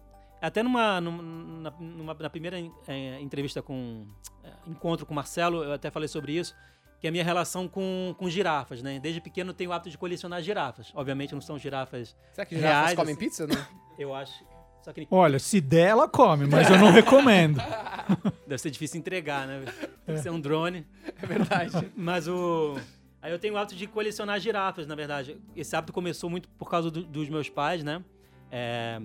até 0.41 0.61
numa, 0.61 1.01
num- 1.01 1.61
na, 1.61 1.71
numa- 1.79 2.13
na 2.13 2.29
primeira 2.29 2.57
é, 2.87 3.19
entrevista 3.19 3.61
com. 3.63 4.05
é, 4.43 4.49
encontro 4.67 5.05
com 5.05 5.11
o 5.11 5.15
Marcelo, 5.15 5.63
eu 5.63 5.73
até 5.73 5.89
falei 5.89 6.07
sobre 6.07 6.33
isso. 6.37 6.53
Que 7.05 7.07
é 7.07 7.09
a 7.09 7.11
minha 7.11 7.23
relação 7.23 7.67
com, 7.67 8.15
com 8.17 8.27
girafas, 8.27 8.81
né? 8.81 8.99
Desde 8.99 9.21
pequeno 9.21 9.51
eu 9.51 9.53
tenho 9.53 9.69
o 9.69 9.73
hábito 9.73 9.91
de 9.91 9.97
colecionar 9.97 10.41
girafas. 10.41 10.91
Obviamente 10.95 11.35
não 11.35 11.39
são 11.41 11.55
girafas, 11.55 12.15
Será 12.33 12.47
que 12.47 12.55
girafas 12.55 12.79
Reais, 12.79 12.95
comem 12.95 13.13
assim. 13.13 13.19
pizza? 13.23 13.45
Não? 13.45 13.55
eu 13.99 14.15
acho. 14.15 14.43
Só 14.81 14.91
que 14.91 15.07
Olha, 15.11 15.37
se 15.37 15.61
der, 15.61 15.89
ela 15.89 16.09
come, 16.09 16.47
mas 16.47 16.67
eu 16.67 16.79
não 16.79 16.89
recomendo. 16.91 17.61
deve 18.47 18.57
ser 18.59 18.71
difícil 18.71 18.99
entregar, 18.99 19.45
né? 19.45 19.65
Tem 20.03 20.15
que 20.15 20.21
ser 20.23 20.31
um 20.31 20.39
drone. 20.41 20.83
É 21.21 21.27
verdade. 21.27 21.91
Mas 21.95 22.27
o. 22.27 22.75
Aí 23.21 23.31
eu 23.31 23.37
tenho 23.37 23.53
o 23.53 23.57
hábito 23.57 23.75
de 23.75 23.85
colecionar 23.85 24.39
girafas, 24.39 24.87
na 24.87 24.95
verdade. 24.95 25.37
Esse 25.55 25.75
hábito 25.75 25.93
começou 25.93 26.27
muito 26.27 26.49
por 26.57 26.71
causa 26.71 26.89
do- 26.89 27.03
dos 27.03 27.29
meus 27.29 27.49
pais, 27.49 27.83
né? 27.83 28.03
É, 28.51 28.99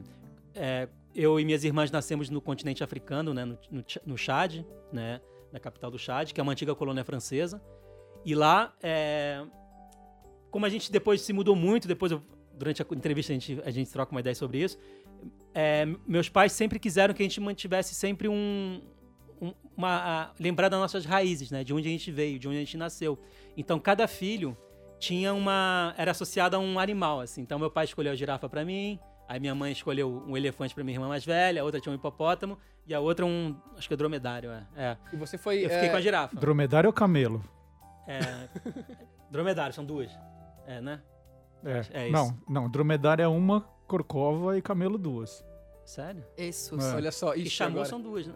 é, 0.54 0.88
eu 1.14 1.38
e 1.38 1.44
minhas 1.44 1.64
irmãs 1.64 1.90
nascemos 1.90 2.30
no 2.30 2.40
continente 2.40 2.82
africano, 2.82 3.34
né? 3.34 3.44
No, 3.44 3.58
no, 3.70 3.84
no 4.06 4.16
Chad, 4.16 4.64
né? 4.90 5.20
Na 5.52 5.60
capital 5.60 5.90
do 5.90 5.98
Chad, 5.98 6.32
que 6.32 6.40
é 6.40 6.42
uma 6.42 6.52
antiga 6.52 6.74
colônia 6.74 7.04
francesa. 7.04 7.60
E 8.24 8.34
lá, 8.34 8.74
é, 8.82 9.42
como 10.50 10.66
a 10.66 10.68
gente 10.68 10.90
depois 10.92 11.20
se 11.22 11.32
mudou 11.32 11.54
muito, 11.56 11.86
depois 11.88 12.12
eu- 12.12 12.22
durante 12.54 12.82
a 12.82 12.86
entrevista 12.92 13.32
a 13.32 13.34
gente, 13.38 13.60
a 13.64 13.70
gente 13.70 13.90
troca 13.90 14.10
uma 14.12 14.20
ideia 14.20 14.34
sobre 14.34 14.58
isso. 14.62 14.78
é, 15.52 15.84
meus 16.06 16.28
pais 16.28 16.52
sempre 16.52 16.78
quiseram 16.78 17.12
que 17.12 17.20
a 17.22 17.24
gente 17.24 17.40
mantivesse 17.40 17.92
sempre 17.94 18.28
um, 18.28 18.80
um- 19.42 19.52
uma 19.76 19.96
a- 19.96 20.30
lembrar 20.38 20.68
das 20.68 20.78
nossas 20.78 21.04
raízes, 21.04 21.50
né? 21.50 21.64
De 21.64 21.74
onde 21.74 21.88
a 21.88 21.90
gente 21.90 22.10
veio, 22.12 22.38
de 22.38 22.46
onde 22.46 22.56
a 22.56 22.60
gente 22.60 22.76
nasceu. 22.76 23.18
Então 23.56 23.78
cada 23.80 24.06
filho 24.06 24.56
tinha 25.00 25.34
uma 25.34 25.92
era 25.98 26.12
associado 26.12 26.54
a 26.54 26.58
um 26.60 26.78
animal, 26.78 27.20
assim. 27.20 27.40
Então 27.42 27.58
meu 27.58 27.68
pai 27.70 27.84
escolheu 27.84 28.12
a 28.12 28.14
girafa 28.14 28.48
pra 28.48 28.64
mim, 28.64 28.96
aí 29.28 29.40
minha 29.40 29.54
mãe 29.56 29.72
escolheu 29.72 30.22
um 30.26 30.36
elefante 30.36 30.72
pra 30.72 30.84
minha 30.84 30.94
irmã 30.96 31.08
mais 31.08 31.24
velha, 31.24 31.62
a 31.62 31.64
outra 31.64 31.80
tinha 31.80 31.92
um 31.92 31.96
hipopótamo 31.96 32.56
e 32.86 32.94
a 32.94 33.00
outra 33.00 33.26
um, 33.26 33.56
acho 33.76 33.88
que 33.88 33.94
é 33.94 33.96
dromedário, 33.96 34.50
é. 34.52 34.66
é. 34.76 34.96
E 35.12 35.16
você 35.16 35.36
foi. 35.36 35.64
Eu 35.64 35.70
fiquei 35.70 35.88
é, 35.88 35.90
com 35.90 35.96
a 35.96 36.00
girafa. 36.00 36.36
Dromedário 36.38 36.86
ou 36.88 36.92
camelo? 36.94 37.42
É, 38.10 38.48
dromedário, 39.30 39.72
são 39.74 39.84
duas. 39.84 40.10
É, 40.66 40.80
né? 40.80 41.00
É. 41.64 42.02
É 42.02 42.08
isso. 42.08 42.12
Não, 42.12 42.38
não, 42.48 42.70
dromedário 42.70 43.22
é 43.22 43.28
uma, 43.28 43.60
corcova 43.86 44.56
e 44.58 44.62
camelo 44.62 44.96
duas. 44.98 45.44
Sério? 45.84 46.24
Isso. 46.36 46.80
É. 46.80 46.94
Olha 46.94 47.12
só, 47.12 47.34
E 47.34 47.42
ixi, 47.42 47.50
chamou 47.50 47.72
agora. 47.74 47.88
são 47.88 48.00
duas, 48.00 48.26
né? 48.26 48.34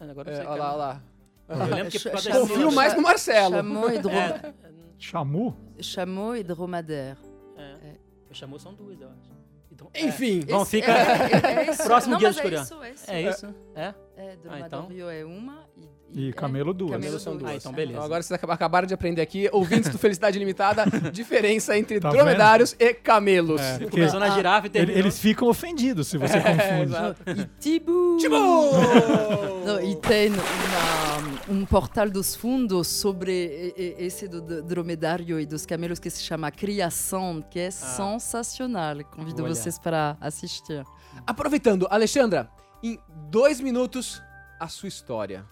É, 0.00 0.10
Agora 0.10 0.30
eu 0.30 0.36
É, 0.36 0.46
olha 0.46 0.54
lá, 0.62 0.68
olha 0.70 0.76
lá. 0.76 1.02
Eu 1.48 1.74
lembro 1.74 1.90
que 1.90 1.98
Confio 2.32 2.72
mais 2.72 2.94
no 2.94 3.02
Marcelo. 3.02 3.56
Chameau 3.56 3.90
e, 3.90 3.98
dro- 3.98 4.10
É, 4.12 4.54
Chamu? 4.98 5.56
chameau 5.80 6.36
e 6.36 6.42
dromadaire. 6.42 7.18
é. 7.56 7.94
Chamou 8.32 8.58
são 8.58 8.74
duas, 8.74 9.00
eu 9.00 9.08
acho. 9.08 9.32
Então, 9.70 9.90
Enfim. 9.94 10.40
Bom, 10.48 10.62
Esse- 10.62 10.70
fica- 10.80 10.90
é- 10.92 11.52
é- 11.62 11.66
é 11.66 11.70
isso. 11.70 11.84
Próximo 11.84 12.12
Não, 12.12 12.18
Guia 12.18 12.28
é 12.28 12.30
isso, 12.30 12.40
é 12.82 12.90
isso. 12.90 13.10
É, 13.10 13.22
é 13.22 13.30
isso? 13.30 13.54
É? 13.74 13.94
É, 14.16 14.34
então. 14.34 14.86
dromedário 14.86 15.10
é 15.10 15.24
uma 15.24 15.68
e... 15.76 15.88
E 16.14 16.28
é, 16.28 16.32
camelo 16.32 16.72
duas. 16.72 16.92
Camelo 16.92 17.18
são 17.18 17.32
duas. 17.36 17.42
duas. 17.42 17.52
Ah, 17.54 17.56
então 17.56 17.72
beleza. 17.72 17.92
Então, 17.94 18.04
agora 18.04 18.22
vocês 18.22 18.32
acab- 18.36 18.50
acabaram 18.52 18.86
de 18.86 18.94
aprender 18.94 19.20
aqui, 19.20 19.48
ouvintes 19.52 19.90
do 19.90 19.98
Felicidade 19.98 20.38
Limitada, 20.38 20.84
diferença 21.12 21.76
entre 21.76 21.98
Tá 21.98 22.10
dromedários 22.10 22.76
e 22.78 22.94
camelos. 22.94 23.60
É, 23.60 23.78
porque 23.78 23.90
Começou 23.96 24.20
na 24.20 24.30
girafa 24.30 24.66
e 24.66 24.68
ele- 24.68 24.72
terminou. 24.72 24.98
eles 25.00 25.18
ficam 25.18 25.48
ofendidos 25.48 26.06
se 26.08 26.16
você 26.16 26.36
É, 26.36 26.40
confunde. 26.40 27.40
E 27.40 27.44
Tibu! 27.58 28.16
Tibu! 28.20 28.36
Não, 29.66 29.80
e 29.82 29.96
tem 29.96 30.30
uma- 30.30 31.54
um 31.60 31.64
portal 31.66 32.08
dos 32.08 32.34
fundos 32.34 32.86
sobre 32.88 33.74
esse 33.76 34.28
do 34.28 34.62
dromedário 34.62 35.40
e 35.40 35.44
dos 35.46 35.66
camelos 35.66 35.98
que 35.98 36.08
se 36.10 36.22
chama 36.22 36.50
Criação, 36.50 37.42
que 37.50 37.58
é 37.58 37.70
sensacional. 37.70 38.96
Convido 39.10 39.38
Vou 39.38 39.46
olhar. 39.46 39.54
vocês 39.54 39.78
para 39.78 40.16
assistir. 40.20 40.84
Aproveitando, 41.26 41.86
Alexandra, 41.90 42.48
em 42.82 42.98
dois 43.30 43.60
minutos, 43.60 44.22
a 44.60 44.68
sua 44.68 44.88
história. 44.88 45.44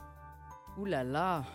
Uh 0.75 0.87
lá 0.87 1.03
lá! 1.03 1.47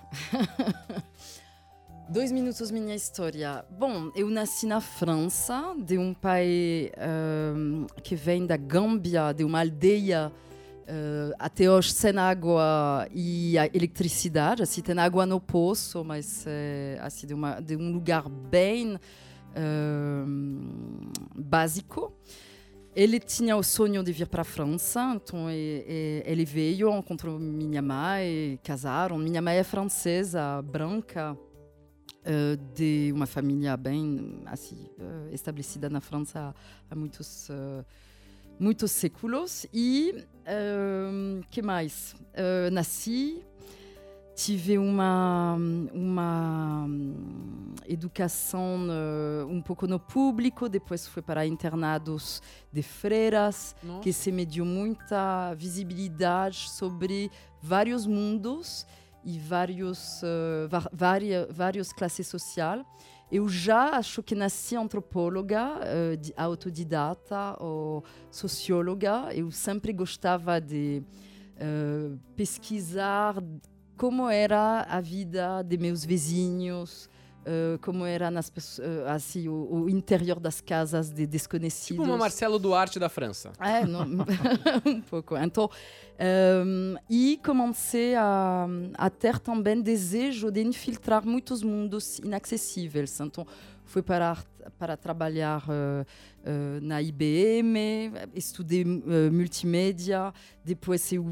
Dois 2.07 2.31
minutos 2.31 2.69
minha 2.69 2.95
história. 2.95 3.65
Bom, 3.69 4.11
eu 4.15 4.29
nasci 4.29 4.67
na 4.67 4.79
França, 4.79 5.75
de 5.75 5.97
um 5.97 6.13
pai 6.13 6.91
ahm, 6.97 7.87
que 8.03 8.15
vem 8.15 8.45
da 8.45 8.55
Gâmbia, 8.55 9.33
de 9.33 9.43
uma 9.43 9.61
aldeia 9.61 10.31
ah, 10.87 11.35
até 11.39 11.69
hoje 11.69 11.91
sem 11.93 12.15
água 12.17 13.07
e 13.11 13.55
eletricidade. 13.73 14.61
Assim, 14.61 14.81
tem 14.81 14.97
água 14.99 15.25
no 15.25 15.41
poço, 15.41 16.03
mas 16.03 16.45
é 16.47 16.99
assim, 17.01 17.25
de, 17.25 17.33
uma, 17.33 17.59
de 17.59 17.75
um 17.75 17.91
lugar 17.91 18.29
bem 18.29 18.99
ahm, 19.55 21.11
básico. 21.35 22.13
Ele 22.97 23.19
tinha 23.19 23.55
o 23.55 23.61
sonho 23.61 24.03
de 24.03 24.11
vir 24.11 24.25
para 24.25 24.41
a 24.41 24.43
França, 24.43 25.13
então 25.15 25.51
e- 25.51 25.85
e- 25.87 26.23
ele 26.25 26.43
veio, 26.43 26.89
encontrou 26.97 27.37
minha 27.37 27.79
mãe, 27.79 28.59
casaram. 28.63 29.19
Minha 29.19 29.39
mãe 29.39 29.57
é 29.57 29.63
francesa, 29.63 30.63
branca, 30.63 31.37
eh, 32.25 32.57
de 32.73 33.11
uma 33.13 33.27
família 33.27 33.77
bem 33.77 34.41
assim, 34.47 34.89
eh, 34.97 35.29
estabelecida 35.31 35.91
na 35.91 36.01
França 36.01 36.55
há, 36.89 36.95
muitos, 36.95 37.51
eh, 37.51 37.85
muitos 38.59 38.89
séculos. 38.89 39.67
E 39.71 40.25
eh, 40.43 41.41
que 41.51 41.61
mais? 41.61 42.15
Nasci, 42.71 43.43
tive 44.37 44.77
uma, 44.77 45.55
uma 45.91 46.85
hum, 46.87 47.73
educação 47.87 48.87
eh, 48.87 49.43
um 49.45 49.59
pouco 49.63 49.87
no 49.87 49.99
público, 49.99 50.69
depois 50.69 51.07
fui 51.07 51.23
para 51.23 51.43
internados 51.47 52.39
de 52.71 52.83
freiras, 52.83 53.75
que 54.03 54.13
se 54.13 54.31
me 54.31 54.45
deu 54.45 54.63
muita 54.63 55.55
visibilidade 55.55 56.69
sobre 56.69 57.31
vários 57.59 58.05
mundos 58.05 58.85
e 59.25 59.39
vários, 59.39 60.21
eh, 60.23 60.67
va- 60.69 60.87
várias, 60.93 61.47
várias 61.49 61.91
classes 61.91 62.27
sociais. 62.27 62.85
Eu 63.31 63.49
já 63.49 63.97
acho 63.97 64.21
que 64.21 64.35
nasci 64.35 64.75
antropóloga, 64.75 65.79
eh, 65.81 66.15
di- 66.15 66.33
autodidata 66.37 67.57
ou 67.59 68.03
socióloga. 68.29 69.33
Eu 69.33 69.49
sempre 69.49 69.91
gostava 69.91 70.61
de 70.61 71.01
eh, 71.59 72.11
pesquisar 72.35 73.33
como 73.97 74.29
era 74.29 74.81
a 74.83 75.01
vida 75.01 75.63
de 75.63 75.77
meus 75.77 76.05
vizinhos, 76.05 77.09
como 77.81 78.05
era 78.05 78.29
nas 78.29 78.51
assim, 79.07 79.47
o, 79.47 79.83
o 79.83 79.89
interior 79.89 80.39
das 80.39 80.59
casas 80.59 81.09
de 81.09 81.25
desconhecidos. 81.25 81.97
Tipo 81.97 82.03
uma 82.03 82.17
Marcelo 82.17 82.59
Duarte 82.59 82.99
da 82.99 83.09
França. 83.09 83.53
É, 83.59 83.85
não, 83.85 84.05
um 84.85 85.01
pouco. 85.01 85.37
Então, 85.37 85.69
ehm, 86.19 86.97
e 87.09 87.39
comecei 87.43 88.15
a, 88.15 88.67
a 88.95 89.09
ter 89.09 89.39
também 89.39 89.81
desejo 89.81 90.51
de 90.51 90.61
infiltrar 90.61 91.25
muitos 91.25 91.63
mundos 91.63 92.19
inacessíveis. 92.19 93.17
Então, 93.21 93.47
fui 93.87 94.01
para, 94.03 94.37
para 94.77 94.97
trabalhar 94.97 95.63
uh, 95.63 96.03
uh, 96.03 96.81
na 96.81 97.01
IBM, 97.01 98.11
estudei 98.35 98.83
uh, 98.83 99.31
multimédia, 99.31 100.33
depois 100.63 101.11
eu 101.11 101.25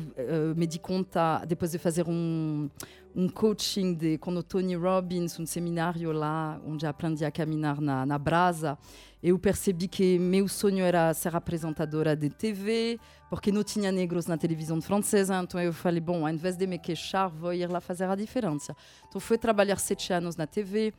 me 0.56 0.66
di 0.66 0.80
conta, 0.80 1.44
depois 1.46 1.72
de 1.72 1.78
fazer 1.78 2.08
um, 2.08 2.70
um 3.14 3.28
coaching 3.28 3.94
de, 3.94 4.18
com 4.18 4.32
o 4.32 4.42
Tony 4.42 4.76
Robbins, 4.76 5.38
um 5.38 5.46
seminário 5.46 6.12
lá, 6.14 6.60
onde 6.66 6.88
aprendi 6.88 7.26
a 7.26 7.32
caminhar 7.32 7.82
na, 7.82 8.06
na 8.06 8.18
brasa, 8.18 8.78
eu 9.22 9.38
percebi 9.38 9.88
que 9.88 10.18
meu 10.18 10.48
sonho 10.48 10.86
era 10.86 11.14
ser 11.14 11.36
apresentadora 11.36 12.16
de 12.16 12.30
TV, 12.30 13.00
porque 13.30 13.52
não 13.52 13.64
tinha 13.64 13.92
negros 13.92 14.28
na 14.28 14.38
televisão 14.38 14.80
francesa. 14.82 15.42
Então 15.44 15.60
eu 15.60 15.74
falei, 15.74 16.00
bom, 16.00 16.26
ao 16.26 16.32
invés 16.32 16.56
de 16.56 16.68
me 16.68 16.78
queixar, 16.78 17.28
vou 17.28 17.52
ir 17.52 17.68
lá 17.68 17.82
fazer 17.82 18.06
a 18.06 18.16
diferença. 18.16 18.76
Então 19.10 19.20
fui 19.20 19.38
trabalhar 19.38 19.78
sete 19.78 20.14
anos 20.14 20.36
na 20.36 20.46
TV. 20.46 20.94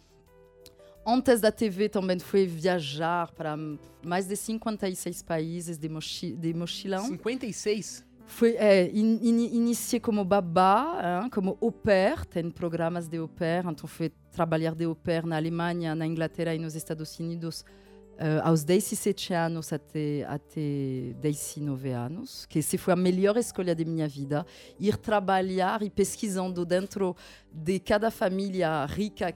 Antes 1.09 1.41
da 1.41 1.53
TV 1.53 1.89
também 1.89 2.19
fui 2.19 2.47
viajar 2.47 3.31
para 3.31 3.57
mais 4.05 4.27
de 4.27 4.35
56 4.35 5.23
países 5.23 5.79
de, 5.79 5.89
mochi 5.89 6.33
de 6.33 6.53
mochilão. 6.53 7.07
56? 7.07 8.05
Fui, 8.27 8.57
é, 8.57 8.91
in, 8.93 9.21
in, 9.23 9.55
iniciei 9.55 10.01
como 10.01 10.25
babá, 10.25 11.23
hein, 11.23 11.31
como 11.31 11.57
au 11.63 11.71
pair, 11.71 12.27
tem 12.27 12.51
programas 12.51 13.07
de 13.07 13.19
au 13.19 13.29
pair, 13.29 13.65
então 13.65 13.87
fui 13.87 14.11
trabalhar 14.33 14.75
de 14.75 14.85
au 14.85 14.97
pair 14.97 15.25
na 15.25 15.37
Alemanha, 15.37 15.95
na 15.95 16.05
Inglaterra 16.05 16.57
e 16.57 16.59
nos 16.59 16.75
Estados 16.75 17.17
Unidos 17.21 17.65
uh, 18.17 18.43
aos 18.43 18.65
17 18.65 19.33
anos 19.33 19.73
até, 19.73 20.25
até 20.25 21.15
19 21.21 21.91
anos, 21.91 22.47
que 22.47 22.63
se 22.63 22.77
foi 22.77 22.93
a 22.93 22.97
melhor 22.97 23.37
escolha 23.37 23.75
de 23.75 23.85
minha 23.85 24.09
vida. 24.09 24.45
Ir 24.79 24.97
trabalhar 24.97 25.83
e 25.83 25.91
pesquisando 25.91 26.65
dentro 26.65 27.17
de 27.53 27.79
cada 27.79 28.11
família 28.11 28.85
rica 28.87 29.35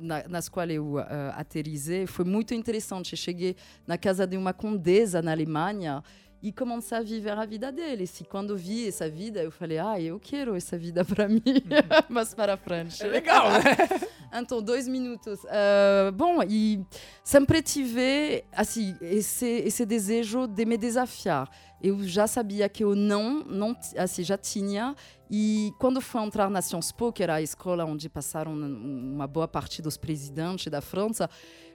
na, 0.00 0.26
nas 0.28 0.48
quais 0.48 0.70
eu 0.70 0.94
uh, 0.94 1.04
aterrizei. 1.34 2.06
Foi 2.06 2.24
muito 2.24 2.54
interessante. 2.54 3.16
Cheguei 3.16 3.56
na 3.86 3.98
casa 3.98 4.26
de 4.26 4.36
uma 4.36 4.52
condesa 4.52 5.20
na 5.22 5.32
Alemanha 5.32 6.02
e 6.42 6.52
começar 6.52 6.98
a 6.98 7.02
viver 7.02 7.36
a 7.36 7.44
vida 7.44 7.72
deles. 7.72 8.20
E 8.20 8.24
quando 8.24 8.56
vi 8.56 8.88
essa 8.88 9.08
vida, 9.08 9.42
eu 9.42 9.50
falei, 9.50 9.78
ah, 9.78 10.00
eu 10.00 10.20
quero 10.20 10.54
essa 10.54 10.78
vida 10.78 11.04
para 11.04 11.28
mim, 11.28 11.42
mas 12.08 12.34
para 12.34 12.56
frente. 12.56 13.02
É 13.02 13.06
legal, 13.06 13.50
né? 13.50 13.60
então, 14.32 14.62
dois 14.62 14.86
minutos. 14.86 15.40
Uh, 15.44 16.12
bom, 16.12 16.42
e 16.42 16.84
sempre 17.24 17.60
tive 17.60 18.44
assim, 18.52 18.96
esse, 19.00 19.46
esse 19.46 19.84
desejo 19.84 20.46
de 20.46 20.64
me 20.64 20.76
desafiar. 20.76 21.50
Eu 21.80 22.02
já 22.06 22.26
sabia 22.26 22.68
que 22.68 22.82
eu 22.82 22.94
não, 22.94 23.44
não 23.44 23.76
assim, 23.96 24.22
já 24.22 24.36
tinha. 24.36 24.96
E 25.30 25.72
quando 25.78 26.00
fui 26.00 26.20
entrar 26.22 26.50
na 26.50 26.62
Sciences 26.62 26.90
Po, 26.90 27.12
que 27.12 27.22
era 27.22 27.34
a 27.34 27.42
escola 27.42 27.84
onde 27.84 28.08
passaram 28.08 28.52
uma 28.52 29.26
boa 29.26 29.46
parte 29.46 29.80
dos 29.80 29.96
presidentes 29.96 30.70
da 30.70 30.80
França, 30.80 31.28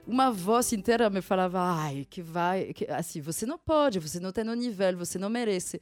uma 0.06 0.30
voz 0.30 0.72
inteira 0.72 1.08
me 1.08 1.22
falava, 1.22 1.60
ai, 1.60 2.06
que 2.08 2.22
vai, 2.22 2.72
que, 2.72 2.86
assim, 2.90 3.20
você 3.20 3.46
não 3.46 3.58
pode, 3.58 3.98
você 3.98 4.20
não 4.20 4.32
tem 4.32 4.44
no 4.44 4.54
nível, 4.54 4.98
você 4.98 5.18
não 5.18 5.30
merece. 5.30 5.80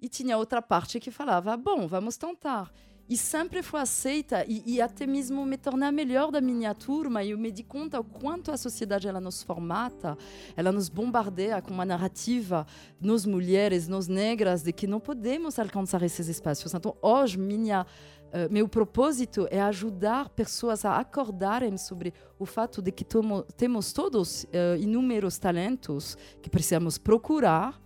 E 0.00 0.08
tinha 0.08 0.36
outra 0.36 0.60
parte 0.60 1.00
que 1.00 1.10
falava, 1.10 1.56
bom, 1.56 1.86
vamos 1.86 2.16
tentar. 2.16 2.70
E 3.06 3.18
sempre 3.18 3.62
foi 3.62 3.80
aceita, 3.80 4.44
e, 4.48 4.62
e 4.64 4.80
até 4.80 5.06
mesmo 5.06 5.44
me 5.44 5.58
tornei 5.58 5.88
a 5.88 5.92
melhor 5.92 6.30
da 6.30 6.40
minha 6.40 6.74
turma, 6.74 7.22
e 7.22 7.30
eu 7.30 7.38
me 7.38 7.52
di 7.52 7.62
conta 7.62 8.00
o 8.00 8.04
quanto 8.04 8.50
a 8.50 8.56
sociedade 8.56 9.06
ela 9.06 9.20
nos 9.20 9.42
formata, 9.42 10.16
ela 10.56 10.72
nos 10.72 10.88
bombardeia 10.88 11.60
com 11.60 11.74
uma 11.74 11.84
narrativa, 11.84 12.66
nós 12.98 13.26
mulheres, 13.26 13.88
nós 13.88 14.08
negras, 14.08 14.62
de 14.62 14.72
que 14.72 14.86
não 14.86 15.00
podemos 15.00 15.58
alcançar 15.58 16.02
esses 16.02 16.28
espaços. 16.28 16.72
Então, 16.72 16.96
hoje, 17.02 17.36
minha 17.36 17.86
Uh, 18.34 18.52
meu 18.52 18.68
propósito 18.68 19.46
é 19.48 19.60
ajudar 19.60 20.28
pessoas 20.30 20.84
a 20.84 20.96
acordarem 20.96 21.78
sobre 21.78 22.12
o 22.36 22.44
fato 22.44 22.82
de 22.82 22.90
que 22.90 23.04
tomo, 23.04 23.44
temos 23.56 23.92
todos 23.92 24.42
uh, 24.42 24.76
inúmeros 24.76 25.38
talentos 25.38 26.18
que 26.42 26.50
precisamos 26.50 26.98
procurar 26.98 27.80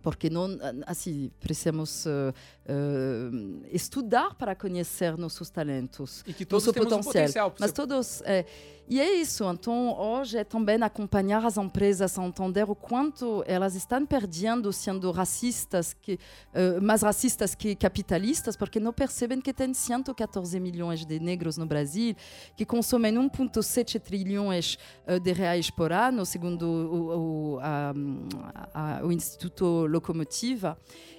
porque 0.00 0.30
não 0.30 0.46
assim 0.86 1.30
precisamos 1.40 2.04
uh, 2.04 2.32
uh, 2.66 3.66
estudar 3.70 4.34
para 4.34 4.54
conhecer 4.54 5.16
nossos 5.16 5.50
talentos 5.50 6.22
e 6.26 6.32
que 6.32 6.44
todos 6.44 6.66
nosso 6.66 6.74
potencial. 6.74 7.00
Um 7.00 7.04
potencial 7.04 7.54
mas 7.58 7.72
todos 7.72 8.22
é, 8.22 8.44
e 8.88 9.00
é 9.00 9.14
isso 9.14 9.44
então 9.50 9.98
hoje 9.98 10.38
é 10.38 10.44
também 10.44 10.82
acompanhar 10.82 11.44
as 11.44 11.56
empresas 11.56 12.18
a 12.18 12.24
entender 12.24 12.68
o 12.68 12.74
quanto 12.74 13.42
elas 13.46 13.74
estão 13.74 14.04
perdendo 14.06 14.72
sendo 14.72 15.10
racistas 15.10 15.94
que 15.94 16.14
uh, 16.14 16.82
mais 16.82 17.02
racistas 17.02 17.54
que 17.54 17.74
capitalistas 17.74 18.56
porque 18.56 18.80
não 18.80 18.92
percebem 18.92 19.40
que 19.40 19.52
tem 19.52 19.72
114 19.72 20.58
milhões 20.60 21.04
de 21.04 21.18
negros 21.20 21.56
no 21.56 21.66
Brasil 21.66 22.14
que 22.56 22.64
consomem 22.64 23.14
1,7 23.14 24.00
trilhões 24.00 24.78
de 25.22 25.32
reais 25.32 25.70
por 25.70 25.92
ano 25.92 26.24
segundo 26.24 26.64
o, 26.64 27.56
o, 27.56 27.58
a, 27.60 27.94
a, 28.72 29.04
o 29.04 29.12
Instituto 29.12 29.86
locomotiva. 29.86 30.76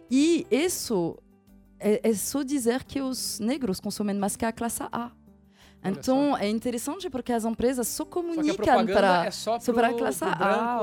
E 0.10 0.46
isso 0.52 1.18
é, 1.86 2.10
é 2.10 2.14
só 2.16 2.42
dizer 2.42 2.84
que 2.84 3.00
os 3.00 3.40
negros 3.40 3.80
consomem 3.80 4.16
mais 4.16 4.36
que 4.36 4.44
a 4.44 4.52
classe 4.52 4.82
A. 4.92 5.12
Então 5.84 6.36
é 6.36 6.50
interessante 6.50 7.12
porque 7.12 7.32
as 7.32 7.46
empresas 7.46 7.88
só 7.88 8.04
comunicam 8.04 8.56
só 8.56 8.56
para 8.56 9.26
é 9.26 9.32
só 9.32 9.74
para 9.74 9.88
a 9.90 9.94
classe 9.94 10.24
A. 10.24 10.80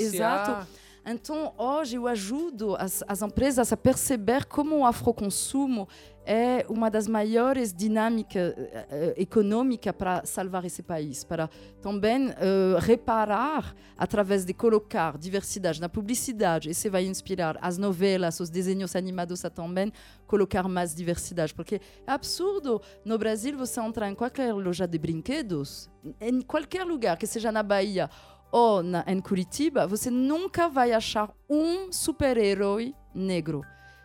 Exato. 0.00 0.50
A. 0.52 0.66
Então, 1.06 1.52
hoje 1.58 1.96
eu 1.96 2.08
ajudo 2.08 2.76
as, 2.76 3.04
as 3.06 3.20
empresas 3.20 3.70
a 3.72 3.76
perceber 3.76 4.46
como 4.46 4.78
o 4.78 4.86
afroconsumo 4.86 5.86
é 6.24 6.64
uma 6.70 6.90
das 6.90 7.06
maiores 7.06 7.74
dinâmicas 7.74 8.54
uh, 8.54 9.12
econômicas 9.14 9.92
para 9.92 10.24
salvar 10.24 10.64
esse 10.64 10.82
país, 10.82 11.22
para 11.22 11.50
também 11.82 12.28
uh, 12.28 12.78
reparar 12.80 13.74
através 13.98 14.46
de 14.46 14.54
colocar 14.54 15.18
diversidade 15.18 15.78
na 15.78 15.88
publicidade. 15.90 16.70
Isso 16.70 16.90
vai 16.90 17.04
inspirar 17.04 17.58
as 17.60 17.76
novelas, 17.76 18.40
os 18.40 18.48
desenhos 18.48 18.96
animados 18.96 19.44
a 19.44 19.50
também 19.50 19.92
colocar 20.26 20.66
mais 20.66 20.94
diversidade, 20.94 21.52
porque 21.52 21.82
é 22.06 22.12
absurdo 22.12 22.80
no 23.04 23.18
Brasil 23.18 23.58
você 23.58 23.78
entrar 23.80 24.08
em 24.08 24.14
qualquer 24.14 24.54
loja 24.54 24.86
de 24.86 24.98
brinquedos, 24.98 25.90
em 26.18 26.40
qualquer 26.40 26.84
lugar, 26.84 27.18
que 27.18 27.26
seja 27.26 27.52
na 27.52 27.62
Bahia 27.62 28.08
ou 28.54 28.84
na, 28.84 29.02
em 29.08 29.20
Curitiba, 29.20 29.84
você 29.84 30.08
nunca 30.08 30.68
vai 30.68 30.92
achar 30.92 31.28
um 31.50 31.90
super-herói 31.90 32.94
negro. 33.12 33.62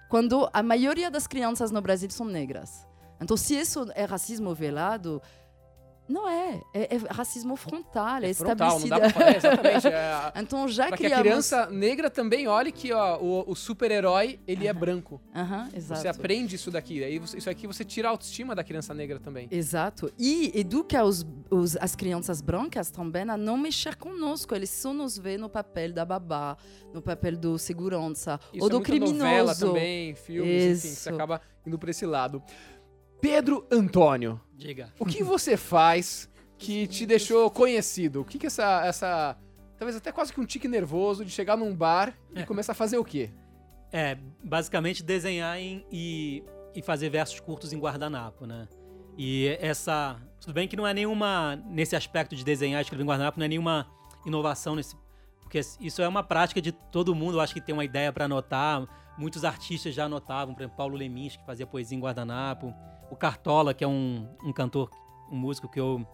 Quando 0.09 0.49
a 0.51 0.63
maioria 0.63 1.11
das 1.11 1.27
crianças 1.27 1.69
no 1.69 1.79
Brasil 1.79 2.09
são 2.09 2.25
negras. 2.25 2.87
Então, 3.21 3.37
se 3.37 3.53
isso 3.53 3.85
é 3.93 4.05
racismo 4.05 4.55
velado, 4.55 5.21
não 6.09 6.27
é, 6.27 6.59
é, 6.73 6.95
é 6.95 6.97
racismo 7.11 7.55
frontal, 7.55 8.17
é, 8.23 8.31
é 8.31 8.33
frontal, 8.33 8.79
não 8.79 8.87
dá 8.87 8.99
pra 8.99 9.09
falar, 9.11 9.35
exatamente. 9.35 9.87
É, 9.87 10.33
então 10.41 10.67
já 10.67 10.87
pra 10.87 10.97
criamos... 10.97 11.15
que 11.15 11.19
a 11.19 11.23
criança 11.23 11.69
negra 11.69 12.09
também 12.09 12.47
olhe 12.47 12.71
que 12.71 12.91
ó, 12.91 13.19
o, 13.19 13.51
o 13.51 13.55
super-herói, 13.55 14.39
ele 14.47 14.67
é 14.67 14.73
branco. 14.73 15.21
Aham, 15.35 15.69
exato. 15.73 16.01
Você 16.01 16.07
aprende 16.07 16.55
isso 16.55 16.71
daqui, 16.71 17.03
aí 17.03 17.19
você, 17.19 17.37
isso 17.37 17.49
aqui 17.49 17.67
você 17.67 17.85
tira 17.85 18.07
a 18.07 18.11
autoestima 18.11 18.55
da 18.55 18.63
criança 18.63 18.91
negra 18.93 19.19
também. 19.19 19.47
Exato. 19.51 20.11
E 20.17 20.51
educa 20.59 21.03
os, 21.03 21.25
os, 21.49 21.77
as 21.77 21.95
crianças 21.95 22.41
brancas 22.41 22.89
também 22.89 23.29
a 23.29 23.37
não 23.37 23.55
mexer 23.55 23.95
conosco, 23.95 24.55
eles 24.55 24.71
só 24.71 24.91
nos 24.91 25.15
vê 25.15 25.37
no 25.37 25.47
papel 25.47 25.93
da 25.93 26.03
babá, 26.03 26.57
no 26.91 27.03
papel 27.03 27.37
do 27.37 27.59
segurança, 27.59 28.39
isso 28.51 28.63
ou 28.63 28.67
é 28.67 28.71
do 28.71 28.81
criminoso. 28.81 29.13
novela 29.13 29.55
também, 29.55 30.15
filmes, 30.15 30.83
isso. 30.83 30.87
enfim, 30.87 30.95
você 30.95 31.09
acaba 31.09 31.41
indo 31.65 31.77
pra 31.77 31.91
esse 31.91 32.05
lado. 32.05 32.41
Pedro 33.21 33.65
Antônio. 33.71 34.39
Diga. 34.55 34.93
O 34.99 35.05
que 35.05 35.23
você 35.23 35.55
faz 35.57 36.29
que 36.57 36.87
te 36.87 37.05
deixou 37.05 37.49
conhecido? 37.49 38.21
O 38.21 38.25
que 38.25 38.37
que 38.37 38.47
essa, 38.47 38.85
essa 38.85 39.37
talvez 39.77 39.95
até 39.95 40.11
quase 40.11 40.33
que 40.33 40.39
um 40.41 40.45
tique 40.45 40.67
nervoso 40.67 41.23
de 41.23 41.31
chegar 41.31 41.55
num 41.57 41.73
bar 41.75 42.13
e 42.35 42.39
É. 42.41 42.43
começar 42.45 42.73
a 42.73 42.75
fazer 42.75 42.97
o 42.97 43.03
quê? 43.03 43.29
É, 43.91 44.17
basicamente 44.43 45.01
desenhar 45.03 45.57
em- 45.57 45.85
e, 45.91 46.43
e 46.75 46.81
fazer 46.81 47.09
versos 47.09 47.39
curtos 47.39 47.73
em 47.73 47.79
guardanapo, 47.79 48.45
né? 48.45 48.67
E 49.17 49.57
essa. 49.59 50.17
Tudo 50.39 50.53
bem 50.53 50.67
que 50.67 50.77
não 50.77 50.85
é 50.87 50.93
nenhuma. 50.93 51.55
Nesse 51.67 51.95
aspecto 51.95 52.35
de 52.35 52.43
desenhar 52.45 52.79
e 52.79 52.83
escrever 52.83 53.03
em 53.03 53.07
guardanapo, 53.07 53.39
não 53.39 53.45
é 53.45 53.49
nenhuma 53.49 53.87
inovação 54.25 54.75
nesse. 54.75 54.95
Porque 55.41 55.59
isso 55.81 56.01
é 56.01 56.07
uma 56.07 56.21
prática 56.23 56.61
de 56.61 56.71
todo 56.71 57.15
mundo, 57.15 57.37
eu 57.37 57.41
acho 57.41 57.53
que 57.53 57.59
tem 57.59 57.73
uma 57.73 57.83
ideia 57.83 58.13
para 58.13 58.25
anotar. 58.25 58.87
Muitos 59.17 59.43
artistas 59.43 59.93
já 59.95 60.05
anotavam, 60.05 60.53
por 60.53 60.61
exemplo, 60.61 60.77
Paulo 60.77 60.95
Lemis, 60.95 61.35
que 61.35 61.45
fazia 61.45 61.65
poesia 61.65 61.97
em 61.97 61.99
guardanapo. 61.99 62.73
O 63.11 63.15
Cartola, 63.15 63.73
que 63.73 63.83
é 63.83 63.87
um, 63.87 64.27
um 64.43 64.51
cantor, 64.53 64.89
um 65.31 65.35
músico 65.35 65.67
que 65.67 65.79
eu, 65.79 66.05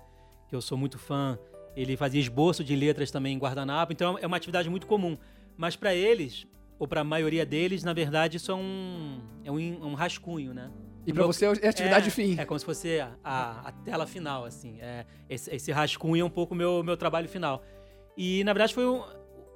que 0.47 0.55
eu 0.55 0.61
sou 0.61 0.77
muito 0.77 0.97
fã, 0.97 1.37
ele 1.75 1.97
fazia 1.97 2.19
esboço 2.21 2.63
de 2.63 2.75
letras 2.75 3.11
também 3.11 3.33
em 3.35 3.37
guardanapo. 3.39 3.91
Então 3.91 4.17
é 4.19 4.25
uma 4.25 4.37
atividade 4.37 4.69
muito 4.69 4.87
comum. 4.87 5.17
Mas 5.57 5.75
para 5.75 5.93
eles, 5.93 6.47
ou 6.79 6.87
para 6.87 7.01
a 7.01 7.03
maioria 7.03 7.45
deles, 7.45 7.83
na 7.83 7.93
verdade, 7.93 8.37
isso 8.37 8.51
é 8.51 8.55
um, 8.55 9.21
é 9.43 9.51
um, 9.51 9.57
um 9.87 9.93
rascunho, 9.93 10.53
né? 10.53 10.71
E 11.05 11.13
meu- 11.13 11.27
você 11.27 11.45
é 11.45 11.67
atividade 11.69 12.07
é, 12.07 12.11
fim. 12.11 12.35
É 12.39 12.45
como 12.45 12.59
se 12.59 12.65
fosse 12.65 12.99
a, 12.99 13.11
a, 13.23 13.67
a 13.69 13.71
tela 13.71 14.07
final, 14.07 14.43
assim. 14.45 14.77
É, 14.81 15.05
esse, 15.29 15.53
esse 15.53 15.71
rascunho 15.71 16.21
é 16.21 16.25
um 16.25 16.29
pouco 16.29 16.53
o 16.53 16.57
meu, 16.57 16.83
meu 16.83 16.97
trabalho 16.97 17.29
final. 17.29 17.63
E, 18.17 18.43
na 18.43 18.53
verdade, 18.53 18.73
foi 18.73 18.87
um- 18.87 19.03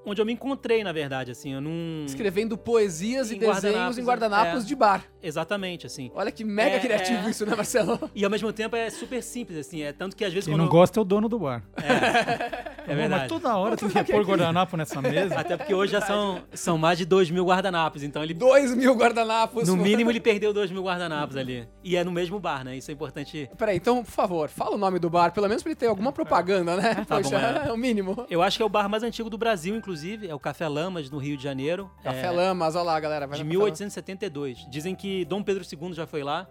onde 0.05 0.21
eu 0.21 0.25
me 0.25 0.33
encontrei, 0.33 0.83
na 0.83 0.91
verdade, 0.91 1.31
assim. 1.31 1.53
Eu 1.53 1.61
não... 1.61 2.05
Escrevendo 2.05 2.57
poesias 2.57 3.31
e 3.31 3.35
Em 3.35 3.39
desenhos 3.39 3.63
guardanapos, 3.63 3.97
em 3.97 4.03
guardanapos 4.03 4.63
é. 4.63 4.67
de 4.67 4.75
bar. 4.75 5.05
Exatamente, 5.21 5.85
assim. 5.85 6.11
Olha 6.13 6.31
que 6.31 6.43
mega 6.43 6.77
É, 6.77 6.79
criativo 6.79 7.27
é. 7.27 7.31
isso, 7.31 7.45
né, 7.45 7.55
Marcelo? 7.55 8.09
E, 8.15 8.23
ao 8.23 8.31
mesmo 8.31 8.51
tempo, 8.53 8.75
é 8.75 8.89
super 8.89 9.21
simples, 9.21 9.57
assim. 9.57 9.81
É 9.81 9.93
tanto 9.93 10.15
que, 10.15 10.23
às 10.23 10.33
vezes, 10.33 10.45
Quem 10.45 10.53
quando... 10.53 10.63
não 10.63 10.69
gosta 10.69 10.99
é 10.99 11.01
o 11.01 11.05
dono 11.05 11.27
do 11.27 11.39
bar. 11.39 11.63
É 11.77 12.69
Mas 12.89 12.97
verdade. 12.97 13.27
toda 13.27 13.55
hora 13.55 13.77
tem 13.77 13.89
que 13.89 14.03
pôr 14.11 14.25
guardanapo 14.25 14.77
nessa 14.77 15.01
mesa. 15.01 15.39
Até 15.39 15.57
porque 15.57 15.73
hoje 15.73 15.91
já 15.91 16.01
são, 16.01 16.41
são 16.53 16.77
mais 16.77 16.97
de 16.97 17.05
2 17.05 17.29
mil 17.31 17.45
guardanapos, 17.45 18.03
então 18.03 18.23
ele. 18.23 18.33
Dois 18.33 18.73
mil 18.75 18.93
guardanapos. 18.95 19.67
No 19.67 19.77
mínimo 19.77 20.11
ele 20.11 20.19
perdeu 20.19 20.53
2 20.53 20.71
mil 20.71 20.83
guardanapos 20.83 21.35
ali. 21.35 21.67
E 21.83 21.95
é 21.95 22.03
no 22.03 22.11
mesmo 22.11 22.39
bar, 22.39 22.63
né? 22.63 22.77
Isso 22.77 22.91
é 22.91 22.93
importante. 22.93 23.49
Peraí, 23.57 23.77
então, 23.77 24.03
por 24.03 24.11
favor, 24.11 24.49
fala 24.49 24.75
o 24.75 24.77
nome 24.77 24.99
do 24.99 25.09
bar, 25.09 25.31
pelo 25.31 25.47
menos 25.47 25.63
pra 25.63 25.71
ele 25.71 25.79
ter 25.79 25.87
alguma 25.87 26.11
propaganda, 26.11 26.75
né? 26.75 27.05
Tá 27.05 27.17
Poxa, 27.17 27.29
bom, 27.29 27.63
é. 27.63 27.69
é 27.69 27.73
o 27.73 27.77
mínimo. 27.77 28.25
Eu 28.29 28.41
acho 28.41 28.57
que 28.57 28.63
é 28.63 28.65
o 28.65 28.69
bar 28.69 28.89
mais 28.89 29.03
antigo 29.03 29.29
do 29.29 29.37
Brasil, 29.37 29.75
inclusive. 29.75 30.27
É 30.27 30.35
o 30.35 30.39
Café 30.39 30.67
Lamas, 30.67 31.09
no 31.09 31.17
Rio 31.17 31.37
de 31.37 31.43
Janeiro. 31.43 31.89
Café 32.03 32.27
é, 32.27 32.31
Lamas, 32.31 32.75
olha 32.75 32.83
lá, 32.83 32.99
galera. 32.99 33.27
vai 33.27 33.37
De 33.37 33.43
no 33.43 33.49
Café 33.49 33.57
1872. 33.57 34.67
Dizem 34.69 34.95
que 34.95 35.25
Dom 35.25 35.41
Pedro 35.41 35.63
II 35.63 35.93
já 35.93 36.05
foi 36.05 36.23
lá. 36.23 36.47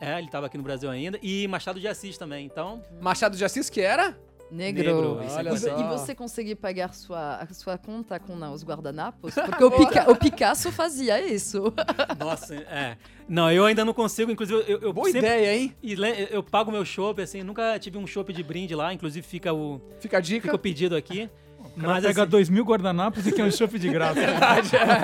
É, 0.00 0.18
ele 0.18 0.28
tava 0.28 0.46
aqui 0.46 0.56
no 0.56 0.62
Brasil 0.62 0.88
ainda. 0.88 1.18
E 1.22 1.46
Machado 1.48 1.80
de 1.80 1.88
Assis 1.88 2.16
também. 2.16 2.46
Então. 2.46 2.82
Machado 3.00 3.36
de 3.36 3.44
Assis, 3.44 3.68
que 3.68 3.80
era? 3.80 4.16
Negro. 4.50 5.16
Negro, 5.16 5.26
isso 5.26 5.38
é 5.68 5.72
Olha 5.72 5.82
E, 5.82 5.84
e 5.84 5.88
você 5.98 6.14
conseguir 6.14 6.54
pagar 6.54 6.94
sua, 6.94 7.36
a 7.36 7.46
sua 7.52 7.76
conta 7.76 8.18
com 8.18 8.34
os 8.52 8.64
guardanapos? 8.64 9.34
Porque 9.34 9.64
o, 9.64 9.70
Pica- 9.70 10.10
o 10.10 10.16
Picasso 10.16 10.72
fazia 10.72 11.20
isso. 11.20 11.72
nossa, 12.18 12.54
é. 12.54 12.96
Não, 13.28 13.50
eu 13.52 13.66
ainda 13.66 13.84
não 13.84 13.92
consigo. 13.92 14.30
Inclusive, 14.32 14.64
eu, 14.66 14.78
eu 14.80 14.92
Boa 14.92 15.06
sempre- 15.10 15.28
ideia, 15.28 15.54
hein? 15.56 15.74
E 15.82 15.94
eu 16.30 16.42
pago 16.42 16.70
meu 16.72 16.84
chopp, 16.84 17.20
assim. 17.20 17.42
Nunca 17.42 17.78
tive 17.78 17.98
um 17.98 18.06
chopp 18.06 18.32
de 18.32 18.42
brinde 18.42 18.74
lá. 18.74 18.92
Inclusive, 18.94 19.26
fica 19.26 19.52
o, 19.52 19.80
Fica 20.00 20.16
a 20.18 20.20
dica. 20.20 20.42
fica 20.42 20.56
o 20.56 20.58
pedido 20.58 20.96
aqui. 20.96 21.28
Mas, 21.76 22.04
pega 22.04 22.22
assim, 22.22 22.30
dois 22.30 22.48
mil 22.48 22.64
guardanapos 22.64 23.26
e 23.26 23.32
quer 23.32 23.44
um 23.44 23.50
chopp 23.50 23.78
de 23.78 23.88
graça. 23.88 24.18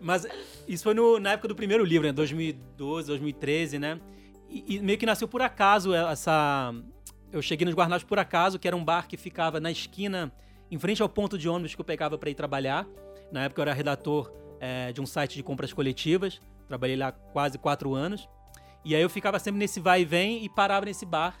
Mas 0.00 0.26
isso 0.66 0.84
foi 0.84 0.94
no- 0.94 1.18
na 1.18 1.32
época 1.32 1.48
do 1.48 1.54
primeiro 1.54 1.84
livro, 1.84 2.06
né? 2.06 2.12
2012, 2.12 3.08
2013, 3.08 3.78
né? 3.78 4.00
E, 4.48 4.76
e 4.76 4.80
meio 4.80 4.98
que 4.98 5.06
nasceu 5.06 5.28
por 5.28 5.42
acaso 5.42 5.94
essa. 5.94 6.74
Eu 7.32 7.40
cheguei 7.40 7.64
nos 7.64 7.74
Guardanapos 7.74 8.04
por 8.04 8.18
acaso, 8.18 8.58
que 8.58 8.68
era 8.68 8.76
um 8.76 8.84
bar 8.84 9.08
que 9.08 9.16
ficava 9.16 9.58
na 9.58 9.70
esquina, 9.70 10.30
em 10.70 10.78
frente 10.78 11.00
ao 11.02 11.08
ponto 11.08 11.38
de 11.38 11.48
ônibus 11.48 11.74
que 11.74 11.80
eu 11.80 11.84
pegava 11.84 12.18
para 12.18 12.28
ir 12.30 12.34
trabalhar. 12.34 12.86
Na 13.32 13.44
época 13.44 13.60
eu 13.60 13.62
era 13.62 13.72
redator 13.72 14.30
eh, 14.60 14.92
de 14.92 15.00
um 15.00 15.06
site 15.06 15.34
de 15.34 15.42
compras 15.42 15.72
coletivas. 15.72 16.40
Trabalhei 16.68 16.96
lá 16.96 17.10
quase 17.10 17.58
quatro 17.58 17.94
anos. 17.94 18.28
E 18.84 18.94
aí 18.94 19.00
eu 19.02 19.08
ficava 19.08 19.38
sempre 19.38 19.58
nesse 19.58 19.80
vai 19.80 20.02
e 20.02 20.04
vem 20.04 20.44
e 20.44 20.48
parava 20.48 20.84
nesse 20.84 21.06
bar. 21.06 21.38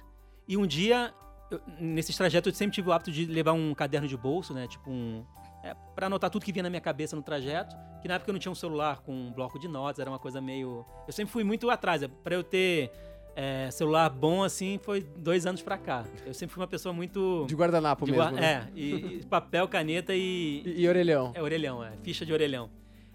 E 0.48 0.56
um 0.56 0.66
dia, 0.66 1.12
eu- 1.50 1.60
nesses 1.78 2.16
trajetos, 2.16 2.52
eu 2.52 2.56
sempre 2.56 2.74
tive 2.74 2.88
o 2.88 2.92
hábito 2.92 3.10
de 3.12 3.26
levar 3.26 3.52
um 3.52 3.74
caderno 3.74 4.08
de 4.08 4.16
bolso, 4.16 4.54
né? 4.54 4.66
Tipo 4.66 4.90
um. 4.90 5.24
É, 5.64 5.74
para 5.94 6.06
anotar 6.06 6.28
tudo 6.30 6.44
que 6.44 6.50
vinha 6.52 6.62
na 6.64 6.70
minha 6.70 6.80
cabeça 6.80 7.14
no 7.14 7.22
trajeto. 7.22 7.76
Que 8.00 8.08
na 8.08 8.14
época 8.14 8.30
eu 8.30 8.32
não 8.32 8.40
tinha 8.40 8.50
um 8.50 8.54
celular 8.54 9.00
com 9.02 9.12
um 9.12 9.32
bloco 9.32 9.58
de 9.58 9.68
notas, 9.68 10.00
era 10.00 10.10
uma 10.10 10.18
coisa 10.18 10.40
meio. 10.40 10.84
Eu 11.06 11.12
sempre 11.12 11.32
fui 11.32 11.44
muito 11.44 11.68
atrás. 11.70 12.02
Para 12.24 12.34
eu 12.34 12.42
ter 12.42 12.90
é, 13.34 13.70
celular 13.70 14.08
bom 14.10 14.42
assim, 14.42 14.78
foi 14.82 15.00
dois 15.16 15.46
anos 15.46 15.62
pra 15.62 15.78
cá. 15.78 16.04
Eu 16.26 16.34
sempre 16.34 16.54
fui 16.54 16.60
uma 16.62 16.66
pessoa 16.68 16.92
muito. 16.92 17.44
De 17.48 17.54
guardanapo 17.54 18.04
de 18.04 18.12
mesmo. 18.12 18.30
né? 18.32 18.68
É, 18.74 18.78
e, 18.78 18.94
e 19.20 19.26
papel, 19.26 19.66
caneta 19.68 20.14
e, 20.14 20.62
E, 20.64 20.82
e 20.82 20.88
orelhão. 20.88 21.32
é 21.34 21.42
orelhão, 21.42 21.82
é. 21.82 21.92
Ficha 22.02 22.24
de 22.26 22.32
orelhão. 22.32 22.70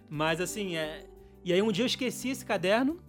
Mas 0.09 0.39
assim, 0.41 0.75
é. 0.75 1.05
E 1.43 1.53
aí 1.53 1.61
um 1.61 1.71
dia 1.71 1.83
eu 1.83 1.87
esqueci 1.87 2.29
esse 2.29 2.45
caderno 2.45 2.99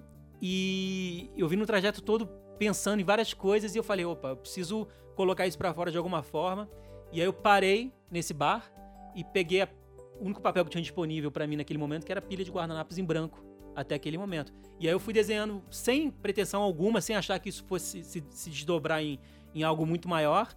e 0.40 1.30
eu 1.36 1.48
vim 1.48 1.56
no 1.56 1.66
trajeto 1.66 2.00
todo 2.02 2.26
pensando 2.58 3.00
em 3.00 3.04
várias 3.04 3.32
coisas 3.34 3.74
e 3.74 3.78
eu 3.78 3.82
falei, 3.84 4.04
opa, 4.04 4.28
eu 4.28 4.36
preciso 4.36 4.86
colocar 5.14 5.46
isso 5.46 5.58
pra 5.58 5.72
fora 5.74 5.90
de 5.90 5.96
alguma 5.96 6.22
forma. 6.22 6.68
E 7.12 7.20
aí 7.20 7.26
eu 7.26 7.32
parei 7.32 7.92
nesse 8.10 8.32
bar 8.34 8.70
e 9.14 9.24
peguei 9.24 9.62
a- 9.62 9.68
o 10.20 10.24
único 10.24 10.40
papel 10.40 10.64
que 10.64 10.70
tinha 10.70 10.82
disponível 10.82 11.30
pra 11.30 11.46
mim 11.46 11.56
naquele 11.56 11.78
momento, 11.78 12.04
que 12.04 12.12
era 12.12 12.18
a 12.18 12.22
pilha 12.22 12.44
de 12.44 12.50
guardanapos 12.50 12.98
em 12.98 13.04
branco, 13.04 13.42
até 13.80 13.94
aquele 13.94 14.18
momento. 14.18 14.52
E 14.80 14.86
aí 14.86 14.92
eu 14.92 15.00
fui 15.00 15.12
desenhando 15.14 15.62
sem 15.70 16.10
pretensão 16.10 16.62
alguma, 16.62 17.00
sem 17.00 17.14
achar 17.16 17.38
que 17.38 17.48
isso 17.48 17.64
fosse 17.64 18.02
se, 18.04 18.24
se 18.30 18.50
desdobrar 18.50 19.02
em, 19.02 19.18
em 19.54 19.62
algo 19.62 19.86
muito 19.86 20.08
maior. 20.08 20.48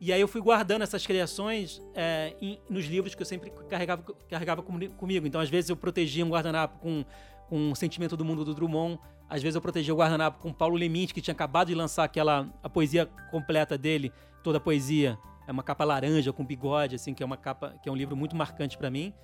E 0.00 0.12
aí 0.12 0.20
eu 0.20 0.28
fui 0.28 0.40
guardando 0.40 0.82
essas 0.82 1.06
criações 1.06 1.82
é, 1.94 2.34
em- 2.40 2.58
nos 2.68 2.84
livros 2.84 3.14
que 3.14 3.22
eu 3.22 3.26
sempre 3.26 3.50
carregava, 3.68 4.02
carregava 4.28 4.62
comi- 4.62 4.88
comigo. 4.90 5.26
Então, 5.26 5.40
às 5.40 5.48
vezes, 5.48 5.70
eu 5.70 5.76
protegia 5.76 6.24
um 6.24 6.28
guardanapo 6.28 6.78
com, 6.80 7.04
com 7.48 7.72
o 7.72 7.76
Sentimento 7.76 8.16
do 8.16 8.24
Mundo 8.24 8.44
do 8.44 8.52
Drummond. 8.54 8.98
Às 9.28 9.42
vezes, 9.42 9.54
eu 9.54 9.60
protegia 9.62 9.94
o 9.94 9.96
guardanapo 9.96 10.38
com 10.40 10.52
Paulo 10.52 10.76
Leminte, 10.76 11.14
que 11.14 11.20
tinha 11.20 11.32
acabado 11.32 11.68
de 11.68 11.74
lançar 11.74 12.04
aquela 12.04 12.48
a 12.62 12.68
poesia 12.68 13.06
completa 13.30 13.78
dele, 13.78 14.12
toda 14.44 14.58
a 14.58 14.60
poesia. 14.60 15.16
É 15.48 15.52
uma 15.52 15.62
capa 15.62 15.84
laranja 15.84 16.32
com 16.32 16.44
bigode, 16.44 16.96
assim, 16.96 17.14
que 17.14 17.22
é 17.22 17.26
uma 17.26 17.36
capa 17.36 17.74
que 17.82 17.88
é 17.88 17.92
um 17.92 17.96
livro 17.96 18.14
muito 18.16 18.36
marcante 18.36 18.76
para 18.76 18.90
mim. 18.90 19.14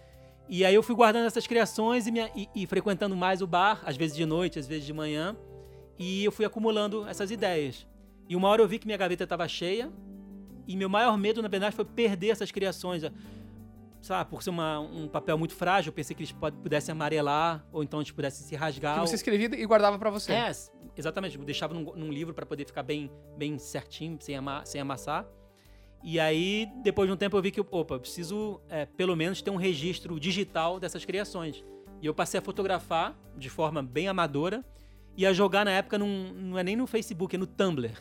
E 0.49 0.65
aí 0.65 0.75
eu 0.75 0.83
fui 0.83 0.95
guardando 0.95 1.27
essas 1.27 1.47
criações 1.47 2.07
e, 2.07 2.11
me- 2.11 2.31
e- 2.35 2.49
e 2.55 2.67
frequentando 2.67 3.17
mais 3.17 3.41
o 3.41 3.47
bar, 3.47 3.81
às 3.87 3.97
vezes 3.97 4.17
de 4.17 4.27
noite, 4.27 4.59
às 4.59 4.67
vezes 4.67 4.85
de 4.85 4.93
manhã. 4.93 5.37
E 5.99 6.25
eu 6.25 6.33
fui 6.33 6.45
acumulando 6.45 7.07
essas 7.09 7.31
ideias. 7.31 7.87
E 8.29 8.37
uma 8.37 8.49
hora 8.49 8.61
eu 8.63 8.69
vi 8.69 8.79
que 8.79 8.87
minha 8.87 8.99
gaveta 8.99 9.25
estava 9.25 9.47
cheia 9.49 9.91
e 10.67 10.77
meu 10.77 10.89
maior 10.89 11.17
medo, 11.17 11.41
na 11.43 11.49
verdade, 11.49 11.75
foi 11.75 11.85
perder 11.85 12.29
essas 12.31 12.51
criações. 12.51 13.03
Sabe, 14.01 14.29
por 14.31 14.43
ser 14.43 14.51
uma- 14.51 14.81
um 14.81 15.07
papel 15.07 15.39
muito 15.39 15.55
frágil, 15.55 15.91
eu 15.91 15.93
pensei 15.93 16.15
que 16.17 16.23
eles 16.25 16.33
pudessem 16.33 16.91
amarelar, 16.93 17.65
ou 17.73 17.85
então 17.85 18.01
eles 18.01 18.11
pudessem 18.11 18.45
se 18.45 18.57
rasgar. 18.57 18.95
Que 18.95 19.01
ou- 19.01 19.07
você 19.07 19.15
escrevia 19.15 19.49
e 19.55 19.65
guardava 19.65 19.97
pra 19.97 20.11
você. 20.11 20.33
É, 20.33 20.51
exatamente. 20.97 21.39
Eu 21.39 21.45
deixava 21.45 21.73
num, 21.73 21.85
num 21.95 22.11
livro 22.11 22.35
para 22.35 22.45
poder 22.45 22.67
ficar 22.67 22.83
bem, 22.83 23.09
bem 23.39 23.59
certinho, 23.59 24.19
sem, 24.21 24.35
ama- 24.37 24.67
sem 24.67 24.81
amassar. 24.81 25.25
E 26.03 26.19
aí, 26.19 26.69
depois 26.83 27.09
de 27.09 27.13
um 27.13 27.17
tempo, 27.17 27.37
eu 27.37 27.43
vi 27.43 27.51
que, 27.51 27.61
opa, 27.61 27.99
preciso 27.99 28.61
é, 28.69 28.87
pelo 28.87 29.15
menos 29.15 29.41
ter 29.41 29.51
um 29.51 29.57
registro 29.57 30.19
digital 30.19 30.81
dessas 30.81 31.05
criações. 31.05 31.65
E 32.01 32.07
eu 32.07 32.13
passei 32.13 32.39
a 32.39 32.43
fotografar 32.43 33.17
de 33.37 33.49
forma 33.49 33.83
bem 33.83 34.09
amadora 34.09 34.65
e 35.17 35.25
a 35.25 35.33
jogar 35.33 35.65
na 35.65 35.71
época 35.71 35.99
num, 35.99 36.33
não 36.33 36.59
é 36.59 36.65
nem 36.65 36.75
no 36.75 36.87
Facebook, 36.87 37.37
é 37.37 37.39
no 37.39 37.47
Tumblr, 37.47 37.93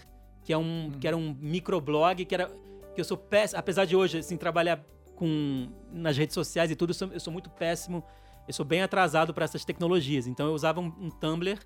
que 0.44 0.52
é 0.52 0.58
um 0.58 0.92
que 1.00 1.08
era 1.08 1.16
um 1.16 1.36
microblog 1.40 2.26
que 2.26 2.34
era 2.34 2.48
que 2.96 3.00
eu 3.00 3.06
sou 3.06 3.18
péssimo, 3.18 3.60
apesar 3.60 3.86
de 3.86 3.96
hoje 3.96 4.18
assim 4.18 4.38
trabalhar 4.38 4.84
com 5.16 5.70
nas 5.92 6.18
redes 6.18 6.34
sociais 6.34 6.72
e 6.72 6.76
tudo, 6.76 6.90
eu 6.90 6.94
sou, 6.96 7.08
eu 7.14 7.20
sou 7.20 7.32
muito 7.32 7.50
péssimo, 7.50 8.04
eu 8.48 8.54
sou 8.54 8.66
bem 8.66 8.82
atrasado 8.82 9.34
para 9.34 9.46
essas 9.46 9.64
tecnologias. 9.64 10.26
Então 10.26 10.48
eu 10.48 10.54
usava 10.54 10.80
um, 10.80 10.92
um 11.00 11.10
Tumblr 11.10 11.60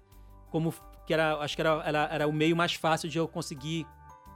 como 0.52 0.74
que 1.06 1.14
era, 1.14 1.38
acho 1.38 1.56
que 1.56 1.62
era, 1.62 1.82
era, 1.86 2.10
era 2.12 2.28
o 2.28 2.34
meio 2.34 2.56
mais 2.56 2.74
fácil 2.74 3.08
de 3.08 3.18
eu 3.18 3.28
conseguir 3.28 3.86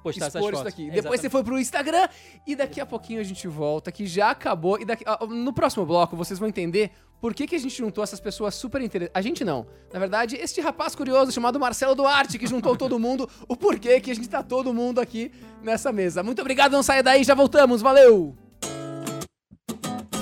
postar 0.03 0.27
essas 0.27 0.41
fotos. 0.41 0.59
isso 0.59 0.63
daqui. 0.63 0.89
É, 0.89 0.93
Depois 0.93 1.21
você 1.21 1.29
foi 1.29 1.43
pro 1.43 1.59
Instagram 1.59 2.07
e 2.45 2.55
daqui 2.55 2.79
a 2.79 2.85
pouquinho 2.85 3.19
a 3.19 3.23
gente 3.23 3.47
volta, 3.47 3.91
que 3.91 4.05
já 4.05 4.31
acabou. 4.31 4.79
E 4.79 4.85
daqui, 4.85 5.03
no 5.29 5.53
próximo 5.53 5.85
bloco 5.85 6.15
vocês 6.15 6.39
vão 6.39 6.47
entender 6.47 6.91
por 7.21 7.33
que, 7.33 7.45
que 7.45 7.55
a 7.55 7.59
gente 7.59 7.77
juntou 7.77 8.03
essas 8.03 8.19
pessoas 8.19 8.55
super 8.55 8.81
interessantes. 8.81 9.15
A 9.15 9.21
gente 9.21 9.43
não. 9.43 9.67
Na 9.91 9.99
verdade, 9.99 10.37
este 10.37 10.61
rapaz 10.61 10.95
curioso 10.95 11.31
chamado 11.31 11.59
Marcelo 11.59 11.95
Duarte, 11.95 12.37
que 12.37 12.47
juntou 12.47 12.75
todo 12.77 12.97
mundo, 12.97 13.29
o 13.47 13.55
porquê 13.55 13.99
que 13.99 14.11
a 14.11 14.15
gente 14.15 14.29
tá 14.29 14.41
todo 14.41 14.73
mundo 14.73 14.99
aqui 14.99 15.31
nessa 15.61 15.91
mesa. 15.91 16.23
Muito 16.23 16.39
obrigado, 16.41 16.71
não 16.71 16.83
saia 16.83 17.03
daí, 17.03 17.23
já 17.23 17.35
voltamos, 17.35 17.81
valeu! 17.81 18.35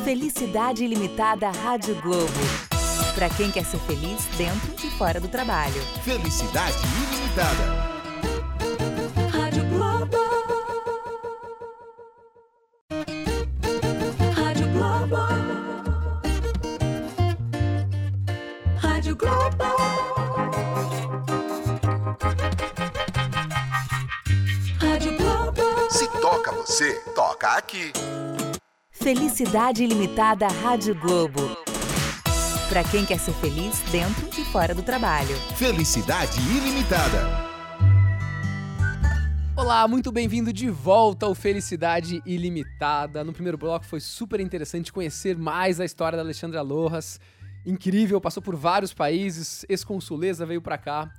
Felicidade 0.04 0.84
Ilimitada 0.86 1.52
Rádio 1.52 2.02
Globo. 2.02 2.32
Pra 3.14 3.30
quem 3.30 3.52
quer 3.52 3.66
ser 3.66 3.80
feliz 3.80 4.26
dentro 4.38 4.74
e 4.86 4.90
fora 4.92 5.20
do 5.20 5.28
trabalho. 5.28 5.82
Felicidade 6.04 6.78
ilimitada. 7.12 7.87
Se 25.90 26.08
toca 26.22 26.52
você, 26.52 26.94
toca 27.16 27.48
aqui. 27.58 27.92
Felicidade 28.92 29.84
Ilimitada 29.84 30.48
Rádio 30.48 30.94
Globo. 30.96 31.42
Pra 32.70 32.84
quem 32.84 33.06
quer 33.06 33.20
ser 33.20 33.34
feliz 33.36 33.80
dentro 33.92 34.28
e 34.40 34.46
fora 34.46 34.76
do 34.76 34.84
trabalho. 34.84 35.36
Felicidade 35.56 36.38
ilimitada. 36.42 37.48
Olá, 39.56 39.88
muito 39.88 40.12
bem-vindo 40.12 40.54
de 40.54 40.70
volta 40.70 41.26
ao 41.26 41.34
Felicidade 41.34 42.22
Ilimitada. 42.26 43.24
No 43.24 43.34
primeiro 43.34 43.58
bloco 43.58 43.86
foi 43.86 44.00
super 44.00 44.40
interessante 44.40 44.94
conhecer 44.94 45.36
mais 45.36 45.80
a 45.80 45.86
história 45.86 46.16
da 46.16 46.22
Alexandra 46.22 46.62
Lojas. 46.62 47.20
Incrível, 47.68 48.20
passou 48.22 48.42
por 48.42 48.56
vários 48.56 48.94
países, 48.94 49.66
ex-consuleza 49.68 50.46
veio 50.46 50.62
pra 50.62 50.78
cá. 50.78 51.12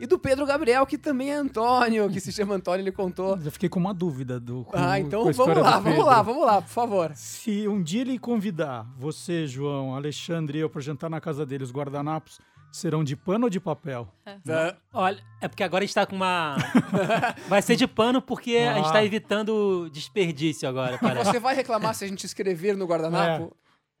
E 0.00 0.08
do 0.08 0.18
Pedro 0.18 0.44
Gabriel, 0.44 0.84
que 0.84 0.98
também 0.98 1.30
é 1.30 1.36
Antônio, 1.36 2.10
que 2.10 2.18
se 2.18 2.32
chama 2.32 2.56
Antônio, 2.56 2.82
ele 2.82 2.90
contou. 2.90 3.38
Já 3.40 3.48
fiquei 3.52 3.68
com 3.68 3.78
uma 3.78 3.94
dúvida 3.94 4.40
do. 4.40 4.64
com- 4.64 4.76
Ah, 4.76 4.98
com 5.00 5.06
então 5.06 5.28
a 5.28 5.32
vamos 5.32 5.56
lá, 5.62 5.78
vamos 5.78 6.04
lá, 6.04 6.20
vamos 6.22 6.44
lá, 6.46 6.60
por 6.62 6.68
favor. 6.70 7.12
Se 7.14 7.68
um 7.68 7.80
dia 7.80 8.00
ele 8.00 8.18
convidar 8.18 8.84
você, 8.98 9.46
João, 9.46 9.94
Alexandre 9.94 10.58
e 10.58 10.60
eu 10.62 10.68
pra 10.68 10.80
jantar 10.82 11.08
na 11.08 11.20
casa 11.20 11.46
dele, 11.46 11.62
os 11.62 11.70
guardanapos 11.72 12.40
serão 12.72 13.04
de 13.04 13.14
pano 13.14 13.44
ou 13.44 13.50
de 13.50 13.60
papel? 13.60 14.08
Ah, 14.26 14.74
Olha, 14.92 15.22
é 15.40 15.46
porque 15.46 15.62
agora 15.62 15.84
a 15.84 15.86
gente 15.86 15.94
tá 15.94 16.04
com 16.04 16.16
uma. 16.16 16.56
Vai 17.48 17.62
ser 17.62 17.76
de 17.76 17.86
pano 17.86 18.20
porque 18.20 18.56
a 18.56 18.74
gente 18.74 18.90
tá 18.92 18.98
Ah. 18.98 19.04
evitando 19.04 19.88
desperdício 19.92 20.68
agora, 20.68 20.98
parece. 21.00 21.30
Você 21.30 21.38
vai 21.38 21.54
reclamar 21.54 21.94
se 21.94 22.04
a 22.04 22.08
gente 22.08 22.26
escrever 22.26 22.76
no 22.76 22.84
guardanapo? 22.84 23.56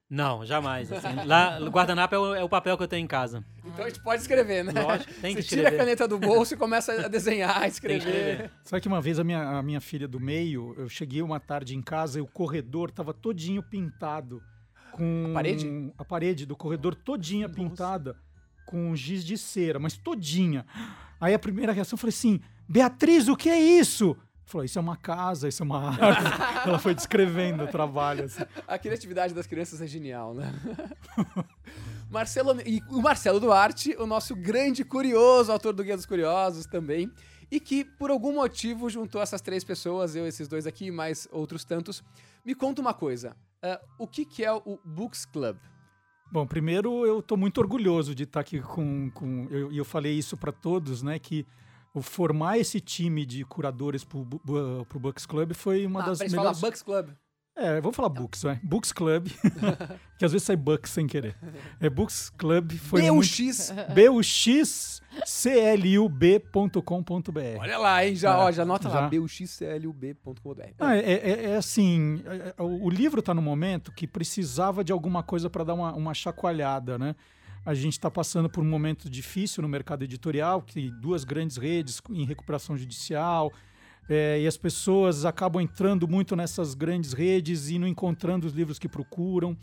Não, 0.08 0.44
jamais. 0.44 0.92
assim. 0.92 1.24
Lá, 1.26 1.58
o 1.60 1.68
guardanapo 1.70 2.14
é 2.14 2.18
o, 2.18 2.34
é 2.34 2.44
o 2.44 2.48
papel 2.48 2.76
que 2.76 2.82
eu 2.82 2.88
tenho 2.88 3.02
em 3.04 3.06
casa. 3.06 3.44
Então 3.64 3.84
a 3.84 3.88
gente 3.88 4.00
pode 4.02 4.20
escrever, 4.22 4.62
né? 4.62 4.72
Lógico, 4.80 5.12
tem 5.14 5.34
que 5.34 5.42
Você 5.42 5.48
tira 5.48 5.62
a 5.62 5.64
escrever. 5.64 5.78
caneta 5.78 6.06
do 6.06 6.18
bolso 6.18 6.54
e 6.54 6.56
começa 6.56 6.92
a 6.92 7.08
desenhar, 7.08 7.50
a 7.50 7.60
Tem 7.60 7.62
que 7.62 7.74
escrever. 7.74 7.98
escrever. 7.98 8.50
Sabe 8.62 8.80
que 8.82 8.88
uma 8.88 9.00
vez 9.00 9.18
a 9.18 9.24
minha, 9.24 9.42
a 9.58 9.62
minha 9.62 9.80
filha 9.80 10.06
do 10.06 10.20
meio, 10.20 10.74
eu 10.78 10.88
cheguei 10.88 11.22
uma 11.22 11.40
tarde 11.40 11.74
em 11.74 11.82
casa 11.82 12.18
e 12.18 12.22
o 12.22 12.26
corredor 12.26 12.90
tava 12.90 13.12
todinho 13.14 13.62
pintado 13.62 14.42
com... 14.92 15.28
A 15.30 15.34
parede? 15.34 15.92
A 15.98 16.04
parede 16.04 16.46
do 16.46 16.54
corredor 16.54 16.94
todinha 16.94 17.48
pintada 17.48 18.14
com 18.66 18.94
giz 18.94 19.24
de 19.24 19.36
cera, 19.36 19.78
mas 19.78 19.96
todinha. 19.96 20.64
Aí 21.20 21.34
a 21.34 21.38
primeira 21.38 21.72
reação 21.72 21.96
eu 21.96 22.00
falei 22.00 22.14
assim, 22.14 22.40
Beatriz, 22.68 23.26
o 23.28 23.36
que 23.36 23.48
é 23.48 23.58
isso? 23.58 24.16
Falou, 24.46 24.64
isso 24.64 24.78
é 24.78 24.82
uma 24.82 24.96
casa, 24.96 25.48
isso 25.48 25.62
é 25.62 25.64
uma 25.64 25.88
árvore. 25.88 26.68
Ela 26.68 26.78
foi 26.78 26.94
descrevendo 26.94 27.64
o 27.64 27.66
trabalho. 27.66 28.24
Assim. 28.24 28.42
A 28.66 28.78
criatividade 28.78 29.32
das 29.32 29.46
crianças 29.46 29.80
é 29.80 29.86
genial, 29.86 30.34
né? 30.34 30.52
Marcelo, 32.10 32.60
e 32.64 32.80
o 32.90 33.00
Marcelo 33.00 33.40
Duarte, 33.40 33.96
o 33.98 34.06
nosso 34.06 34.36
grande 34.36 34.84
curioso, 34.84 35.50
autor 35.50 35.72
do 35.72 35.82
Guia 35.82 35.96
dos 35.96 36.06
Curiosos 36.06 36.66
também, 36.66 37.10
e 37.50 37.58
que 37.58 37.84
por 37.84 38.10
algum 38.10 38.34
motivo 38.34 38.88
juntou 38.88 39.20
essas 39.20 39.40
três 39.40 39.64
pessoas, 39.64 40.14
eu, 40.14 40.26
esses 40.26 40.46
dois 40.46 40.66
aqui, 40.66 40.90
mais 40.90 41.26
outros 41.32 41.64
tantos. 41.64 42.04
Me 42.44 42.54
conta 42.54 42.80
uma 42.80 42.94
coisa, 42.94 43.34
ah, 43.62 43.80
o 43.98 44.06
que, 44.06 44.24
que 44.24 44.44
é 44.44 44.52
o 44.52 44.78
Books 44.84 45.24
Club? 45.24 45.56
Bom, 46.30 46.46
primeiro 46.46 47.06
eu 47.06 47.20
estou 47.20 47.38
muito 47.38 47.58
orgulhoso 47.58 48.14
de 48.14 48.24
estar 48.24 48.40
aqui 48.40 48.60
com. 48.60 49.10
com 49.10 49.46
eu, 49.50 49.72
e 49.72 49.78
eu 49.78 49.84
falei 49.84 50.12
isso 50.12 50.36
para 50.36 50.50
todos, 50.50 51.02
né? 51.02 51.18
Que 51.18 51.46
o 51.94 52.02
formar 52.02 52.58
esse 52.58 52.80
time 52.80 53.24
de 53.24 53.44
curadores 53.44 54.02
para 54.04 54.18
o 54.18 54.98
Books 54.98 55.24
Club 55.24 55.54
foi 55.54 55.86
uma 55.86 56.02
ah, 56.02 56.06
das 56.06 56.18
melhores. 56.18 56.58
falar 56.58 56.70
Bucks 56.70 56.82
Club. 56.82 57.08
É, 57.56 57.80
vamos 57.80 57.94
falar 57.94 58.08
Books, 58.08 58.42
vai. 58.42 58.58
Books 58.64 58.90
Club, 58.90 59.28
que 60.18 60.24
às 60.24 60.32
vezes 60.32 60.44
sai 60.44 60.56
Bucks 60.56 60.90
sem 60.90 61.06
querer. 61.06 61.36
É 61.80 61.88
Books 61.88 62.28
Club 62.30 62.72
foi 62.72 63.00
muito... 63.02 63.30
BUX. 63.94 65.00
buxclub.com.br. 66.34 67.58
Olha 67.60 67.78
lá, 67.78 68.04
hein? 68.04 68.16
Já, 68.16 68.32
É, 68.32 68.36
ó, 68.38 68.50
já 68.50 68.62
anota 68.64 68.88
lá, 68.88 69.02
já. 69.02 69.08
buxclub.com.br. 69.08 70.62
Ah, 70.80 70.96
é, 70.96 71.12
é- 71.12 71.44
é 71.52 71.56
assim, 71.56 72.22
é- 72.26 72.54
é- 72.58 72.62
o 72.62 72.84
o 72.86 72.90
livro 72.90 73.20
está 73.20 73.32
no 73.32 73.40
momento 73.40 73.92
que 73.92 74.06
precisava 74.06 74.82
de 74.84 74.92
alguma 74.92 75.22
coisa 75.22 75.48
para 75.48 75.62
dar 75.64 75.74
uma, 75.74 75.94
uma 75.94 76.12
chacoalhada, 76.12 76.98
né? 76.98 77.14
A 77.64 77.72
gente 77.74 77.94
está 77.94 78.10
passando 78.10 78.48
por 78.48 78.62
um 78.62 78.68
momento 78.68 79.08
difícil 79.08 79.62
no 79.62 79.68
mercado 79.68 80.02
editorial, 80.04 80.60
que 80.60 80.90
duas 80.90 81.24
grandes 81.24 81.56
redes 81.56 82.00
em 82.10 82.24
recuperação 82.26 82.76
judicial, 82.76 83.52
é, 84.08 84.38
e 84.42 84.46
as 84.46 84.56
pessoas 84.56 85.24
acabam 85.24 85.62
entrando 85.62 86.06
muito 86.06 86.36
nessas 86.36 86.74
grandes 86.74 87.14
redes 87.14 87.70
e 87.70 87.78
não 87.78 87.88
encontrando 87.88 88.46
os 88.46 88.52
livros 88.52 88.78
que 88.78 88.86
procuram. 88.88 89.56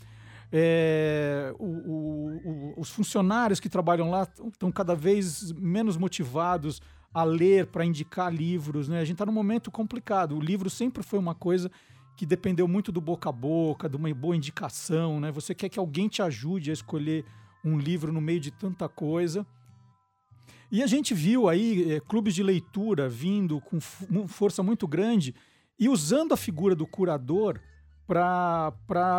É, 0.50 1.54
o- 1.58 1.64
o- 1.64 2.36
o- 2.44 2.74
os 2.76 2.90
funcionários 2.90 3.58
que 3.60 3.68
trabalham 3.68 4.10
lá 4.10 4.24
estão 4.46 4.70
cada 4.70 4.94
vez 4.94 5.52
menos 5.52 5.96
motivados 5.96 6.82
a 7.14 7.22
ler 7.24 7.66
para 7.66 7.84
indicar 7.86 8.34
livros. 8.34 8.88
Né? 8.88 8.98
A 8.98 9.04
gente 9.04 9.14
está 9.14 9.24
num 9.24 9.32
momento 9.32 9.70
complicado. 9.70 10.36
O 10.36 10.40
livro 10.40 10.68
sempre 10.68 11.02
foi 11.02 11.18
uma 11.18 11.34
coisa 11.34 11.70
que 12.16 12.26
dependeu 12.26 12.66
muito 12.68 12.90
do 12.92 13.00
boca 13.00 13.28
a 13.30 13.32
boca, 13.32 13.88
de 13.88 13.96
uma 13.96 14.12
boa 14.12 14.36
indicação. 14.36 15.20
Né? 15.20 15.30
Você 15.30 15.54
quer 15.54 15.68
que 15.68 15.78
alguém 15.78 16.08
te 16.08 16.20
ajude 16.20 16.68
a 16.70 16.74
escolher 16.74 17.24
um 17.64 17.78
livro 17.78 18.12
no 18.12 18.20
meio 18.20 18.40
de 18.40 18.50
tanta 18.50 18.88
coisa. 18.88 19.46
E 20.70 20.82
a 20.82 20.86
gente 20.86 21.12
viu 21.12 21.48
aí 21.48 21.92
eh, 21.92 22.00
clubes 22.00 22.34
de 22.34 22.42
leitura 22.42 23.08
vindo 23.08 23.60
com 23.60 23.78
força 24.26 24.62
muito 24.62 24.86
grande 24.88 25.34
e 25.78 25.88
usando 25.88 26.32
a 26.32 26.36
figura 26.36 26.74
do 26.74 26.86
curador 26.86 27.60
para 28.06 28.72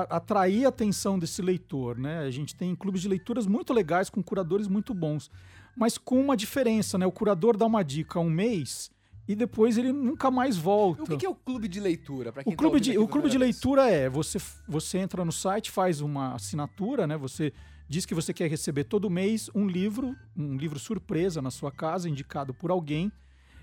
atrair 0.10 0.66
a 0.66 0.70
atenção 0.70 1.18
desse 1.18 1.42
leitor. 1.42 1.98
Né? 1.98 2.20
A 2.20 2.32
gente 2.32 2.56
tem 2.56 2.76
clubes 2.76 3.02
de 3.02 3.08
leituras 3.08 3.46
muito 3.46 3.74
legais, 3.74 4.10
com 4.10 4.22
curadores 4.22 4.68
muito 4.68 4.94
bons, 4.94 5.30
mas 5.76 5.98
com 5.98 6.20
uma 6.20 6.36
diferença. 6.36 6.98
Né? 6.98 7.06
O 7.06 7.12
curador 7.12 7.56
dá 7.56 7.66
uma 7.66 7.84
dica 7.84 8.20
um 8.20 8.30
mês 8.30 8.92
e 9.28 9.36
depois 9.36 9.78
ele 9.78 9.92
nunca 9.92 10.30
mais 10.30 10.58
volta. 10.58 11.14
O 11.14 11.18
que, 11.18 11.26
é 11.26 11.30
o 11.30 11.36
clube 11.36 11.68
de 11.68 11.80
leitura? 11.80 12.32
Pra 12.32 12.44
quem 12.44 12.54
O 12.54 12.56
tá 12.56 12.60
clube, 12.60 12.78
ouvindo 12.78 12.92
de, 12.94 12.98
o 12.98 13.08
clube 13.08 13.30
de 13.30 13.38
leitura 13.38 13.90
é, 13.90 14.10
você, 14.10 14.38
você 14.68 14.98
entra 14.98 15.24
no 15.24 15.32
site, 15.32 15.72
faz 15.72 16.02
uma 16.02 16.36
assinatura, 16.36 17.08
né? 17.08 17.18
Você 17.18 17.54
diz 17.88 18.06
que 18.06 18.16
você 18.16 18.34
quer 18.34 18.50
receber 18.50 18.86
todo 18.86 19.10
mês 19.10 19.50
um 19.54 19.68
livro, 19.68 20.16
um 20.36 20.58
livro 20.58 20.80
surpresa 20.80 21.42
na 21.42 21.52
sua 21.52 21.72
casa, 21.72 22.10
indicado 22.10 22.54
por 22.54 22.72
alguém. 22.72 23.12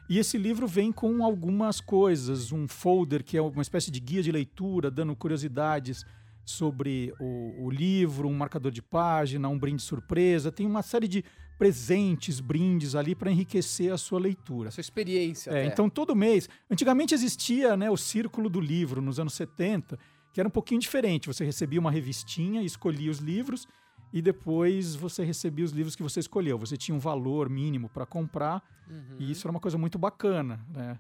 E 0.09 0.19
esse 0.19 0.37
livro 0.37 0.67
vem 0.67 0.91
com 0.91 1.25
algumas 1.25 1.81
coisas, 1.81 2.51
um 2.51 2.67
folder 2.67 3.23
que 3.23 3.37
é 3.37 3.43
uma 3.43 3.63
espécie 3.63 3.91
de 3.91 4.01
guia 4.01 4.23
de 4.23 4.33
leitura, 4.33 4.91
dando 4.91 5.15
curiosidades 5.15 6.05
sobre 6.45 7.15
o, 7.21 7.67
o 7.67 7.71
livro, 7.71 8.27
um 8.29 8.35
marcador 8.35 8.73
de 8.73 8.83
página, 8.83 9.49
um 9.49 9.59
brinde 9.59 9.83
surpresa. 9.83 10.51
Tem 10.51 10.67
uma 10.67 10.83
série 10.83 11.07
de 11.07 11.25
presentes, 11.57 12.41
brindes 12.41 12.95
ali 12.95 13.15
para 13.15 13.31
enriquecer 13.31 13.93
a 13.93 13.99
sua 13.99 14.19
leitura. 14.19 14.71
A 14.71 14.73
sua 14.73 14.81
experiência. 14.81 15.51
É, 15.51 15.61
até. 15.61 15.67
então 15.67 15.89
todo 15.89 16.17
mês. 16.17 16.49
Antigamente 16.69 17.15
existia 17.15 17.77
né, 17.77 17.91
o 17.91 17.97
Círculo 17.97 18.49
do 18.49 18.61
Livro, 18.61 19.01
nos 19.01 19.21
anos 19.21 19.35
70, 19.35 19.99
que 20.33 20.41
era 20.41 20.49
um 20.49 20.51
pouquinho 20.51 20.81
diferente. 20.81 21.29
Você 21.29 21.45
recebia 21.45 21.79
uma 21.79 21.91
revistinha, 21.91 22.63
escolhia 22.63 23.11
os 23.11 23.19
livros 23.19 23.69
e 24.13 24.21
depois 24.23 24.95
você 24.95 25.25
recebia 25.25 25.65
os 25.65 25.73
livros 25.73 25.95
que 25.97 26.03
você 26.03 26.21
escolheu. 26.21 26.59
Você 26.59 26.77
tinha 26.77 26.95
um 26.95 26.99
valor 26.99 27.49
mínimo 27.49 27.89
para 27.89 28.05
comprar 28.07 28.63
Uhum. 28.89 29.17
e 29.21 29.31
isso 29.31 29.47
era 29.47 29.51
uma 29.53 29.61
coisa 29.61 29.79
muito 29.79 29.99
bacana. 29.99 30.61
Né? 30.75 30.99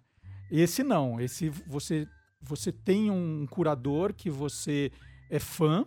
Esse 0.51 0.83
não. 0.85 1.21
Esse 1.21 1.49
você, 1.67 2.07
você 2.41 2.71
tem 2.71 3.11
um 3.11 3.47
curador 3.49 4.15
que 4.15 4.31
você 4.31 4.93
é 5.29 5.39
fã. 5.41 5.85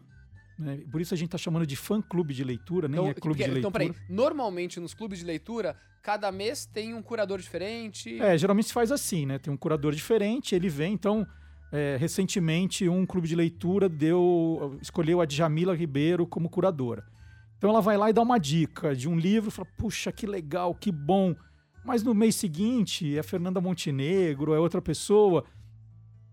Né? 0.59 0.83
Por 0.91 0.99
isso 1.01 1.13
a 1.13 1.17
gente 1.17 1.27
está 1.29 1.38
chamando 1.38 1.65
de 1.65 1.75
fã-clube 1.75 2.33
de 2.33 2.43
leitura, 2.43 2.88
nem 2.88 2.99
Então, 2.99 3.09
é 3.09 3.13
clube 3.13 3.38
porque- 3.39 3.51
de 3.51 3.59
então, 3.59 3.71
leitura. 3.71 3.93
peraí. 3.93 4.07
Normalmente, 4.15 4.79
nos 4.79 4.93
clubes 4.93 5.19
de 5.19 5.25
leitura, 5.25 5.75
cada 6.01 6.31
mês 6.31 6.65
tem 6.65 6.93
um 6.93 7.01
curador 7.01 7.39
diferente. 7.39 8.19
É, 8.21 8.38
geralmente 8.38 8.67
se 8.67 8.73
faz 8.73 8.91
assim, 8.91 9.25
né? 9.25 9.39
Tem 9.39 9.51
um 9.51 9.57
curador 9.57 9.93
diferente, 9.95 10.53
ele 10.53 10.69
vem, 10.69 10.93
então. 10.93 11.25
É, 11.75 11.97
recentemente, 11.99 12.88
um 12.88 13.03
clube 13.03 13.27
de 13.27 13.36
leitura 13.36 13.89
deu, 13.89 14.77
escolheu 14.79 15.19
a 15.19 15.25
Djamila 15.25 15.75
Ribeiro 15.75 16.27
como 16.27 16.47
curadora. 16.47 17.03
Então 17.57 17.67
ela 17.71 17.81
vai 17.81 17.97
lá 17.97 18.12
e 18.12 18.13
dá 18.13 18.21
uma 18.21 18.38
dica 18.38 18.95
de 18.95 19.09
um 19.09 19.17
livro, 19.17 19.49
fala, 19.49 19.67
puxa, 19.75 20.12
que 20.12 20.27
legal, 20.27 20.75
que 20.75 20.91
bom. 20.91 21.36
Mas 21.83 22.03
no 22.03 22.13
mês 22.13 22.36
seguinte 22.36 23.15
é 23.15 23.19
a 23.19 23.23
Fernanda 23.23 23.59
Montenegro, 23.59 24.53
é 24.53 24.59
outra 24.59 24.81
pessoa. 24.83 25.43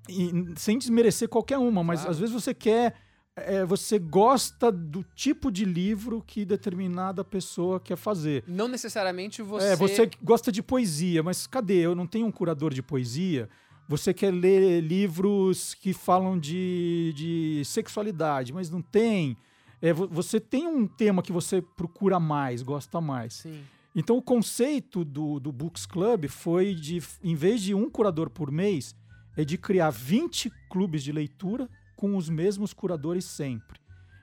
E, 0.08 0.30
sem 0.56 0.76
desmerecer 0.76 1.26
qualquer 1.28 1.56
uma, 1.56 1.82
mas 1.82 2.00
Claro. 2.00 2.10
às 2.10 2.18
vezes 2.18 2.34
você 2.34 2.52
quer. 2.52 2.94
é, 3.36 3.64
você 3.64 3.98
gosta 3.98 4.70
do 4.70 5.02
tipo 5.14 5.50
de 5.50 5.64
livro 5.64 6.22
que 6.26 6.44
determinada 6.44 7.24
pessoa 7.24 7.80
quer 7.80 7.96
fazer. 7.96 8.44
Não 8.46 8.68
necessariamente 8.68 9.40
você. 9.40 9.68
É, 9.68 9.76
você 9.76 10.10
gosta 10.22 10.52
de 10.52 10.62
poesia, 10.62 11.22
mas 11.22 11.46
cadê? 11.46 11.76
Eu 11.78 11.94
não 11.94 12.06
tenho 12.06 12.26
um 12.26 12.30
curador 12.32 12.74
de 12.74 12.82
poesia. 12.82 13.48
Você 13.90 14.14
quer 14.14 14.30
ler 14.32 14.80
livros 14.80 15.74
que 15.74 15.92
falam 15.92 16.38
de, 16.38 17.12
de 17.16 17.62
sexualidade, 17.64 18.52
mas 18.52 18.70
não 18.70 18.80
tem. 18.80 19.36
É, 19.82 19.92
vo- 19.92 20.06
você 20.06 20.38
tem 20.38 20.64
um 20.64 20.86
tema 20.86 21.22
que 21.24 21.32
você 21.32 21.60
procura 21.60 22.20
mais, 22.20 22.62
gosta 22.62 23.00
mais. 23.00 23.34
Sim. 23.34 23.60
Então, 23.92 24.16
o 24.16 24.22
conceito 24.22 25.04
do, 25.04 25.40
do 25.40 25.50
Books 25.50 25.86
Club 25.86 26.28
foi 26.28 26.72
de, 26.72 27.02
em 27.20 27.34
vez 27.34 27.60
de 27.60 27.74
um 27.74 27.90
curador 27.90 28.30
por 28.30 28.48
mês, 28.52 28.94
é 29.36 29.44
de 29.44 29.58
criar 29.58 29.90
20 29.90 30.52
clubes 30.70 31.02
de 31.02 31.10
leitura 31.10 31.68
com 31.96 32.16
os 32.16 32.28
mesmos 32.28 32.72
curadores 32.72 33.24
sempre. 33.24 33.80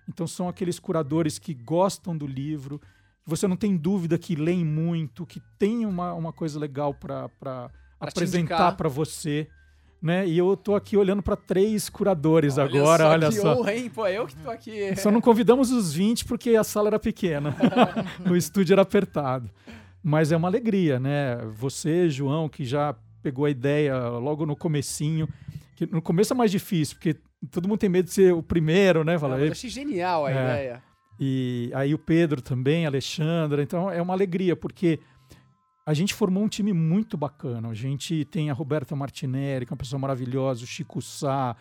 Então, 0.07 0.25
são 0.25 0.47
aqueles 0.47 0.79
curadores 0.79 1.37
que 1.37 1.53
gostam 1.53 2.17
do 2.17 2.25
livro, 2.25 2.79
que 2.79 3.29
você 3.29 3.45
não 3.49 3.57
tem 3.57 3.75
dúvida 3.75 4.17
que 4.17 4.33
leem 4.33 4.63
muito, 4.63 5.25
que 5.25 5.41
tem 5.59 5.85
uma, 5.85 6.13
uma 6.13 6.31
coisa 6.31 6.57
legal 6.57 6.93
para 6.93 7.29
apresentar 7.99 8.55
para 8.77 8.87
você. 8.87 9.49
Né? 10.01 10.27
E 10.27 10.37
eu 10.37 10.55
tô 10.55 10.75
aqui 10.75 10.95
olhando 10.95 11.23
para 11.23 11.35
três 11.35 11.89
curadores 11.89 12.57
Olha 12.59 12.67
agora, 12.69 13.03
só, 13.03 13.09
olha 13.09 13.29
que 13.29 13.35
só. 13.35 13.55
honra, 13.59 13.73
hein? 13.75 13.89
Pô, 13.89 14.07
eu 14.07 14.27
que 14.27 14.35
tô 14.35 14.49
aqui. 14.51 14.95
Só 14.95 15.09
não 15.09 15.19
convidamos 15.19 15.71
os 15.71 15.91
20 15.93 16.23
porque 16.25 16.51
a 16.55 16.63
sala 16.63 16.89
era 16.89 16.99
pequena. 16.99 17.55
o 18.29 18.35
estúdio 18.35 18.73
era 18.75 18.83
apertado. 18.83 19.49
Mas 20.03 20.31
é 20.31 20.37
uma 20.37 20.47
alegria, 20.47 20.99
né? 20.99 21.37
Você, 21.55 22.09
João, 22.09 22.47
que 22.47 22.63
já 22.63 22.95
pegou 23.23 23.45
a 23.45 23.49
ideia 23.49 23.97
logo 24.09 24.45
no 24.45 24.55
comecinho, 24.55 25.27
que 25.75 25.87
no 25.87 26.01
começo 26.01 26.31
é 26.31 26.35
mais 26.35 26.51
difícil, 26.51 26.95
porque 26.95 27.15
todo 27.51 27.67
mundo 27.67 27.79
tem 27.79 27.89
medo 27.89 28.05
de 28.05 28.13
ser 28.13 28.33
o 28.33 28.43
primeiro, 28.43 29.03
né? 29.03 29.17
Fala, 29.17 29.37
eu 29.39 29.45
"Ei", 29.45 29.51
achei 29.51 29.69
genial 29.69 30.25
a 30.27 30.31
É. 30.31 30.33
ideia. 30.33 30.83
e 31.19 31.71
aí 31.73 31.93
o 31.95 31.97
Pedro 31.97 32.39
também, 32.41 32.85
a 32.85 32.89
Alexandra. 32.89 33.63
Então 33.63 33.89
é 33.89 33.99
uma 33.99 34.13
alegria, 34.13 34.55
porque 34.55 34.99
a 35.87 35.93
gente 35.93 36.13
formou 36.13 36.43
um 36.43 36.49
time 36.49 36.73
muito 36.73 37.15
bacana. 37.15 37.69
A 37.69 37.73
gente 37.73 38.25
tem 38.25 38.49
a 38.49 38.53
Roberta 38.53 38.93
Martinelli, 38.93 39.65
que 39.65 39.71
é 39.71 39.73
uma 39.73 39.77
pessoa 39.77 39.97
maravilhosa, 39.97 40.65
o 40.65 40.67
Chico 40.67 41.01
Sá, 41.01 41.55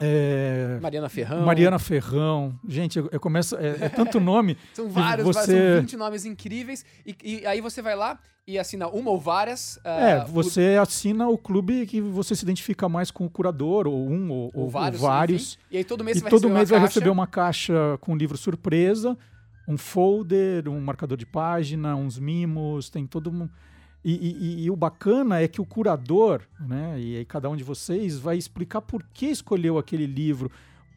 é, 0.00 0.78
Mariana 0.80 1.08
Ferrão. 1.08 1.44
Mariana 1.44 1.78
Ferrão. 1.80 2.54
Gente, 2.66 3.00
eu, 3.00 3.08
eu 3.10 3.18
começo. 3.18 3.56
É, 3.56 3.86
é 3.86 3.88
tanto 3.88 4.18
nome. 4.20 4.56
São 4.72 4.88
vários, 4.88 5.26
você- 5.26 5.72
são 5.74 5.80
20 5.82 5.96
nomes 5.96 6.24
incríveis. 6.24 6.84
E, 7.04 7.16
e 7.24 7.44
aí 7.46 7.60
você 7.60 7.82
vai 7.82 7.96
lá 7.96 8.20
e 8.46 8.56
assina 8.56 8.86
uma 8.86 9.10
ou 9.10 9.18
várias. 9.18 9.80
É, 9.84 10.12
ah, 10.12 10.24
você 10.24 10.78
assina 10.80 11.28
o 11.28 11.36
clube 11.36 11.86
que 11.86 12.00
você 12.00 12.36
se 12.36 12.44
identifica 12.44 12.88
mais 12.88 13.10
com 13.10 13.26
o 13.26 13.30
curador, 13.30 13.88
ou 13.88 14.08
um, 14.08 14.30
ou, 14.30 14.50
ou 14.54 14.62
ou 14.64 14.70
vários. 14.70 15.00
vários. 15.00 15.42
enfim. 15.54 15.58
E 15.72 15.76
aí 15.78 15.84
todo 15.84 16.04
mês 16.04 16.18
E 16.18 16.20
você 16.20 16.22
vai 16.24 16.30
todo 16.30 16.42
receber 16.42 16.54
mês 16.58 16.70
uma 16.70 16.78
vai 16.78 16.86
receber 16.88 17.10
uma 17.10 17.26
caixa 17.26 17.98
com 18.00 18.16
livro 18.16 18.36
surpresa, 18.38 19.18
um 19.66 19.76
folder, 19.78 20.68
um 20.68 20.80
marcador 20.80 21.16
de 21.16 21.26
página, 21.26 21.94
uns 21.96 22.18
mimos, 22.18 22.90
tem 22.90 23.06
todo 23.06 23.30
um. 23.30 23.48
E, 24.04 24.12
e- 24.14 24.64
e- 24.64 24.70
o 24.70 24.74
bacana 24.76 25.40
é 25.40 25.46
que 25.46 25.60
o 25.60 25.64
curador, 25.64 26.42
né, 26.58 26.98
e 26.98 27.16
aí 27.18 27.24
cada 27.24 27.48
um 27.48 27.54
de 27.56 27.62
vocês 27.62 28.18
vai 28.18 28.36
explicar 28.36 28.80
por 28.82 29.04
que 29.14 29.26
escolheu 29.26 29.78
aquele 29.78 30.06
livro, 30.06 30.50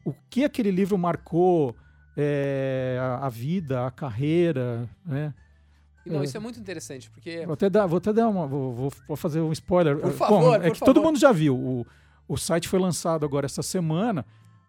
o 0.03 0.11
que 0.29 0.43
aquele 0.43 0.71
livro 0.71 0.97
marcou 0.97 1.75
é, 2.17 2.97
a, 2.99 3.27
a 3.27 3.29
vida, 3.29 3.85
a 3.85 3.91
carreira, 3.91 4.89
né? 5.05 5.33
Não, 6.05 6.23
isso 6.23 6.37
é 6.37 6.39
muito 6.39 6.59
interessante, 6.59 7.09
porque 7.09 7.43
Vou 7.45 7.53
até 7.53 7.67
dar, 7.69 7.85
vou 7.87 7.97
até 7.97 8.13
dar 8.13 8.27
uma, 8.29 8.45
vou, 8.47 8.91
vou- 9.07 9.17
fazer 9.17 9.41
um 9.41 9.51
spoiler. 9.51 9.97
Por 9.97 10.11
favor, 10.13 10.39
Bom, 10.41 10.55
é 10.55 10.59
por 10.69 10.73
que 10.73 10.79
todo 10.79 10.95
favor. 10.97 11.03
mundo 11.07 11.19
já 11.19 11.31
viu. 11.31 11.55
O, 11.57 11.85
o 12.27 12.37
site 12.37 12.67
foi 12.67 12.79
lançado 12.79 13.25
agora 13.25 13.45
essa 13.47 13.63
semana, 13.63 14.23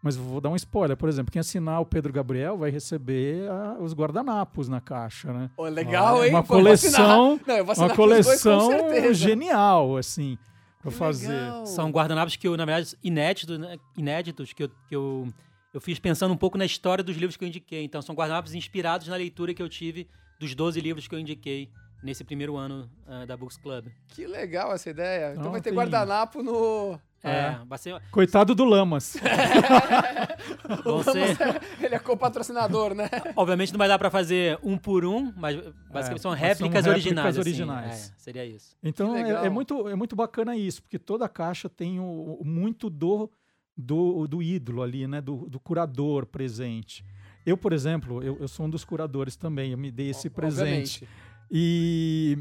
mas 0.06 0.16
vou 0.16 0.40
dar 0.40 0.48
um 0.50 0.56
spoiler. 0.56 0.96
Por 0.96 1.08
exemplo, 1.08 1.32
quem 1.32 1.40
assinar 1.40 1.80
o 1.80 1.84
Pedro 1.84 2.12
Gabriel 2.12 2.56
vai 2.56 2.70
receber 2.70 3.48
ah, 3.50 3.76
os 3.80 3.92
guardanapos 3.92 4.68
na 4.68 4.80
caixa, 4.80 5.32
né? 5.32 5.50
Ô, 5.56 5.64
legal, 5.64 6.16
Olha, 6.18 6.26
hein? 6.28 6.32
Uma 6.34 6.42
Pô, 6.42 6.56
eu 6.58 6.62
vou 6.62 6.72
assinar. 6.72 7.00
coleção, 7.00 7.40
Não, 7.46 7.56
eu 7.56 7.64
vou 7.64 7.72
assinar 7.72 7.90
uma 7.90 7.96
dois, 7.96 8.26
coleção 8.26 8.70
certeza. 8.70 9.14
genial, 9.14 9.96
assim, 9.96 10.38
pra 10.80 10.90
Que 10.90 10.96
fazer. 10.96 11.28
legal. 11.28 11.66
São 11.66 11.90
guardanapos 11.90 12.36
que 12.36 12.46
eu, 12.48 12.56
na 12.56 12.64
verdade, 12.64 12.96
inéditos, 13.02 13.58
né? 13.58 13.76
inéditos 13.96 14.52
que, 14.52 14.62
eu, 14.62 14.68
que 14.88 14.94
eu, 14.96 15.28
eu 15.74 15.80
fiz 15.80 15.98
pensando 15.98 16.32
um 16.32 16.36
pouco 16.36 16.56
na 16.56 16.64
história 16.64 17.02
dos 17.04 17.16
livros 17.16 17.36
que 17.36 17.44
eu 17.44 17.48
indiquei. 17.48 17.82
Então, 17.84 18.00
são 18.00 18.14
guardanapos 18.14 18.54
inspirados 18.54 19.08
na 19.08 19.16
leitura 19.16 19.52
que 19.52 19.62
eu 19.62 19.68
tive 19.68 20.08
dos 20.38 20.54
12 20.54 20.80
livros 20.80 21.08
que 21.08 21.14
eu 21.14 21.18
indiquei 21.18 21.68
nesse 22.02 22.22
primeiro 22.22 22.56
ano 22.56 22.88
ah, 23.08 23.24
da 23.24 23.36
Books 23.36 23.56
Club. 23.56 23.86
Que 24.08 24.26
legal 24.26 24.72
essa 24.72 24.88
ideia. 24.90 25.32
Então 25.32 25.44
Não, 25.44 25.50
vai 25.50 25.60
ter 25.60 25.70
tem- 25.70 25.76
guardanapo 25.78 26.42
no. 26.42 26.98
É, 27.28 27.58
vai 27.66 27.78
ser, 27.78 28.00
Coitado 28.10 28.54
do 28.54 28.64
Lamas. 28.64 29.16
vão 30.84 31.02
ser, 31.02 31.36
Ele 31.80 31.94
é 31.94 31.98
co-patrocinador, 31.98 32.94
né? 32.94 33.08
obviamente 33.34 33.72
não 33.72 33.78
vai 33.78 33.88
dar 33.88 33.98
pra 33.98 34.10
fazer 34.10 34.58
um 34.62 34.76
por 34.78 35.04
um, 35.04 35.32
mas 35.36 35.56
basicamente 35.90 36.18
É, 36.18 36.22
são 36.22 36.30
réplicas 36.32 36.84
são 36.84 36.92
originais. 36.92 37.26
réplicas 37.26 37.26
assim. 37.38 37.40
originais. 37.40 38.12
É, 38.16 38.20
seria 38.20 38.44
isso. 38.44 38.76
Então 38.82 39.16
é, 39.16 39.46
é 39.46 39.48
muito, 39.48 39.88
é 39.88 39.94
muito 39.94 40.14
bacana 40.16 40.56
isso, 40.56 40.82
porque 40.82 40.98
toda 40.98 41.28
caixa 41.28 41.68
tem 41.68 41.98
o, 42.00 42.38
o- 42.40 42.44
muito 42.44 42.88
do, 42.90 43.30
do, 43.76 44.26
do 44.26 44.42
ídolo 44.42 44.82
ali, 44.82 45.06
né? 45.06 45.20
Do, 45.20 45.48
do 45.48 45.58
curador 45.60 46.26
presente. 46.26 47.04
Eu, 47.44 47.56
por 47.56 47.72
exemplo, 47.72 48.22
eu, 48.22 48.36
eu 48.40 48.48
sou 48.48 48.66
um 48.66 48.70
dos 48.70 48.84
curadores 48.84 49.36
também, 49.36 49.70
eu 49.72 49.78
me 49.78 49.90
dei 49.90 50.10
esse 50.10 50.28
presente. 50.28 51.04
Obviamente. 51.04 51.08
E 51.50 52.38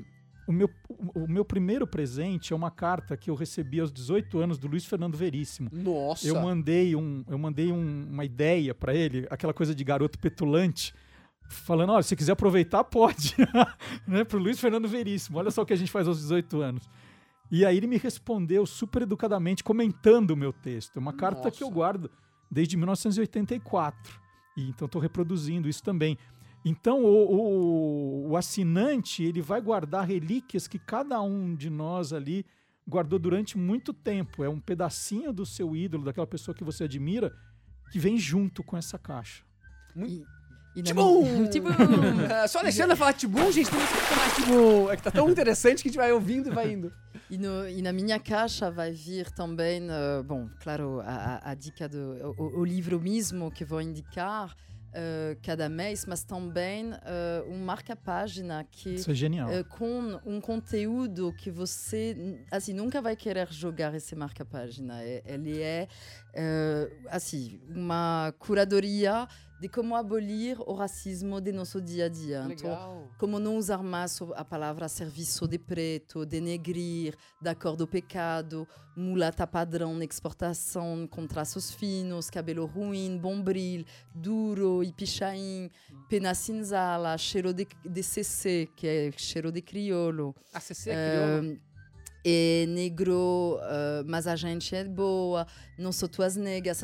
o 0.48 0.52
meu, 0.52 0.70
o 1.16 1.28
meu 1.28 1.44
primeiro 1.44 1.88
presente 1.88 2.54
é 2.54 2.56
uma 2.56 2.70
carta 2.72 3.18
que 3.18 3.30
eu 3.30 3.36
recebi 3.36 3.80
aos 3.80 3.92
18 3.92 4.40
anos 4.40 4.58
do 4.60 4.68
Luiz 4.68 4.86
Fernando 4.86 5.16
Veríssimo. 5.18 5.70
Nossa. 5.72 6.28
Eu 6.28 6.40
mandei, 6.42 6.96
um, 6.96 7.24
eu 7.28 7.38
mandei 7.38 7.72
um- 7.72 8.08
uma 8.12 8.24
ideia 8.26 8.74
pra 8.76 8.94
ele, 8.94 9.26
aquela 9.30 9.54
coisa 9.54 9.74
de 9.74 9.84
garoto 9.84 10.20
petulante, 10.20 10.94
falando: 11.50 11.92
olha, 11.94 12.04
se 12.04 12.16
quiser 12.16 12.34
aproveitar, 12.34 12.84
pode. 12.84 13.36
né? 14.08 14.24
Pro 14.24 14.40
Luiz 14.40 14.60
Fernando 14.60 14.88
Veríssimo. 14.88 15.38
Olha 15.40 15.50
só 15.52 15.62
o 15.64 15.66
que 15.66 15.74
a 15.74 15.78
gente 15.78 15.92
faz 15.92 16.08
aos 16.08 16.20
18 16.20 16.62
anos. 16.62 16.88
E 17.52 17.64
aí 17.66 17.78
ele 17.78 17.88
me 17.88 17.98
respondeu 17.98 18.66
super 18.66 19.04
educadamente, 19.04 19.64
comentando 19.64 20.32
o 20.32 20.36
meu 20.38 20.52
texto. 20.52 20.98
É 20.98 21.00
uma 21.00 21.14
carta 21.14 21.52
que 21.52 21.64
eu 21.64 21.68
Nossa. 21.68 21.76
guardo 21.76 22.12
desde 22.50 22.76
1984. 22.78 24.20
E 24.58 24.70
então 24.70 24.86
estou 24.86 25.02
reproduzindo 25.02 25.68
isso 25.70 25.84
também. 25.84 26.18
Então 26.68 27.04
o, 27.06 28.26
o- 28.26 28.30
o 28.32 28.36
assinante 28.38 29.24
ele 29.24 29.40
vai 29.42 29.62
guardar 29.62 30.06
relíquias 30.08 30.68
que 30.68 30.80
cada 30.80 31.22
um 31.22 31.54
de 31.56 31.70
nós 31.70 32.12
ali 32.12 32.44
guardou 32.88 33.20
durante 33.20 33.58
muito 33.58 33.94
tempo. 33.94 34.44
É 34.44 34.50
um 34.50 34.60
pedacinho 34.60 35.32
do 35.32 35.46
seu 35.46 35.76
ídolo, 35.76 36.04
daquela 36.06 36.26
pessoa 36.28 36.56
que 36.56 36.64
você 36.64 36.86
admira, 36.86 37.32
que 37.92 38.00
vem 38.00 38.18
junto 38.18 38.64
com 38.64 38.76
essa 38.76 38.98
caixa. 38.98 39.44
E, 39.96 40.24
e 40.76 40.82
Tibum! 40.82 41.22
minha- 41.24 41.48
Tibum! 41.50 41.70
É, 42.30 42.48
só 42.48 42.58
a 42.58 42.62
Alexandra 42.64 42.96
falar 42.96 43.14
Tibum, 43.14 43.52
gente, 43.52 43.70
tem 43.70 43.80
que 43.80 44.16
mais 44.16 44.36
Tibum. 44.36 44.90
É 44.92 44.98
que 44.98 45.04
tá 45.04 45.12
tão 45.12 45.30
interessante 45.30 45.84
que 45.84 45.88
a 45.88 45.92
gente 45.92 45.98
vai 46.00 46.12
ouvindo 46.12 46.50
e 46.50 46.52
vai 46.54 46.72
indo. 46.72 46.92
E, 47.28 47.40
no- 47.40 47.68
e 47.68 47.82
na 47.82 47.92
minha 47.92 48.20
caixa 48.20 48.70
vai 48.70 48.92
vir 48.92 49.32
também, 49.32 49.82
eh, 49.90 50.22
bom, 50.22 50.48
claro, 50.62 51.00
a, 51.00 51.40
a- 51.44 51.52
a 51.52 51.54
dica 51.56 51.90
do 51.90 51.98
o, 52.38 52.60
o 52.60 52.64
livro 52.64 53.02
mesmo 53.02 53.50
que 53.50 53.66
vou 53.66 53.82
indicar 53.82 54.56
eh, 54.98 55.36
cada 55.44 55.68
mês, 55.68 56.06
mas 56.06 56.24
também 56.24 56.92
eh, 57.04 57.44
um 57.50 57.58
marca-página 57.66 58.64
que 58.72 58.96
Isso 58.96 59.12
é 59.12 59.14
genial. 59.14 59.52
eh, 59.52 59.62
com 59.64 60.20
um 60.26 60.40
conteúdo 60.40 61.34
que 61.38 61.52
você 61.52 62.16
assim 62.50 62.72
nunca 62.74 63.02
vai 63.02 63.16
querer 63.16 63.52
jogar 63.52 63.94
esse 63.94 64.16
marca-página. 64.16 65.04
É- 65.04 65.22
Ele 65.26 65.62
é 65.62 65.88
assim 67.10 67.60
uma 67.70 68.34
curadoria 68.40 69.28
de 69.60 69.70
como 69.70 69.96
abolir 69.96 70.58
o 70.68 70.74
racismo 70.74 71.40
de 71.40 71.52
nosso 71.52 71.80
dia 71.82 72.06
a 72.06 72.10
dia. 72.10 72.46
Então, 72.52 73.08
como 73.18 73.40
não 73.40 73.56
usar 73.58 73.82
mais 73.82 74.20
a 74.36 74.44
palavra 74.44 74.90
serviço 74.90 75.48
de 75.48 75.58
preto, 75.58 76.26
denegrir, 76.26 77.16
da 77.42 77.56
cor 77.56 77.76
do 77.78 77.88
pecado, 77.88 78.68
mulata 78.98 79.48
padrão 79.48 79.96
na 79.96 80.04
exportação, 80.04 81.08
com 81.08 81.26
traços 81.26 81.72
finos, 81.72 82.30
cabelo 82.30 82.66
ruim, 82.66 83.18
bombril, 83.18 83.86
duro 84.14 84.84
e 84.84 84.92
pichain, 84.92 85.70
pena 86.10 86.34
cinzala, 86.34 87.18
cheiro 87.18 87.54
de, 87.54 87.66
de 87.86 88.04
CC, 88.04 88.68
que 88.76 88.86
é 88.88 89.12
cheiro 89.16 89.52
de 89.54 89.62
crioulo. 89.62 90.36
A 90.54 90.60
CC 90.60 90.90
é 90.92 90.94
crioulo. 90.94 91.52
Eh, 91.54 91.60
é 92.28 92.66
negro, 92.66 93.58
eh, 93.62 94.04
mas 94.06 94.26
a 94.28 94.36
gente 94.36 94.76
é 94.76 94.84
boa, 94.84 95.46
não 95.78 95.92
sou 95.92 96.10
tuas 96.10 96.36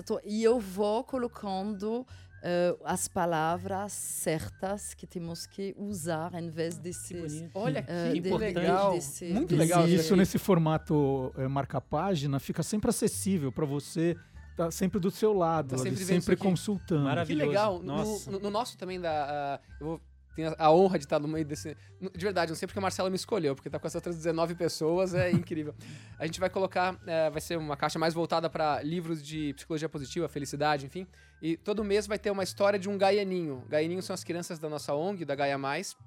tu- 0.04 0.22
E 0.24 0.44
eu 0.44 0.60
vou 0.60 1.04
colocando 1.04 2.06
eh, 2.44 2.76
as 2.84 3.08
palavras 3.08 3.92
certas 3.94 4.94
que 4.94 5.06
temos 5.08 5.46
que 5.46 5.76
usar 5.78 6.34
em 6.36 6.50
vez 6.50 6.78
desses. 6.78 7.46
Olha 7.54 7.86
eh, 7.88 8.12
que 8.14 8.20
de- 8.22 8.28
importante. 8.28 8.56
legal. 8.56 8.94
desse- 8.94 9.26
Muito 9.26 9.50
desse- 9.50 9.60
legal. 9.60 9.88
e 9.88 9.96
isso 9.96 10.16
nesse 10.16 10.38
formato 10.38 11.34
é, 11.38 11.48
marca-página 11.48 12.40
fica 12.40 12.64
sempre 12.64 12.90
acessível 12.90 13.52
para 13.52 13.66
você, 13.66 14.16
tá 14.58 14.70
sempre 14.72 15.00
do 15.00 15.10
seu 15.12 15.34
lado, 15.34 15.70
Tá 15.70 15.76
ali, 15.76 15.84
sempre 15.84 15.98
sempre, 16.00 16.14
vendo 16.14 16.22
isso 16.24 16.32
aqui. 16.32 16.42
consultando. 16.42 17.02
Que 17.02 17.06
Maravilhoso. 17.08 17.48
legal. 17.50 17.80
No, 17.80 17.86
Nossa. 17.86 18.32
no- 18.32 18.40
no 18.40 18.50
nosso 18.50 18.78
também 18.78 19.00
da. 19.00 19.12
ah, 19.56 19.60
eu 19.80 19.86
vou 19.88 20.02
tenho 20.36 20.56
a 20.58 20.72
honra 20.72 20.98
de 20.98 21.06
estar 21.06 21.20
no 21.20 21.28
meio 21.28 21.46
desse. 21.46 21.76
De 22.00 22.24
verdade, 22.24 22.52
não 22.52 22.56
sei 22.56 22.68
porque 22.68 22.80
a 22.80 22.82
Marcela 22.82 23.10
me 23.10 23.16
escolheu, 23.16 23.56
porque 23.56 23.70
tá 23.70 23.80
com 23.80 23.88
essas 23.88 23.96
outras 23.96 24.16
19 24.16 24.56
pessoas, 24.56 25.14
é 25.14 25.32
incrível. 25.32 25.76
A 26.18 26.26
gente 26.26 26.40
vai 26.40 26.50
colocar, 26.50 26.98
eh, 27.06 27.30
vai 27.30 27.42
ser 27.42 27.58
uma 27.58 27.76
caixa 27.76 28.00
mais 28.00 28.14
voltada 28.14 28.50
para 28.50 28.82
livros 28.82 29.22
de 29.22 29.54
psicologia 29.54 29.90
positiva, 29.90 30.28
felicidade, 30.30 30.86
enfim. 30.86 31.06
E 31.42 31.58
todo 31.58 31.84
mês 31.84 32.08
vai 32.08 32.18
ter 32.18 32.32
uma 32.32 32.44
história 32.44 32.80
de 32.80 32.90
um 32.90 32.98
gaianinho. 32.98 33.64
Gaianinhos 33.68 34.06
são 34.06 34.14
as 34.14 34.24
crianças 34.24 34.60
da 34.60 34.70
nossa 34.70 34.94
ONG, 34.94 35.26
da 35.26 35.36
Gaia 35.36 35.58
Mais. 35.58 35.98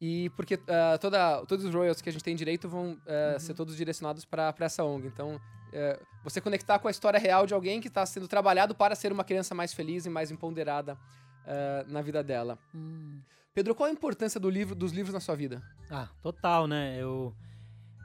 E 0.00 0.30
porque 0.30 0.58
ah, 0.66 0.96
toda, 0.98 1.44
todos 1.46 1.64
os 1.64 1.74
royalties 1.74 2.00
que 2.00 2.08
a 2.08 2.12
gente 2.12 2.24
tem 2.24 2.34
direito 2.34 2.68
vão 2.68 2.98
eh, 3.06 3.36
ser 3.38 3.54
todos 3.54 3.76
direcionados 3.76 4.24
para 4.24 4.54
essa 4.60 4.82
ONG. 4.82 5.06
Então, 5.06 5.38
eh, 5.72 6.00
você 6.24 6.40
conectar 6.40 6.78
com 6.78 6.88
a 6.88 6.90
história 6.90 7.20
real 7.20 7.46
de 7.46 7.54
alguém 7.54 7.80
que 7.80 7.88
está 7.88 8.04
sendo 8.06 8.26
trabalhado 8.26 8.74
para 8.74 8.94
ser 8.94 9.12
uma 9.12 9.24
criança 9.24 9.54
mais 9.54 9.74
feliz 9.74 10.06
e 10.06 10.10
mais 10.10 10.30
empoderada 10.30 10.98
eh, 11.46 11.84
na 11.88 12.02
vida 12.02 12.22
dela. 12.22 12.58
Hum. 12.74 13.20
Pedro, 13.54 13.74
qual 13.74 13.88
a 13.88 13.92
importância 13.92 14.38
do 14.38 14.48
livro, 14.48 14.74
dos 14.74 14.92
livros 14.92 15.12
na 15.12 15.20
sua 15.20 15.34
vida? 15.34 15.62
Ah, 15.90 16.08
total, 16.22 16.66
né? 16.66 16.96
Eu, 16.98 17.34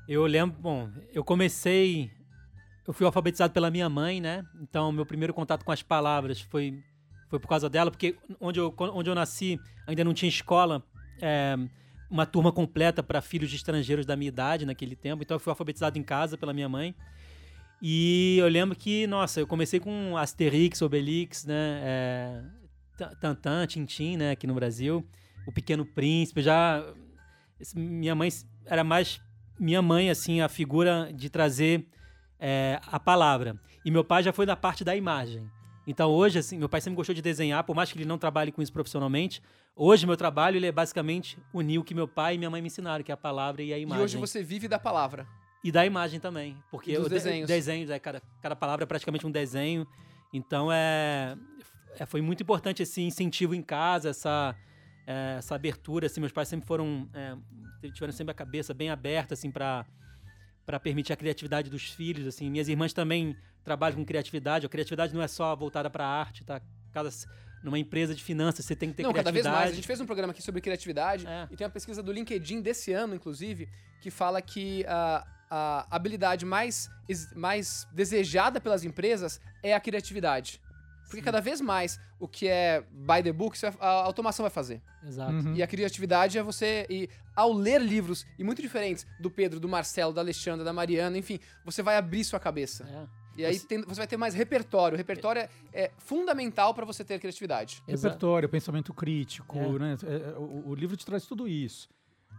eu 0.08 0.26
lembro, 0.26 0.60
bom, 0.60 0.90
eu 1.14 1.24
comecei, 1.24 2.12
eu 2.88 2.94
fui 2.94 3.06
alfabetizado 3.06 3.54
pela 3.54 3.70
minha 3.70 3.88
mãe, 3.88 4.20
né? 4.20 4.44
Então, 4.60 4.92
meu 4.92 5.06
primeiro 5.06 5.34
contato 5.34 5.64
com 5.64 5.72
as 5.72 5.84
palavras 5.84 6.42
foi, 6.42 6.84
foi 7.30 7.40
por 7.40 7.48
causa 7.48 7.70
dela, 7.70 7.92
porque 7.92 8.18
onde 8.40 8.60
eu, 8.60 8.74
onde 8.78 9.10
eu 9.10 9.16
nasci 9.16 9.60
ainda 9.86 10.04
não 10.04 10.14
tinha 10.14 10.30
escola, 10.30 10.84
é, 11.22 11.56
uma 12.10 12.26
turma 12.26 12.52
completa 12.52 13.04
para 13.04 13.22
filhos 13.22 13.50
de 13.50 13.56
estrangeiros 13.56 14.06
da 14.06 14.16
minha 14.16 14.30
idade 14.30 14.66
naquele 14.66 14.96
tempo. 14.96 15.22
Então, 15.22 15.36
eu 15.36 15.40
fui 15.40 15.52
alfabetizado 15.52 16.00
em 16.00 16.04
casa 16.04 16.38
pela 16.38 16.54
minha 16.54 16.68
mãe. 16.68 16.96
E 17.82 18.38
eu 18.40 18.48
lembro 18.48 18.76
que, 18.76 19.06
nossa, 19.06 19.40
eu 19.40 19.48
comecei 19.48 19.80
com 19.80 20.18
Asterix, 20.18 20.82
Obelix, 20.82 21.46
né? 21.46 21.82
É, 21.84 22.42
Tantan, 23.20 23.66
Tintin, 23.68 24.18
né? 24.18 24.32
Aqui 24.32 24.48
no 24.48 24.54
Brasil. 24.54 25.06
O 25.48 25.52
Pequeno 25.52 25.86
Príncipe. 25.86 26.42
Já. 26.42 26.84
Minha 27.76 28.16
mãe 28.16 28.30
era 28.66 28.84
mais. 28.84 29.22
Minha 29.60 29.82
mãe, 29.82 30.10
assim, 30.10 30.42
a 30.42 30.50
figura 30.50 31.12
de 31.14 31.30
trazer 31.30 31.88
é, 32.40 32.80
a 32.88 33.00
palavra. 33.00 33.56
E 33.86 33.92
meu 33.92 34.04
pai 34.04 34.22
já 34.24 34.34
foi 34.34 34.46
da 34.46 34.56
parte 34.56 34.84
da 34.84 34.96
imagem. 34.96 35.50
Então 35.88 36.10
hoje, 36.12 36.40
assim, 36.40 36.58
meu 36.58 36.68
pai 36.68 36.82
sempre 36.82 36.98
gostou 36.98 37.14
de 37.16 37.22
desenhar, 37.22 37.64
por 37.64 37.76
mais 37.76 37.92
que 37.92 37.98
ele 37.98 38.06
não 38.06 38.18
trabalhe 38.18 38.52
com 38.52 38.62
isso 38.62 38.74
profissionalmente. 38.74 39.42
Hoje, 39.76 40.08
meu 40.08 40.18
trabalho 40.18 40.58
ele 40.58 40.66
é 40.66 40.72
basicamente 40.72 41.38
unir 41.54 41.78
o 41.78 41.84
que 41.84 41.94
meu 41.94 42.08
pai 42.08 42.36
e 42.36 42.38
minha 42.38 42.50
mãe 42.50 42.62
me 42.62 42.68
ensinaram, 42.68 43.04
que 43.04 43.12
é 43.12 43.14
a 43.14 43.18
palavra 43.18 43.62
e 43.62 43.72
a 43.74 43.78
imagem. 43.78 44.02
E 44.02 44.04
hoje 44.04 44.18
você 44.18 44.44
vive 44.44 44.68
da 44.68 44.80
palavra. 44.80 45.28
E 45.64 45.72
da 45.72 45.86
imagem 45.86 46.20
também. 46.20 46.58
Porque 46.72 46.96
dos 46.96 47.06
o 47.06 47.10
de- 47.10 47.16
desenhos. 47.16 47.48
desenhos, 47.48 47.90
é, 47.90 48.00
cada, 48.00 48.22
cada 48.42 48.56
palavra 48.56 48.84
é 48.84 48.88
praticamente 48.88 49.26
um 49.28 49.32
desenho. 49.32 49.86
Então 50.34 50.72
é, 50.72 51.38
é, 52.00 52.06
foi 52.06 52.22
muito 52.22 52.42
importante 52.44 52.84
esse 52.84 53.02
incentivo 53.02 53.54
em 53.56 53.62
casa, 53.62 54.10
essa, 54.10 54.56
é, 55.08 55.36
essa 55.38 55.56
abertura. 55.56 56.08
Assim, 56.08 56.20
meus 56.20 56.32
pais 56.32 56.48
sempre 56.48 56.66
foram. 56.68 57.10
é, 57.14 57.36
tiveram 57.92 58.12
sempre 58.14 58.32
a 58.32 58.36
cabeça 58.36 58.74
bem 58.74 58.90
aberta, 58.90 59.34
assim, 59.34 59.52
para 59.52 59.86
para 60.66 60.80
permitir 60.80 61.14
a 61.14 61.16
criatividade 61.16 61.70
dos 61.70 61.92
filhos, 61.92 62.26
assim. 62.26 62.50
Minhas 62.50 62.68
irmãs 62.68 62.92
também 62.92 63.38
trabalham 63.64 63.98
com 63.98 64.04
criatividade. 64.04 64.66
A 64.66 64.70
criatividade 64.70 65.14
não 65.14 65.22
é 65.22 65.28
só 65.28 65.56
voltada 65.56 65.92
para 65.92 66.04
a 66.04 66.08
arte, 66.20 66.44
tá? 66.44 66.60
Cada, 66.92 67.08
numa 67.64 67.78
empresa 67.78 68.16
de 68.16 68.24
finanças 68.24 68.66
você 68.66 68.76
tem 68.76 68.90
que 68.90 68.96
ter 68.96 69.04
Não, 69.04 69.14
cada 69.14 69.32
vez 69.32 69.44
criatividade. 69.44 69.62
mais. 69.66 69.72
A 69.74 69.76
gente 69.76 69.86
fez 69.86 70.02
um 70.02 70.08
programa 70.08 70.32
aqui 70.32 70.42
sobre 70.42 70.62
criatividade 70.62 71.28
É. 71.28 71.48
e 71.52 71.56
tem 71.56 71.66
uma 71.68 71.72
pesquisa 71.72 72.02
do 72.02 72.12
LinkedIn 72.12 72.62
desse 72.62 72.92
ano, 72.94 73.14
inclusive, 73.14 73.70
que 74.02 74.10
fala 74.10 74.42
que 74.42 74.84
a, 74.88 75.24
a 75.52 75.88
habilidade 75.96 76.46
mais, 76.48 76.90
mais 77.36 77.88
desejada 77.94 78.60
pelas 78.60 78.84
empresas 78.84 79.40
é 79.62 79.76
a 79.76 79.80
criatividade. 79.80 80.60
Porque 81.08 81.22
cada 81.22 81.40
vez 81.40 81.62
mais 81.62 82.00
o 82.20 82.28
que 82.28 82.48
é 82.48 82.82
by 82.92 83.22
the 83.24 83.32
book, 83.32 83.58
é- 83.64 83.74
a 83.80 83.88
automação 84.04 84.44
vai 84.44 84.50
fazer. 84.50 84.82
Exato. 85.06 85.32
Uhum. 85.34 85.54
E 85.56 85.62
a 85.64 85.68
criatividade 85.68 86.38
é 86.38 86.44
você. 86.44 86.86
E 86.90 87.10
ao 87.36 87.54
ler 87.54 87.80
livros, 87.82 88.26
e 88.40 88.44
muito 88.44 88.62
diferentes 88.62 89.06
do 89.20 89.30
Pedro, 89.30 89.60
do 89.60 89.68
Marcelo, 89.70 90.14
da 90.14 90.22
Alexandra, 90.22 90.64
da 90.66 90.74
Mariana, 90.74 91.18
enfim, 91.18 91.40
você 91.64 91.82
vai 91.84 91.98
abrir 91.98 92.24
sua 92.24 92.40
cabeça. 92.40 92.84
É. 92.84 93.26
E 93.38 93.46
aí 93.46 93.60
tem- 93.60 93.82
você 93.82 93.96
vai 93.96 94.08
ter 94.08 94.16
mais 94.18 94.34
repertório. 94.34 94.96
O 94.96 94.98
repertório 94.98 95.42
é, 95.42 95.50
é 95.74 95.92
fundamental 95.98 96.74
para 96.74 96.86
você 96.86 97.04
ter 97.04 97.20
criatividade. 97.20 97.84
Exato. 97.88 98.08
Repertório, 98.14 98.48
pensamento 98.50 98.94
crítico, 98.94 99.58
É. 99.58 99.80
né? 99.80 99.98
É, 100.04 100.16
é, 100.32 100.38
o, 100.38 100.70
o 100.70 100.76
livro 100.76 100.96
te 100.96 101.06
traz 101.06 101.26
tudo 101.26 101.46
isso. 101.48 101.90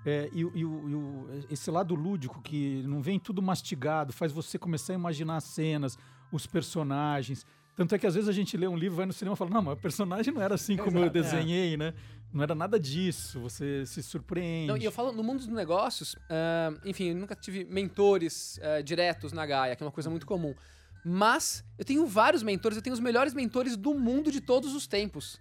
É, 0.07 0.29
e, 0.33 0.39
e 0.41 0.45
o- 0.45 0.89
e 0.89 0.95
o- 0.95 1.47
esse 1.51 1.71
lado 1.71 1.95
lúdico 1.95 2.41
que 2.41 2.83
não 2.87 3.03
vem 3.03 3.19
tudo 3.19 3.43
mastigado, 3.43 4.12
faz 4.12 4.33
você 4.33 4.59
começar 4.59 4.93
a 4.93 4.97
imaginar 4.97 5.37
as 5.37 5.45
cenas, 5.45 5.99
os 6.33 6.47
personagens. 6.47 7.45
Tanto 7.77 7.95
é 7.95 7.99
que 7.99 8.07
às 8.07 8.14
vezes 8.14 8.27
a 8.27 8.33
gente 8.33 8.57
lê 8.57 8.66
um 8.66 8.74
livro, 8.74 8.97
vai 8.97 9.05
no 9.05 9.12
cinema 9.12 9.35
e 9.35 9.37
fala, 9.37 9.51
não, 9.51 9.61
mas 9.61 9.74
o 9.74 9.81
personagem 9.81 10.33
não 10.33 10.41
era 10.41 10.55
assim 10.55 10.79
como 10.79 10.97
eu 10.97 11.03
Exato, 11.05 11.18
é. 11.18 11.22
desenhei, 11.22 11.77
né? 11.77 11.93
Não 12.33 12.43
era 12.43 12.55
nada 12.55 12.81
disso, 12.81 13.39
você 13.39 13.85
se 13.85 14.03
surpreende. 14.03 14.68
Não, 14.68 14.79
e 14.79 14.85
eu 14.85 14.91
falo, 14.91 15.12
no 15.12 15.22
mundo 15.22 15.39
dos 15.41 15.49
negócios, 15.49 16.16
ah, 16.31 16.72
enfim, 16.87 17.11
eu 17.11 17.14
nunca 17.14 17.37
tive 17.37 17.64
mentores 17.64 18.59
ah, 18.62 18.81
diretos 18.81 19.31
na 19.33 19.45
Gaia, 19.45 19.77
que 19.77 19.83
é 19.83 19.87
uma 19.87 19.93
coisa 19.93 20.09
muito 20.09 20.27
comum. 20.27 20.55
Mas 21.05 21.62
eu 21.79 21.85
tenho 21.85 22.07
vários 22.07 22.43
mentores, 22.43 22.77
eu 22.77 22.83
tenho 22.83 22.95
os 22.95 23.01
melhores 23.01 23.35
mentores 23.35 23.77
do 23.77 23.95
mundo 23.95 24.33
de 24.33 24.41
todos 24.41 24.74
os 24.74 24.87
tempos. 24.87 25.39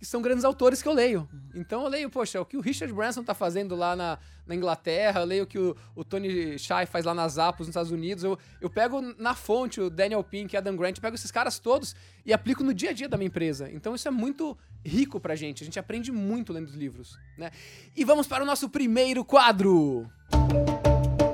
Que 0.00 0.06
são 0.06 0.22
grandes 0.22 0.46
autores 0.46 0.80
que 0.80 0.88
eu 0.88 0.94
leio. 0.94 1.28
Então 1.54 1.82
eu 1.82 1.88
leio, 1.88 2.08
poxa, 2.08 2.40
o 2.40 2.44
que 2.46 2.56
o 2.56 2.60
Richard 2.62 2.92
Branson 2.92 3.22
tá 3.22 3.34
fazendo 3.34 3.76
lá 3.76 3.94
na, 3.94 4.18
na 4.46 4.54
Inglaterra, 4.54 5.20
eu 5.20 5.26
leio 5.26 5.44
o 5.44 5.46
que 5.46 5.58
o, 5.58 5.76
o 5.94 6.02
Tony 6.02 6.58
Shai 6.58 6.86
faz 6.86 7.04
lá 7.04 7.12
nas 7.12 7.34
Zappos, 7.34 7.66
nos 7.66 7.68
Estados 7.68 7.92
Unidos. 7.92 8.24
Eu, 8.24 8.38
eu 8.62 8.70
pego 8.70 9.02
na 9.18 9.34
fonte 9.34 9.78
o 9.78 9.90
Daniel 9.90 10.24
Pink, 10.24 10.56
Adam 10.56 10.74
Grant, 10.74 10.98
pego 11.00 11.14
esses 11.14 11.30
caras 11.30 11.58
todos 11.58 11.94
e 12.24 12.32
aplico 12.32 12.64
no 12.64 12.72
dia 12.72 12.90
a 12.90 12.92
dia 12.94 13.10
da 13.10 13.18
minha 13.18 13.28
empresa. 13.28 13.70
Então 13.70 13.94
isso 13.94 14.08
é 14.08 14.10
muito 14.10 14.56
rico 14.82 15.20
pra 15.20 15.36
gente. 15.36 15.62
A 15.62 15.66
gente 15.66 15.78
aprende 15.78 16.10
muito 16.10 16.50
lendo 16.50 16.68
os 16.68 16.74
livros, 16.74 17.18
né? 17.36 17.50
E 17.94 18.02
vamos 18.02 18.26
para 18.26 18.42
o 18.42 18.46
nosso 18.46 18.70
primeiro 18.70 19.22
quadro. 19.22 20.10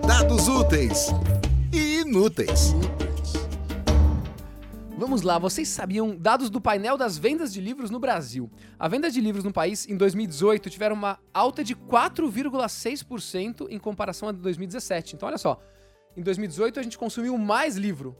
Dados 0.04 0.48
úteis 0.48 1.06
e 1.72 2.00
inúteis. 2.00 2.74
Vamos 4.98 5.20
lá, 5.20 5.38
vocês 5.38 5.68
sabiam 5.68 6.16
dados 6.16 6.48
do 6.48 6.58
painel 6.58 6.96
das 6.96 7.18
vendas 7.18 7.52
de 7.52 7.60
livros 7.60 7.90
no 7.90 8.00
Brasil? 8.00 8.50
A 8.78 8.88
venda 8.88 9.10
de 9.10 9.20
livros 9.20 9.44
no 9.44 9.52
país 9.52 9.86
em 9.86 9.94
2018 9.94 10.70
tiveram 10.70 10.96
uma 10.96 11.18
alta 11.34 11.62
de 11.62 11.76
4,6% 11.76 13.66
em 13.68 13.78
comparação 13.78 14.30
a 14.30 14.32
2017. 14.32 15.14
Então, 15.14 15.28
olha 15.28 15.36
só, 15.36 15.60
em 16.16 16.22
2018 16.22 16.80
a 16.80 16.82
gente 16.82 16.96
consumiu 16.96 17.36
mais 17.36 17.76
livro. 17.76 18.16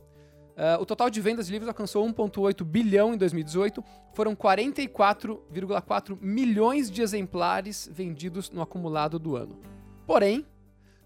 Ah, 0.54 0.76
o 0.78 0.84
total 0.84 1.08
de 1.08 1.18
vendas 1.18 1.46
de 1.46 1.52
livros 1.52 1.66
alcançou 1.66 2.06
1,8 2.06 2.62
bilhão 2.62 3.14
em 3.14 3.16
2018. 3.16 3.82
Foram 4.12 4.36
44,4 4.36 6.18
milhões 6.20 6.90
de 6.90 7.00
exemplares 7.00 7.88
vendidos 7.90 8.50
no 8.50 8.60
acumulado 8.60 9.18
do 9.18 9.34
ano. 9.34 9.58
Porém, 10.06 10.44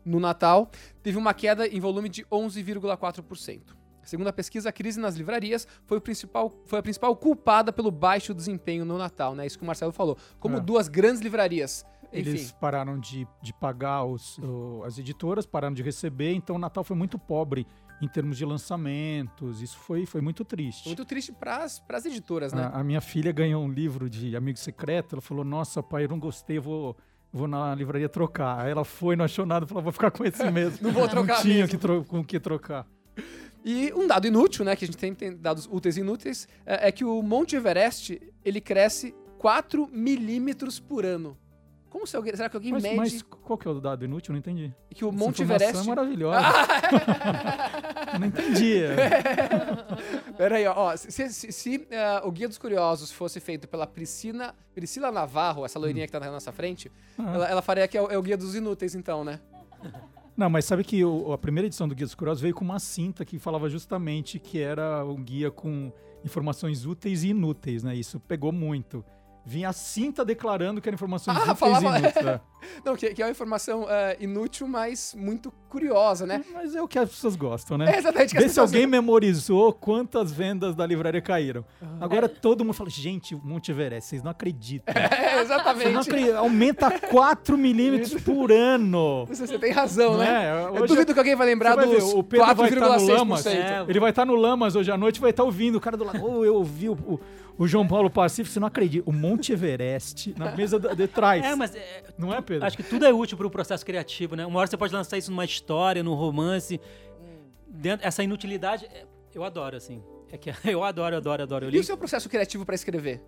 no 0.05 0.19
Natal, 0.19 0.69
teve 1.01 1.17
uma 1.17 1.33
queda 1.33 1.69
em 1.69 1.79
volume 1.79 2.09
de 2.09 2.25
11,4%. 2.25 3.80
Segundo 4.03 4.29
a 4.29 4.33
pesquisa, 4.33 4.69
a 4.69 4.73
crise 4.73 4.99
nas 5.01 5.17
livrarias 5.17 5.67
foi, 5.87 5.99
o 5.99 6.01
principal, 6.01 6.53
foi 6.67 6.79
a 6.79 6.83
principal 6.83 7.15
culpada 7.17 7.73
pelo 7.73 7.91
baixo 7.91 8.33
desempenho 8.35 8.85
no 8.85 8.97
Natal, 8.99 9.35
né? 9.35 9.47
Isso 9.47 9.59
que 9.59 9.65
o 9.65 9.67
Marcelo 9.67 9.93
falou. 9.93 10.17
Como 10.39 10.57
É. 10.57 10.61
duas 10.61 10.89
grandes 10.89 11.21
livrarias. 11.21 11.85
Eles 12.13 12.43
Enfim, 12.43 12.55
pararam 12.61 12.99
de, 12.99 13.25
de 13.41 13.53
pagar 13.55 14.05
os, 14.05 14.37
o- 14.39 14.83
as 14.85 14.99
editoras, 14.99 15.47
pararam 15.47 15.73
de 15.73 15.81
receber, 15.81 16.33
então 16.35 16.57
o 16.57 16.59
Natal 16.59 16.83
foi 16.83 16.97
muito 16.97 17.17
pobre 17.17 17.65
em 18.03 18.09
termos 18.09 18.37
de 18.37 18.45
lançamentos. 18.45 19.63
Isso 19.63 19.79
foi, 19.79 20.07
foi 20.07 20.21
muito 20.21 20.45
triste. 20.45 20.87
muito 20.89 21.05
triste 21.05 21.31
para 21.33 21.63
as 21.65 22.05
editoras, 22.07 22.53
né? 22.53 22.65
A, 22.73 22.81
a 22.81 22.85
minha 22.85 23.01
filha 23.01 23.31
ganhou 23.31 23.63
um 23.63 23.69
livro 23.71 24.11
de 24.11 24.35
Amigo 24.35 24.59
Secreto. 24.59 25.15
Ela 25.15 25.23
falou: 25.23 25.45
Nossa, 25.45 25.83
pai, 25.85 26.05
eu 26.05 26.09
não 26.09 26.19
gostei, 26.19 26.59
vou, 26.59 26.97
vou 27.33 27.47
na 27.47 27.73
livraria 27.77 28.09
trocar. 28.09 28.59
Aí 28.65 28.73
ela 28.73 28.85
foi, 28.85 29.15
não 29.15 29.25
achou 29.25 29.47
nada, 29.47 29.65
falou: 29.65 29.83
Vou 29.85 29.93
ficar 29.93 30.11
com 30.11 30.25
esse 30.25 30.43
mesmo. 30.51 30.79
Não 30.89 30.93
vou 30.93 31.07
trocar 31.09 31.35
Não 31.37 31.43
tinha 31.43 31.55
mesmo. 31.59 31.69
que 31.69 31.79
tro- 31.79 32.05
com 32.05 32.19
o 32.21 32.25
que 32.25 32.41
trocar. 32.41 32.87
E 33.65 33.93
um 33.95 34.07
dado 34.07 34.27
inútil, 34.27 34.65
né? 34.65 34.75
Que 34.75 34.85
a 34.85 34.89
gente 34.89 34.97
tem, 34.97 35.15
tem 35.15 35.37
dados 35.37 35.69
úteis 35.71 35.97
e 35.97 36.01
inúteis, 36.01 36.49
é, 36.65 36.89
é 36.89 36.93
que 36.93 37.05
o 37.05 37.21
Monte 37.23 37.57
Everest, 37.57 38.21
ele 38.45 38.61
cresce 38.61 39.15
4 39.39 39.89
milímetros 39.93 40.81
por 40.81 41.05
ano. 41.05 41.37
Como 41.91 42.07
se 42.07 42.17
alguém, 42.17 42.35
será 42.37 42.49
que 42.49 42.57
alguém 42.57 42.71
Mas, 42.73 42.83
mede 42.85 42.97
mas 42.97 43.21
qual 43.23 43.59
que 43.59 43.67
é 43.67 43.71
o 43.71 43.81
dado 43.81 44.05
inútil? 44.05 44.33
Não 44.33 44.39
entendi. 44.39 44.73
que 44.95 45.05
o 45.05 45.09
Essa 45.09 45.19
Monte 45.19 45.43
informação 45.43 45.69
Everest... 45.69 45.87
é 45.87 45.95
maravilhosa. 45.95 46.41
Não 48.19 48.27
entendi. 48.27 48.83
Pera 50.39 50.57
aí, 50.57 50.67
ó. 50.67 50.75
ó, 50.77 50.97
se 50.97 51.11
se- 51.11 51.53
se, 51.53 51.87
eh, 51.91 52.21
o 52.25 52.31
Guia 52.31 52.47
dos 52.49 52.59
Curiosos 52.59 53.11
fosse 53.13 53.41
feito 53.41 53.67
pela 53.69 53.87
Priscila, 53.87 54.55
Priscila 54.75 55.11
Navarro, 55.11 55.65
essa 55.65 55.79
loirinha 55.79 56.07
que 56.07 56.13
tá 56.13 56.21
na 56.21 56.31
nossa 56.31 56.53
frente, 56.53 56.91
Ah. 57.19 57.35
ela, 57.35 57.49
ela 57.49 57.63
faria 57.63 57.87
que 57.89 57.99
é 57.99 58.03
o, 58.03 58.07
é 58.09 58.17
o 58.17 58.23
Guia 58.23 58.37
dos 58.37 58.55
Inúteis, 58.55 58.95
então, 58.95 59.25
né? 59.25 59.41
Não, 60.41 60.49
mas 60.49 60.65
sabe 60.65 60.83
que 60.83 61.05
o- 61.05 61.35
a 61.35 61.37
primeira 61.37 61.67
edição 61.67 61.87
do 61.87 61.95
Guia 61.95 62.07
dos 62.07 62.15
Curiosos 62.15 62.41
veio 62.41 62.55
com 62.55 62.65
uma 62.65 62.79
cinta 62.79 63.27
que 63.27 63.39
falava 63.39 63.69
justamente 63.69 64.39
que 64.39 64.59
era 64.59 65.05
um 65.05 65.23
guia 65.23 65.51
com 65.51 65.93
informações 66.25 66.87
úteis 66.87 67.23
e 67.25 67.29
inúteis, 67.29 67.83
né? 67.83 67.95
Isso 67.95 68.19
pegou 68.19 68.51
muito. 68.51 69.05
Vinha 69.51 69.71
a 69.71 69.73
cinta 69.73 70.25
declarando 70.25 70.81
que 70.81 70.89
eram 70.89 70.95
informações 70.95 71.37
Ah, 71.37 71.57
falava- 71.57 71.99
inúteis. 71.99 72.25
é. 72.25 72.41
Não, 72.85 72.95
que, 72.95 73.13
que 73.15 73.23
é 73.23 73.25
uma 73.25 73.31
informação 73.31 73.87
eh, 73.89 74.19
inútil, 74.21 74.69
mas 74.69 75.15
muito 75.19 75.51
curiosa, 75.69 76.27
né? 76.27 76.45
Mas 76.53 76.75
é 76.75 76.83
o 76.83 76.87
que 76.87 76.99
as 76.99 77.09
pessoas 77.09 77.35
gostam, 77.35 77.77
É 77.77 77.87
né? 77.87 77.99
exatamente 77.99 78.29
o 78.29 78.31
que 78.33 78.37
as 78.37 78.43
Vê 78.45 78.49
se 78.51 78.55
pessoas- 78.55 78.71
alguém 78.71 78.87
memorizou 78.87 79.73
quantas 79.73 80.31
vendas 80.31 80.75
da 80.77 80.87
livraria 80.87 81.21
caíram. 81.23 81.65
Agora 82.01 82.29
todo 82.29 82.65
mundo 82.65 82.75
fala, 82.75 82.91
gente, 82.91 83.35
o 83.35 83.41
Monte 83.43 83.71
Everest, 83.73 84.11
vocês 84.11 84.23
não 84.23 84.31
acreditam. 84.31 84.95
É, 84.95 85.09
Vocês 85.09 85.35
não 85.35 85.41
exatamente. 85.43 85.97
acreditam. 86.11 86.39
Aumenta 86.39 86.91
4 87.09 87.57
milímetros 87.59 88.23
por 88.23 88.53
ano. 88.53 89.25
Você, 89.27 89.47
você 89.47 89.59
tem 89.59 89.73
razão, 89.73 90.13
Não 90.13 90.19
né? 90.19 90.45
é? 90.75 90.79
Eu 90.79 90.87
duvido 90.87 91.13
que 91.13 91.19
alguém 91.19 91.35
vai 91.35 91.47
lembrar 91.47 91.75
vai 91.75 91.87
dos 91.87 92.13
o 92.13 92.23
Pedro 92.23 92.55
vai 92.55 92.69
estar 92.69 92.99
no 92.99 93.07
Lamas. 93.07 93.43
4,6%. 93.45 93.55
É, 93.57 93.85
Ele 93.89 94.01
vai 94.01 94.11
estar 94.11 94.25
no 94.27 94.35
Lamas 94.37 94.77
hoje 94.77 94.93
à 94.93 94.97
noite 94.99 95.17
e 95.17 95.21
vai 95.21 95.31
estar 95.31 95.43
ouvindo. 95.45 95.77
O 95.77 95.81
cara 95.81 95.97
do 95.97 96.05
lado, 96.05 96.23
oh, 96.23 96.45
eu 96.45 96.55
ouvi 96.57 96.89
o, 96.89 96.93
o- 96.93 97.21
o 97.61 97.69
João 97.69 97.87
Paulo 97.87 98.09
Pacífico, 98.09 98.55
você 98.55 98.59
não 98.59 98.69
acredita. 98.69 99.09
O 99.09 99.13
Monte 99.13 99.53
Everest 99.53 100.35
na 100.35 100.57
mesa 100.57 100.81
de, 100.81 101.07
trás. 101.07 101.45
É, 101.45 101.55
mas 101.55 101.75
é, 101.75 102.05
Não 102.17 102.33
é, 102.33 102.41
Pedro? 102.41 102.67
acho 102.67 102.75
que 102.75 102.83
tudo 102.83 103.05
é 103.05 103.13
útil 103.13 103.37
para 103.37 103.47
o 103.47 103.51
processo 103.51 103.85
criativo, 103.85 104.35
né? 104.35 104.47
Uma 104.47 104.61
hora 104.61 104.67
você 104.67 104.79
pode 104.79 104.95
lançar 104.95 105.19
isso 105.19 105.31
numa 105.31 105.45
história, 105.45 106.03
num 106.03 106.15
romance. 106.15 106.81
Dentro, 107.69 108.07
essa 108.07 108.23
inutilidade, 108.23 108.87
é, 108.87 109.05
eu 109.35 109.45
adoro, 109.45 109.77
assim. 109.77 110.03
É 110.33 110.39
que 110.39 110.51
eu 110.65 110.83
adoro, 110.83 111.15
adoro, 111.15 111.43
adoro. 111.43 111.67
Eu 111.67 111.69
E 111.69 111.73
li 111.73 111.79
o 111.81 111.85
seu 111.85 111.99
processo 111.99 112.31
criativo 112.31 112.65
pra 112.65 112.75
escrever? 112.75 113.23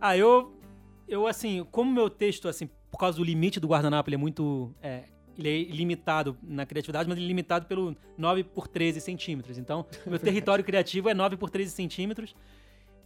Ah, 0.00 0.16
eu, 0.16 0.58
eu 1.06 1.28
assim, 1.28 1.64
como 1.70 1.92
meu 1.92 2.10
texto, 2.10 2.48
assim, 2.48 2.68
por 2.90 2.98
causa 2.98 3.16
do 3.16 3.22
limite 3.22 3.60
do 3.60 3.68
guardanapo, 3.68 4.08
ele 4.08 4.16
é 4.16 4.18
muito, 4.18 4.74
é, 4.82 5.04
ele 5.38 5.48
é 5.48 5.56
ilimitado 5.56 6.36
na 6.42 6.66
criatividade, 6.66 7.08
mas 7.08 7.16
ele 7.16 7.26
é 7.26 7.28
limitado 7.28 7.66
pelo 7.66 7.96
9 8.16 8.42
por 8.42 8.66
13 8.66 9.00
centímetros. 9.00 9.56
Então, 9.56 9.86
meu 10.04 10.18
território 10.18 10.64
criativo 10.64 11.08
é 11.08 11.14
9 11.14 11.36
por 11.36 11.48
13 11.48 11.70
centímetros. 11.70 12.34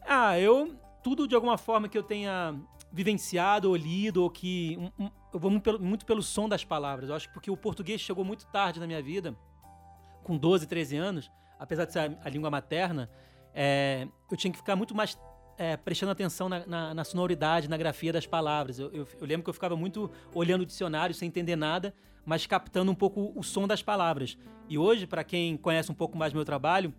Ah, 0.06 0.38
eu, 0.38 0.74
tudo 1.02 1.26
de 1.26 1.34
alguma 1.34 1.56
forma 1.58 1.88
que 1.88 1.96
eu 1.96 2.02
tenha 2.02 2.54
vivenciado 2.92 3.68
ou 3.68 3.76
lido, 3.76 4.22
ou 4.22 4.30
que, 4.30 4.76
um- 4.98 5.04
um- 5.06 5.10
eu 5.32 5.40
vou 5.40 5.50
muito 5.50 5.62
pelo, 5.62 5.80
muito 5.80 6.04
pelo 6.06 6.22
som 6.22 6.48
das 6.48 6.64
palavras. 6.64 7.08
Eu 7.08 7.16
acho 7.16 7.28
que 7.28 7.34
porque 7.34 7.50
o 7.50 7.56
português 7.56 8.00
chegou 8.00 8.24
muito 8.24 8.46
tarde 8.46 8.78
na 8.80 8.86
minha 8.86 9.02
vida, 9.02 9.34
com 10.22 10.36
12, 10.36 10.66
13 10.66 10.96
anos, 10.96 11.30
apesar 11.58 11.84
de 11.86 11.92
ser 11.92 11.98
a, 12.00 12.18
a 12.24 12.28
língua 12.28 12.50
materna, 12.50 13.08
é, 13.54 14.06
eu 14.30 14.36
tinha 14.36 14.50
que 14.50 14.58
ficar 14.58 14.76
muito 14.76 14.94
mais 14.94 15.18
é, 15.58 15.76
prestando 15.76 16.10
atenção 16.10 16.48
na, 16.48 16.66
na- 16.66 16.94
na 16.94 17.04
sonoridade, 17.04 17.68
na 17.68 17.76
grafia 17.76 18.10
das 18.12 18.26
palavras. 18.26 18.78
Eu, 18.78 18.90
eu- 18.90 19.06
eu 19.20 19.26
lembro 19.26 19.44
que 19.44 19.50
eu 19.50 19.54
ficava 19.54 19.76
muito 19.76 20.10
olhando 20.34 20.62
o 20.62 20.66
dicionário 20.66 21.14
sem 21.14 21.28
entender 21.28 21.56
nada, 21.56 21.94
mas 22.24 22.46
captando 22.46 22.90
um 22.90 22.94
pouco 22.94 23.32
o 23.36 23.42
som 23.42 23.68
das 23.68 23.82
palavras. 23.82 24.36
E 24.68 24.78
hoje, 24.78 25.06
para 25.06 25.22
quem 25.22 25.56
conhece 25.58 25.92
um 25.92 25.94
pouco 25.94 26.16
mais 26.16 26.32
meu 26.32 26.44
trabalho, 26.44 26.92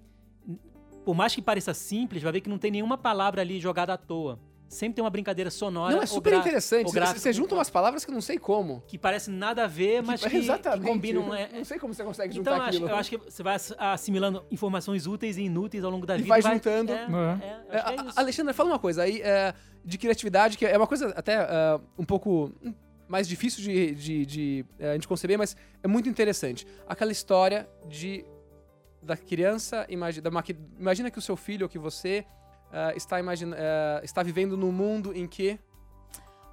por 1.06 1.14
mais 1.16 1.34
que 1.36 1.41
pareça 1.41 1.74
simples, 1.74 2.22
vai 2.24 2.32
ver 2.32 2.41
que 2.41 2.49
não 2.49 2.58
tem 2.58 2.72
nenhuma 2.72 2.97
palavra 2.97 3.41
ali 3.41 3.60
jogada 3.60 3.93
à 3.93 3.97
toa. 3.97 4.39
sempre 4.70 4.95
tem 4.95 5.04
uma 5.04 5.10
brincadeira 5.12 5.51
sonora. 5.51 5.93
Não, 5.95 6.01
é 6.01 6.06
super 6.08 6.34
interessante. 6.34 6.91
Você- 6.91 7.32
junta 7.32 7.54
umas 7.54 7.70
palavras 7.70 8.04
que 8.04 8.10
eu 8.10 8.14
não 8.16 8.22
sei 8.22 8.39
como. 8.39 8.82
que 8.88 8.97
parece 8.97 9.30
nada 9.30 9.66
a 9.66 9.68
ver, 9.68 10.01
mas 10.01 10.20
que, 10.24 10.30
que 10.32 10.38
Exatamente. 10.38 10.88
combinam. 10.89 11.32
É, 11.32 11.47
Não 11.54 11.64
sei 11.64 11.78
como 11.78 11.93
você 11.93 12.04
consegue 12.04 12.39
então, 12.39 12.54
juntar 12.54 12.66
acho, 12.66 12.78
aquilo. 12.78 12.89
eu 12.89 12.95
acho 12.95 13.10
que 13.12 13.18
você 13.18 13.43
vai 13.43 13.54
ass- 13.54 13.76
assimilando 13.78 14.43
informações 14.49 15.06
úteis 15.06 15.38
e 15.38 15.43
inúteis 15.43 15.84
ao 15.84 15.91
longo 15.91 16.08
da 16.08 16.16
E 16.16 16.24
vida. 16.24 16.30
vai 16.30 16.41
juntando. 16.41 16.91
É, 16.91 16.95
É. 16.95 17.06
é, 17.06 17.06
que 17.06 17.76
É, 17.76 17.78
é 17.78 17.82
a- 18.01 18.06
isso. 18.08 18.20
Alexandre, 18.20 18.54
fala 18.54 18.70
uma 18.72 18.80
coisa 18.80 19.04
aí 19.04 19.22
é, 19.22 19.54
de 19.86 19.95
criatividade, 19.99 20.58
que 20.58 20.66
é 20.66 20.76
uma 20.76 20.88
coisa 20.88 21.10
até 21.16 21.34
é, 21.36 21.80
um 21.95 22.04
pouco 22.06 22.51
mais 23.08 23.28
difícil 23.28 23.62
de, 23.62 23.93
de, 23.93 24.26
de, 24.26 24.66
é, 24.80 24.97
de 24.97 25.08
conceber, 25.08 25.38
mas 25.38 25.56
é 25.84 25.88
muito 25.88 26.10
interessante. 26.10 26.66
Aquela 26.88 27.12
história 27.12 27.70
de 27.88 28.26
da 29.04 29.16
criança, 29.18 29.86
imagi- 29.89 30.22
da 30.22 30.32
maqui- 30.32 30.56
imagina 30.80 31.12
que 31.12 31.20
o 31.20 31.22
seu 31.22 31.36
filho 31.36 31.66
ou 31.66 31.70
que 31.70 31.78
você 31.78 32.26
é, 32.72 32.95
está, 32.97 33.20
imagina, 33.20 33.56
é, 33.60 34.01
está 34.04 34.24
vivendo 34.24 34.58
num 34.58 34.72
mundo 34.72 35.14
em 35.16 35.28
que 35.28 35.60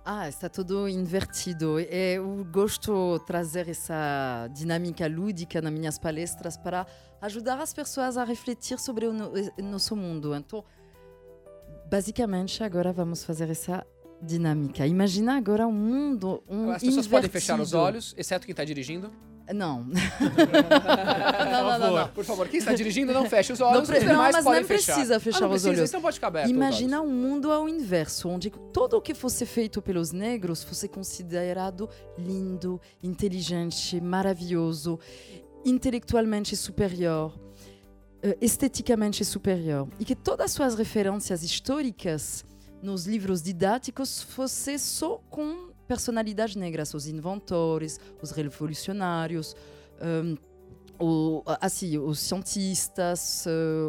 Ah, 0.05 0.28
está 0.28 0.48
tudo 0.48 0.88
invertido. 0.88 1.78
E 1.78 1.86
Eu 2.16 2.44
gosto 2.51 3.18
de 3.18 3.26
trazer 3.26 3.68
essa 3.68 4.48
dinâmica 4.53 5.07
lúdica 5.07 5.61
nas 5.61 5.72
minhas 5.72 5.98
palestras 5.98 6.57
para 6.57 6.86
ajudar 7.20 7.59
as 7.61 7.72
pessoas 7.74 8.16
a 8.16 8.24
refletir 8.24 8.78
sobre 8.78 9.07
o 9.07 9.12
no- 9.12 9.32
eh, 9.36 9.62
nosso 9.62 9.94
mundo. 9.94 10.34
Então, 10.34 10.64
basicamente, 11.90 12.62
agora 12.64 12.92
vamos 12.92 13.24
fazer 13.24 13.51
essa 13.51 13.86
dinâmica. 14.22 14.86
Imagina 14.86 15.36
agora 15.36 15.66
um 15.66 15.72
mundo 15.72 16.42
um 16.48 16.70
as 16.70 16.82
pessoas 16.82 17.07
podem 17.07 17.30
fechar 17.30 17.55
os 17.55 17.68
invertido. 17.70 17.78
olhos, 17.82 18.14
exceto 18.16 18.46
quem 18.46 18.53
está 18.53 18.64
dirigindo. 18.64 19.11
Não. 19.55 19.84
não, 19.84 21.68
não, 21.70 21.78
não, 21.78 21.94
não. 21.96 22.09
Por 22.09 22.24
favor, 22.24 22.48
quem 22.48 22.59
está 22.59 22.72
dirigindo 22.72 23.12
não 23.12 23.28
feche 23.28 23.53
os 23.53 23.59
Não, 23.59 23.66
olhos, 23.68 23.88
pre- 23.88 23.98
os 23.98 24.05
não, 24.05 24.11
demais 24.12 24.34
mas 24.36 24.44
podem 24.44 24.61
não 24.61 24.68
fechar. 24.68 24.92
precisa 24.94 25.16
Ah, 25.16 25.20
fechar 25.20 25.40
não 25.40 25.48
os 25.48 25.53
precisa, 25.62 25.70
olhos. 25.80 25.90
Então 25.90 26.01
pode 26.01 26.14
ficar 26.14 26.26
aberto 26.28 26.48
Imagina 26.51 27.01
um 27.03 27.11
mundo 27.11 27.51
ao 27.51 27.68
inverso, 27.68 28.28
onde 28.28 28.51
tudo 28.72 28.96
o 28.96 29.01
que 29.01 29.14
fosse 29.14 29.44
feito 29.46 29.82
pelos 29.82 30.12
negros 30.12 30.62
fosse 30.62 30.88
considerado 30.88 31.88
lindo, 32.18 32.80
inteligente, 33.03 34.01
maravilhoso, 34.01 34.98
intelectualmente 35.64 36.57
superior, 36.57 37.32
eh, 38.22 38.36
esteticamente 38.40 39.24
superior. 39.24 39.88
E 39.98 40.05
que 40.05 40.14
todas 40.14 40.46
as 40.46 40.53
suas 40.53 40.74
referências 40.74 41.42
históricas 41.42 42.44
nos 42.82 43.07
livros 43.07 43.42
didáticos 43.42 44.22
fossem 44.22 44.78
só 44.78 45.20
com 45.28 45.69
personalidades 45.91 46.55
negras, 46.55 46.95
os 46.95 47.09
inventores, 47.09 47.99
os 48.22 48.30
revolucionários, 48.30 49.57
hum, 50.01 50.36
o, 51.03 51.43
assim, 51.61 51.99
os 51.99 52.20
cientistas, 52.20 53.45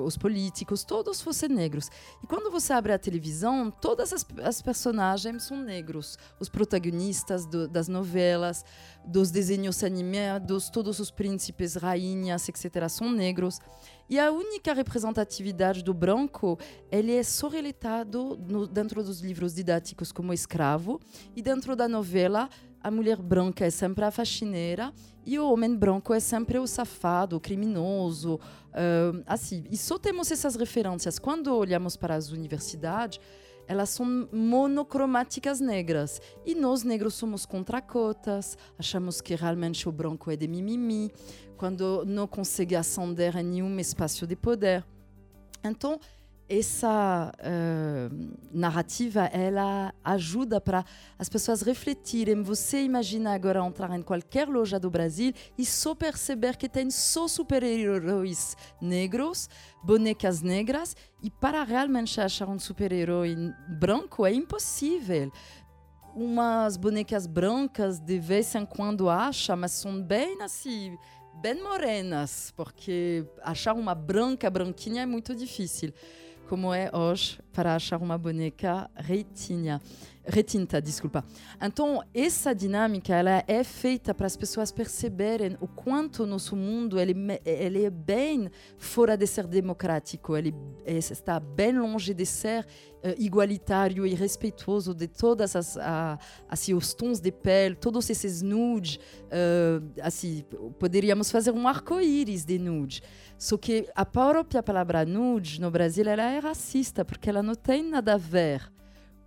os 0.06 0.18
políticos, 0.18 0.84
todos 0.84 1.22
fossem 1.22 1.50
negros. 1.50 1.90
E 2.24 2.26
quando 2.26 2.50
você 2.50 2.72
abre 2.74 2.94
a 2.94 2.98
televisão, 2.98 3.70
todas 3.70 4.14
as, 4.14 4.26
as 4.44 4.62
personagens 4.62 5.44
são 5.44 5.58
negros. 5.62 6.18
Os 6.40 6.50
protagonistas 6.50 7.46
do- 7.46 7.68
das 7.68 7.88
novelas, 7.90 8.64
dos 9.06 9.30
desenhos 9.30 9.84
animados, 9.84 10.70
todos 10.70 11.00
os 11.00 11.12
príncipes, 11.12 11.76
rainhas, 11.76 12.48
etc., 12.50 12.88
são 12.90 13.12
negros. 13.12 13.60
E 14.10 14.20
a 14.20 14.32
única 14.32 14.74
representatividade 14.74 15.84
do 15.84 15.94
branco, 15.94 16.60
ele 16.92 17.16
é 17.16 17.24
só 17.24 17.48
relatado 17.48 18.38
no, 18.48 18.68
dentro 18.68 19.04
dos 19.04 19.22
livros 19.22 19.54
didáticos 19.56 20.12
como 20.12 20.34
escravo, 20.34 21.00
e 21.36 21.42
dentro 21.42 21.76
da 21.76 21.88
novela, 21.88 22.50
a 22.84 22.90
mulher 22.90 23.18
branca 23.18 23.66
é 23.66 23.70
sempre 23.70 24.04
a 24.04 24.12
faxineira 24.12 24.92
e 25.26 25.38
o 25.38 25.52
homem 25.52 25.76
branco 25.76 26.14
é 26.14 26.20
sempre 26.20 26.58
o 26.58 26.66
safado, 26.66 27.38
o 27.38 27.40
criminoso. 27.40 28.40
ah, 28.74 29.12
assim, 29.28 29.64
e 29.70 29.78
só 29.78 29.98
temos 30.00 30.32
essas 30.32 30.56
referências. 30.56 31.20
Quando 31.20 31.56
olhamos 31.56 31.96
para 31.96 32.16
as 32.16 32.32
universidades, 32.32 33.20
elas 33.72 33.90
são 33.90 34.28
monocromáticas 34.34 35.62
negras. 35.62 36.22
E 36.46 36.54
nós, 36.54 36.84
negros, 36.84 37.14
somos 37.14 37.46
contra 37.46 37.82
cotas, 37.82 38.58
achamos 38.78 39.22
que 39.22 39.34
realmente 39.34 39.88
o 39.88 39.92
branco 39.94 40.30
é 40.30 40.36
de 40.36 40.46
mimimi, 40.46 41.10
quando 41.56 42.04
não 42.06 42.28
consegue 42.28 42.76
ascender 42.76 43.38
em 43.38 43.44
nenhum 43.44 43.80
espaço 43.80 44.28
de 44.28 44.36
poder. 44.36 44.86
Então, 45.64 45.98
essa 46.52 47.32
eh, 47.40 48.10
narrativa, 48.52 49.22
ela 49.28 49.94
ajuda 50.04 50.60
para 50.60 50.84
as 51.18 51.30
pessoas 51.30 51.62
refletirem. 51.62 52.44
Você 52.44 52.84
imagina 52.84 53.34
agora 53.34 53.66
entrar 53.66 53.98
em 53.98 54.02
qualquer 54.02 54.50
loja 54.50 54.78
do 54.78 54.90
Brasil 54.90 55.32
e 55.58 55.66
só 55.66 55.96
perceber 55.96 56.58
que 56.58 56.68
tem 56.68 56.92
só 56.92 57.26
super-heróis 57.26 58.58
negros, 58.82 59.50
bonecas 59.82 60.42
negras, 60.42 60.94
e 61.24 61.30
para 61.30 61.64
realmente 61.64 62.20
achar 62.20 62.50
um 62.50 62.60
super-herói 62.60 63.34
branco 63.80 64.26
é 64.26 64.34
impossível. 64.34 65.32
Umas 66.14 66.76
bonecas 66.76 67.26
brancas 67.28 67.98
de 67.98 68.20
vez 68.20 68.54
em 68.56 68.66
quando 68.66 69.10
acha, 69.10 69.56
mas 69.56 69.72
são 69.72 70.04
bem 70.04 70.42
assim, 70.42 70.98
bem 71.42 71.64
morenas, 71.64 72.52
porque 72.58 73.26
achar 73.42 73.74
uma 73.74 73.96
branca 73.96 74.50
branquinha 74.50 75.04
é 75.04 75.06
muito 75.06 75.34
difícil 75.34 75.94
como 76.52 76.74
é 76.74 76.92
hoje 76.94 77.40
para 77.54 77.76
achar 77.76 77.98
uma 78.02 78.18
boneca 78.18 78.90
retinha, 78.94 79.82
retinta, 80.26 80.82
desculpa. 80.82 81.24
Então, 81.62 82.04
essa 82.14 82.54
dinâmica 82.54 83.16
ela 83.16 83.42
é 83.48 83.64
feita 83.64 84.14
para 84.14 84.28
as 84.28 84.36
pessoas 84.36 84.70
perceberem 84.70 85.58
o 85.62 85.68
quanto 85.68 86.26
nosso 86.26 86.54
mundo 86.58 87.00
ele, 87.00 87.16
ele 87.46 87.86
é 87.86 87.90
bem 87.90 88.50
fora 88.78 89.16
de 89.16 89.26
ser 89.28 89.48
democrático, 89.48 90.36
ele 90.36 90.54
é- 90.86 90.98
está 90.98 91.40
bem 91.40 91.80
longe 91.80 92.14
de 92.14 92.26
ser 92.26 92.66
eh, 93.04 93.16
igualitário 93.18 94.06
e 94.06 94.14
respeitoso 94.14 94.94
de 94.94 95.08
todas 95.08 95.56
as 95.56 95.76
a, 95.76 96.20
assim, 96.48 96.76
os 96.76 96.94
tons 96.94 97.20
de 97.20 97.32
pele, 97.32 97.74
todos 97.76 98.08
esses 98.12 98.44
nudes, 98.44 99.00
eh, 99.32 99.82
assim, 100.04 100.44
poderíamos 100.78 101.32
fazer 101.32 101.50
um 101.52 101.68
arco-íris 101.68 102.46
de 102.46 102.60
nude. 102.60 103.02
Só 103.42 103.58
que 103.58 103.90
a 103.96 104.06
própria 104.06 104.62
palavra 104.62 105.04
nude 105.04 105.60
no 105.60 105.72
Brasil 105.72 106.08
ela 106.08 106.22
é 106.22 106.38
racista, 106.38 107.04
porque 107.04 107.28
ela 107.28 107.42
não 107.42 107.56
tem 107.56 107.82
nada 107.82 108.14
a 108.14 108.18
ver 108.18 108.72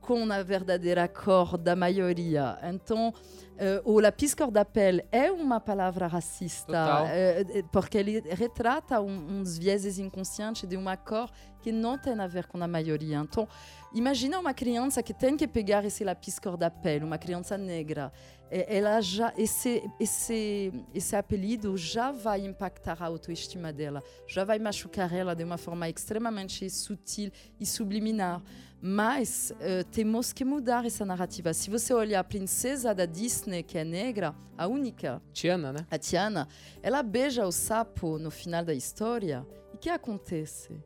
com 0.01 0.31
a 0.31 0.41
verdadeira 0.41 1.09
cor 1.09 1.59
da 1.59 1.75
maioria. 1.75 2.57
Então, 2.63 3.13
eh, 3.59 3.83
o 3.85 3.99
lápis 3.99 4.33
cor 4.33 4.53
da 4.53 4.65
pele 4.65 5.05
é 5.11 5.33
uma 5.33 5.59
palavra 5.59 6.07
racista, 6.07 7.09
eh, 7.09 7.65
porque 7.73 7.99
ele 7.99 8.21
retrata 8.21 9.01
um, 9.01 9.41
uns 9.41 9.59
vieses 9.59 9.99
inconscientes 9.99 10.69
de 10.69 10.77
uma 10.77 10.97
cor 10.97 11.29
que 11.61 11.73
não 11.73 11.99
tem 11.99 12.17
a 12.21 12.29
ver 12.29 12.47
com 12.47 12.63
a 12.63 12.69
maioria. 12.69 13.17
Então, 13.17 13.49
imagina 13.93 14.39
uma 14.39 14.55
criança 14.55 15.03
que 15.03 15.13
tem 15.13 15.37
que 15.37 15.49
pegar 15.49 15.85
esse 15.85 16.05
lápis 16.05 16.39
cor 16.39 16.57
da 16.57 16.71
pele, 16.71 17.05
uma 17.05 17.19
criança 17.19 17.59
negra. 17.59 18.13
Eh, 18.51 18.77
Ela 18.79 19.01
já 19.01 19.33
esse 19.37 19.83
esse 19.99 20.73
esse 20.93 21.17
apelido 21.17 21.77
já 21.77 22.13
vai 22.13 22.45
impactar 22.45 23.03
a 23.03 23.07
autoestima 23.07 23.73
dela, 23.73 24.03
já 24.27 24.45
vai 24.45 24.59
machucar 24.59 25.13
ela 25.13 25.35
de 25.35 25.43
uma 25.45 25.57
forma 25.59 25.89
extremamente 25.89 26.69
sutil 26.71 27.31
e 27.59 27.67
subliminar. 27.67 28.43
Mas 28.87 29.51
eh, 29.61 29.83
temos 29.85 30.31
que 30.31 30.45
mudar 30.45 30.85
essa 30.85 31.07
narrativa. 31.07 31.55
Se 31.55 31.71
você 31.71 31.95
olhar 31.95 32.21
a 32.21 32.25
princesa 32.25 32.95
da 32.95 33.07
Disney, 33.07 33.63
que 33.63 33.79
é 33.79 33.85
negra, 33.85 34.35
a 34.59 34.67
única, 34.67 35.23
Tiana, 35.33 35.73
né? 35.73 35.87
a 35.91 35.97
Tiana, 35.97 36.47
ela 36.83 37.03
beija 37.03 37.47
o 37.47 37.53
sapo 37.53 38.19
no 38.19 38.31
final 38.31 38.63
da 38.63 38.75
história. 38.75 39.47
E 39.73 39.77
o 39.77 39.79
que 39.79 39.89
acontece? 39.89 40.79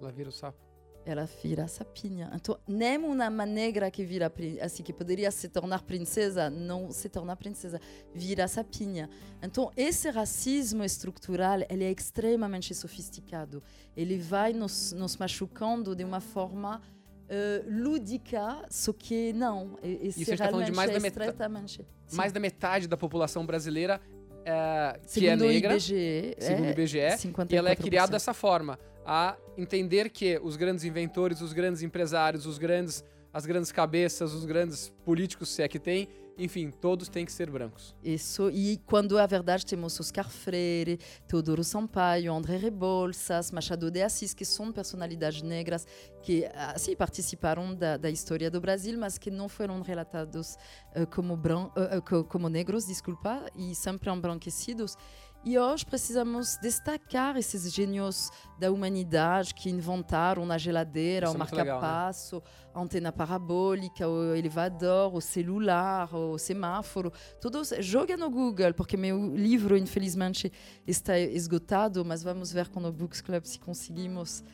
Ela 0.00 0.12
vira 0.12 0.28
o 0.28 0.32
sapo. 0.32 0.69
Ela 1.04 1.24
vira 1.42 1.66
sapinha. 1.66 2.30
Então, 2.34 2.58
nem 2.68 2.98
uma 2.98 3.46
negra 3.46 3.90
que 3.90 4.04
vira 4.04 4.30
assim 4.60 4.82
que 4.82 4.92
poderia 4.92 5.30
se 5.30 5.48
tornar 5.48 5.82
princesa 5.82 6.50
não 6.50 6.90
se 6.92 7.08
torna 7.08 7.34
princesa, 7.34 7.80
vira 8.14 8.46
sapinha. 8.46 9.08
Então, 9.42 9.70
esse 9.76 10.10
racismo 10.10 10.84
estrutural 10.84 11.60
ele 11.70 11.84
é 11.84 11.90
extremamente 11.90 12.74
sofisticado. 12.74 13.62
Ele 13.96 14.18
vai 14.18 14.52
nos, 14.52 14.92
nos 14.92 15.16
machucando 15.16 15.96
de 15.96 16.04
uma 16.04 16.20
forma 16.20 16.82
eh, 17.30 17.64
lúdica, 17.66 18.66
só 18.68 18.92
que 18.92 19.32
não. 19.32 19.78
E- 19.82 20.12
você 20.12 20.34
está 20.34 20.50
falando 20.50 20.66
de 20.66 20.72
mais 20.72 20.90
é 20.90 20.94
da 20.94 21.00
meta- 21.00 21.20
estritamente- 21.24 21.86
Sim. 22.06 22.16
Mais 22.16 22.32
da 22.32 22.40
metade 22.40 22.86
da 22.88 22.96
população 22.96 23.46
brasileira 23.46 24.00
é, 24.44 24.98
que 25.06 25.28
é 25.28 25.36
negra, 25.36 25.74
IBGE, 25.74 26.34
segundo 26.40 26.64
o 26.64 26.68
é 26.68 26.70
IBGE, 26.72 26.98
e 26.98 27.56
ela 27.56 27.70
é 27.70 27.74
54%. 27.76 27.82
criada 27.82 28.12
dessa 28.12 28.34
forma, 28.34 28.78
a 29.04 29.36
entender 29.56 30.10
que 30.10 30.38
os 30.42 30.56
grandes 30.56 30.84
inventores, 30.84 31.40
os 31.40 31.52
grandes 31.52 31.82
empresários, 31.82 32.46
os 32.46 32.58
grandes, 32.58 33.04
as 33.32 33.46
grandes 33.46 33.72
cabeças, 33.72 34.32
os 34.32 34.44
grandes 34.44 34.92
políticos, 35.04 35.48
se 35.48 35.62
é 35.62 35.68
que 35.68 35.78
tem, 35.78 36.08
enfim, 36.38 36.70
todos 36.70 37.08
têm 37.08 37.26
que 37.26 37.32
ser 37.32 37.50
brancos. 37.50 37.94
Isso, 38.02 38.48
e 38.50 38.78
quando 38.86 39.18
a 39.18 39.26
verdade 39.26 39.66
temos 39.66 40.00
Oscar 40.00 40.28
Freire, 40.30 40.98
Teodoro 41.28 41.62
Sampaio, 41.62 42.32
André 42.32 42.56
Rebouças, 42.56 43.50
Machado 43.50 43.90
de 43.90 44.02
Assis, 44.02 44.32
que 44.32 44.44
são 44.44 44.72
personalidades 44.72 45.42
negras 45.42 45.86
que 46.22 46.46
assim, 46.54 46.96
participaram 46.96 47.74
da, 47.74 47.98
da 47.98 48.10
história 48.10 48.50
do 48.50 48.58
Brasil, 48.58 48.98
mas 48.98 49.18
que 49.18 49.30
não 49.30 49.50
foram 49.50 49.82
relatados 49.82 50.56
eh, 50.94 51.04
como, 51.04 51.36
bran 51.36 51.68
co- 52.08 52.24
como 52.24 52.48
negros, 52.48 52.86
desculpa, 52.86 53.44
e 53.54 53.74
sempre 53.74 54.10
embranquecidos. 54.10 54.96
E 55.42 55.58
hoje 55.58 55.86
precisamos 55.86 56.58
destacar 56.58 57.34
esses 57.38 57.72
gênios 57.72 58.30
da 58.58 58.70
humanidade 58.70 59.54
que 59.54 59.70
inventaram 59.70 60.44
na 60.44 60.58
geladeira, 60.58 61.26
Isso 61.26 61.32
o 61.32 61.36
é 61.36 61.38
né? 61.38 61.50
marca-passo, 61.50 62.42
a 62.74 62.80
antena 62.80 63.10
parabólica, 63.10 64.06
o 64.06 64.34
elevador, 64.34 65.14
o 65.14 65.20
celular, 65.20 66.14
o 66.14 66.36
semáforo. 66.36 67.10
Todos, 67.40 67.72
joga 67.78 68.18
no 68.18 68.28
Google, 68.28 68.74
porque 68.74 68.98
meu 68.98 69.34
livro, 69.34 69.78
infelizmente, 69.78 70.52
está 70.86 71.18
esgotado, 71.18 72.04
mas 72.04 72.22
vamos 72.22 72.52
ver 72.52 72.68
com 72.68 72.84
o 72.84 72.92
Books 72.92 73.22
Club 73.22 73.44
se 73.44 73.58
conseguimos 73.58 74.44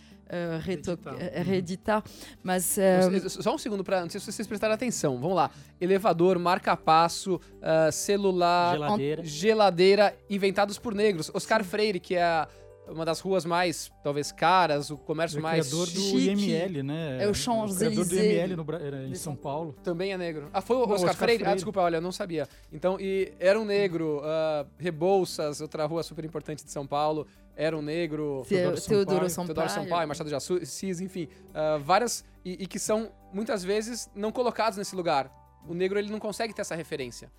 reto- 0.63 0.91
Reeditar. 0.91 1.45
reeditar. 1.45 2.05
Mas 2.43 2.65
Você- 2.65 3.29
Só 3.29 3.55
um 3.55 3.59
segundo 3.59 3.85
para, 3.85 4.01
não 4.01 4.11
sei 4.11 4.21
se 4.21 4.33
vocês 4.33 4.47
prestaram 4.49 4.75
atenção. 4.75 5.19
Vamos 5.21 5.37
lá. 5.37 5.51
Elevador, 5.81 6.39
marca-passo, 6.39 7.41
ah, 7.63 7.91
celular, 7.93 8.75
Geladeira. 8.75 9.25
geladeira, 9.25 10.17
inventados 10.29 10.79
por 10.79 10.95
negros. 10.95 11.31
Oscar 11.35 11.63
Freire, 11.65 12.01
que 12.01 12.15
é 12.17 12.23
a- 12.23 12.49
uma 12.89 13.05
das 13.05 13.21
ruas 13.21 13.45
mais, 13.45 13.91
talvez, 14.03 14.31
caras, 14.33 14.91
o 14.91 14.97
comércio 14.97 15.39
O 15.39 15.43
mais 15.43 15.67
criador 15.69 15.87
do 15.87 16.01
chique. 16.01 16.51
IML, 16.51 16.83
né? 16.83 17.19
É 17.23 17.27
o 17.27 17.31
O 17.31 17.33
criador 17.33 17.33
do 17.33 17.37
Champs-Élysées 17.39 18.13
IML 18.43 18.57
no 18.57 18.65
Bra- 18.65 18.81
em 19.09 19.15
São 19.15 19.35
Paulo. 19.37 19.75
também 19.83 20.13
é 20.13 20.19
negro. 20.19 20.49
Ah, 20.53 20.61
foi 20.61 20.77
o 20.77 20.81
Não, 20.87 20.95
Oscar, 20.95 21.11
Oscar 21.11 21.15
Freire? 21.17 21.43
Ah, 21.43 21.47
Freire. 21.47 21.55
desculpa, 21.57 21.81
olha, 21.81 21.97
eu 21.97 22.01
não 22.01 22.13
sabia. 22.13 22.49
Então, 22.73 22.97
e 23.01 23.33
era 23.41 23.61
um 23.61 23.65
negro. 23.65 24.21
ah, 24.25 24.65
Rebouças, 24.79 25.61
outra 25.61 25.85
rua 25.87 26.03
super 26.03 26.25
importante 26.25 26.65
de 26.65 26.71
São 26.71 26.87
Paulo, 26.87 27.27
era 27.57 27.77
um 27.77 27.83
negro. 27.83 28.43
Te- 28.45 28.55
Teodoro 28.55 28.81
Teodoro 28.81 29.31
Sampaio. 29.31 29.31
Sampaio. 29.31 29.47
Teodoro 29.55 29.69
Sampaio, 29.71 30.09
Machado 30.09 30.29
de 30.29 30.35
Assis, 30.35 31.01
enfim, 31.01 31.29
ah, 31.55 31.79
várias 31.83 32.25
e, 32.45 32.63
e 32.65 32.67
que 32.67 32.79
são 32.79 33.11
muitas 33.33 33.65
vezes 33.65 34.09
não 34.15 34.31
colocados 34.31 34.79
nesse 34.79 34.95
lugar. 34.95 35.31
O 35.69 35.75
negro 35.75 35.99
ele 35.99 36.11
não 36.11 36.21
consegue 36.21 36.55
ter 36.55 36.61
essa 36.63 36.75
referência. 36.77 37.31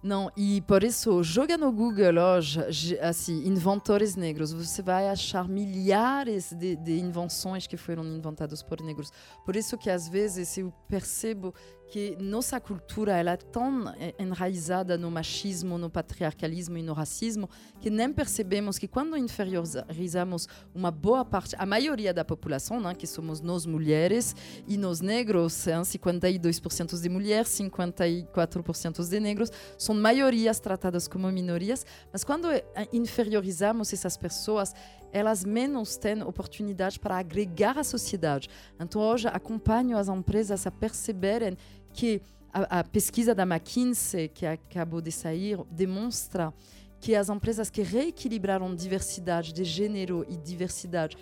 Não, 0.00 0.30
e 0.36 0.60
por 0.60 0.84
isso, 0.84 1.24
joga 1.24 1.58
no 1.58 1.72
Google 1.72 2.18
hoje, 2.18 2.96
assim, 3.00 3.44
inventores 3.48 4.14
negros. 4.14 4.52
Você 4.52 4.80
vai 4.80 5.08
achar 5.08 5.48
milhares 5.48 6.52
de, 6.52 6.76
de 6.76 7.00
invenções 7.00 7.66
que 7.66 7.76
foram 7.76 8.04
inventadas 8.04 8.62
por 8.62 8.80
negros. 8.80 9.10
Por 9.44 9.56
isso 9.56 9.76
que 9.76 9.90
às 9.90 10.08
vezes 10.08 10.56
eu 10.56 10.72
percebo 10.86 11.52
que 11.88 12.16
nossa 12.20 12.60
cultura 12.60 13.16
ela 13.16 13.32
é 13.32 13.36
tão 13.36 13.84
enraizada 14.18 14.98
no 14.98 15.10
machismo, 15.10 15.78
no 15.78 15.88
patriarcalismo 15.88 16.76
e 16.76 16.82
no 16.82 16.92
racismo 16.92 17.48
que 17.80 17.88
nem 17.88 18.12
percebemos 18.12 18.78
que 18.78 18.86
quando 18.86 19.16
inferiorizamos 19.16 20.48
uma 20.74 20.90
boa 20.90 21.24
parte, 21.24 21.56
a 21.58 21.64
maioria 21.64 22.12
da 22.12 22.24
população, 22.24 22.78
né, 22.80 22.94
que 22.94 23.06
somos 23.06 23.40
nós 23.40 23.64
mulheres 23.64 24.36
e 24.66 24.76
nós 24.76 25.00
negros, 25.00 25.66
hein, 25.66 25.82
52% 25.82 27.00
de 27.00 27.08
mulheres, 27.08 27.48
54% 27.48 29.08
de 29.08 29.20
negros, 29.20 29.50
são 29.78 29.94
maiorias 29.94 30.60
tratadas 30.60 31.08
como 31.08 31.30
minorias, 31.32 31.86
mas 32.12 32.22
quando 32.22 32.50
eh, 32.50 32.64
inferiorizamos 32.92 33.92
essas 33.92 34.16
pessoas, 34.16 34.74
elas 35.12 35.44
menos 35.44 35.96
têm 35.96 36.22
oportunidade 36.22 36.98
para 37.00 37.18
agregar 37.18 37.78
à 37.78 37.84
sociedade. 37.84 38.48
Então, 38.78 39.00
hoje, 39.00 39.28
acompanho 39.28 39.96
as 39.96 40.08
empresas 40.08 40.66
a 40.66 40.70
perceberem 40.70 41.56
que 41.98 42.22
a, 42.52 42.78
a 42.78 42.84
pesquisa 42.84 43.34
da 43.34 43.42
McKinsey, 43.42 44.28
que 44.28 44.46
acabou 44.46 45.00
de 45.00 45.10
sair, 45.10 45.58
demonstra 45.68 46.54
que 47.00 47.12
as 47.12 47.28
empresas 47.28 47.70
que 47.70 47.82
reequilibraram 47.82 48.72
diversidade 48.72 49.52
de 49.52 49.64
gênero 49.64 50.24
e 50.28 50.36
diversidade 50.36 51.16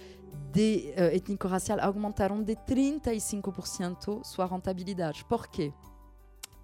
de 0.53 0.93
eh, 0.95 1.17
étnico-racial 1.17 1.79
aumentaram 1.81 2.43
de 2.43 2.55
35% 2.55 4.23
sua 4.23 4.45
rentabilidade. 4.45 5.25
Por 5.25 5.49
quê? 5.49 5.73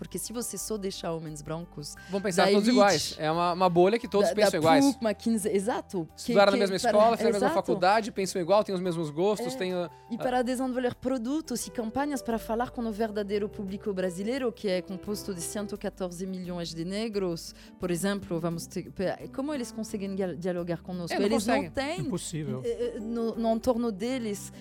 Porque 0.02 0.18
se 0.18 0.32
você 0.32 0.58
só 0.58 0.76
deixar 0.76 1.12
homens 1.12 1.40
brancos 1.42 1.94
Vamos 2.10 2.22
pensar 2.22 2.44
todos 2.46 2.56
elite. 2.64 2.70
iguais. 2.70 3.14
É 3.18 3.30
uma, 3.30 3.52
uma 3.52 3.68
bolha 3.70 3.98
que 3.98 4.08
todos 4.08 4.28
da, 4.28 4.34
pensam 4.34 4.52
da 4.52 4.58
iguais. 4.58 4.84
PUC, 4.84 5.04
McKinsey, 5.04 5.54
exato. 5.54 6.08
que- 6.16 6.20
Estudaram 6.22 6.52
na 6.52 6.58
que 6.58 6.60
mesma 6.70 6.78
para- 6.80 6.90
escola, 6.98 7.16
fizeram 7.16 7.36
a 7.36 7.40
mesma 7.40 7.54
faculdade, 7.54 8.10
pensam 8.12 8.42
igual, 8.42 8.64
têm 8.64 8.74
os 8.74 8.80
mesmos 8.80 9.10
gostos, 9.10 9.54
É. 9.54 9.56
têm. 9.58 9.72
ah, 9.74 9.88
E 10.10 10.18
para 10.18 10.42
desenvolver 10.42 10.94
produtos 10.96 11.66
e 11.66 11.70
campanhas 11.70 12.20
para 12.20 12.38
falar 12.38 12.70
com 12.70 12.82
o 12.82 12.92
verdadeiro 12.92 13.48
público 13.48 13.92
brasileiro, 13.94 14.52
que 14.52 14.68
é 14.68 14.82
composto 14.82 15.32
de 15.32 15.40
114 15.40 16.26
milhões 16.26 16.74
de 16.74 16.84
negros, 16.84 17.54
por 17.78 17.90
exemplo, 17.90 18.40
vamos 18.40 18.66
ter, 18.66 18.92
como 19.34 19.54
eles 19.54 19.70
conseguem 19.70 20.14
dia- 20.14 20.34
dialogar 20.36 20.82
conosco? 20.82 21.14
É, 21.14 21.18
não 21.18 21.26
eles 21.26 21.44
conseguem. 21.44 21.62
não 21.64 21.70
têm 21.70 22.00
Impossível. 22.00 22.60
eh, 22.64 22.94
eh, 22.96 23.00
no, 23.00 23.34
no 23.36 23.52
entorno 23.54 23.92
deles 23.92 24.52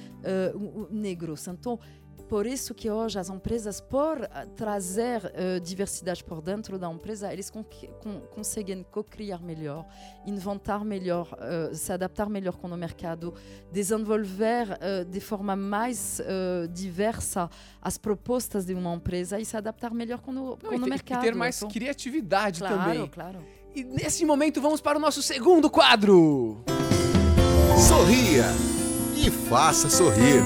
o- 0.56 0.82
o- 0.84 0.88
negros. 0.92 1.48
Então, 1.48 1.80
por 2.32 2.48
isso 2.48 2.74
que 2.74 2.90
hoje 2.90 3.20
as 3.20 3.30
empresas, 3.30 3.82
por 3.82 4.24
ah, 4.24 4.46
trazer 4.56 5.30
eh, 5.36 5.60
diversidade 5.60 6.24
por 6.24 6.42
dentro 6.42 6.80
da 6.80 6.90
empresa, 6.90 7.34
eles 7.34 7.50
con 7.50 7.62
con 8.02 8.22
conseguem 8.34 8.86
co-criar 8.90 9.42
melhor, 9.44 9.86
inventar 10.26 10.86
melhor, 10.86 11.28
eh, 11.42 11.76
se 11.76 11.92
adaptar 11.92 12.30
melhor 12.30 12.54
com 12.56 12.70
o 12.70 12.78
mercado, 12.78 13.34
desenvolver 13.70 14.78
eh, 14.80 15.04
de 15.04 15.20
forma 15.20 15.58
mais 15.58 16.22
eh, 16.22 16.68
diversa 16.72 17.50
as 17.82 17.98
propostas 17.98 18.66
de 18.66 18.74
uma 18.76 18.94
empresa 18.96 19.38
e 19.38 19.44
se 19.44 19.58
adaptar 19.58 19.94
melhor 19.94 20.20
com 20.22 20.32
o, 20.32 20.34
Não, 20.36 20.58
com 20.58 20.74
e, 20.74 20.78
o 20.78 20.80
ter, 20.80 20.88
e 20.88 20.90
mercado. 20.90 21.22
ter 21.22 21.36
mais 21.36 21.58
Então, 21.58 21.68
criatividade 21.70 22.60
claro, 22.62 22.78
também. 22.78 23.08
claro. 23.10 23.40
E 23.76 23.84
nesse 23.84 24.24
momento 24.24 24.62
vamos 24.62 24.80
para 24.80 24.98
o 24.98 25.02
nosso 25.02 25.22
segundo 25.22 25.70
quadro. 25.70 26.64
Sorria 27.90 28.46
e 29.18 29.30
faça 29.30 29.90
sorrir. 29.90 30.42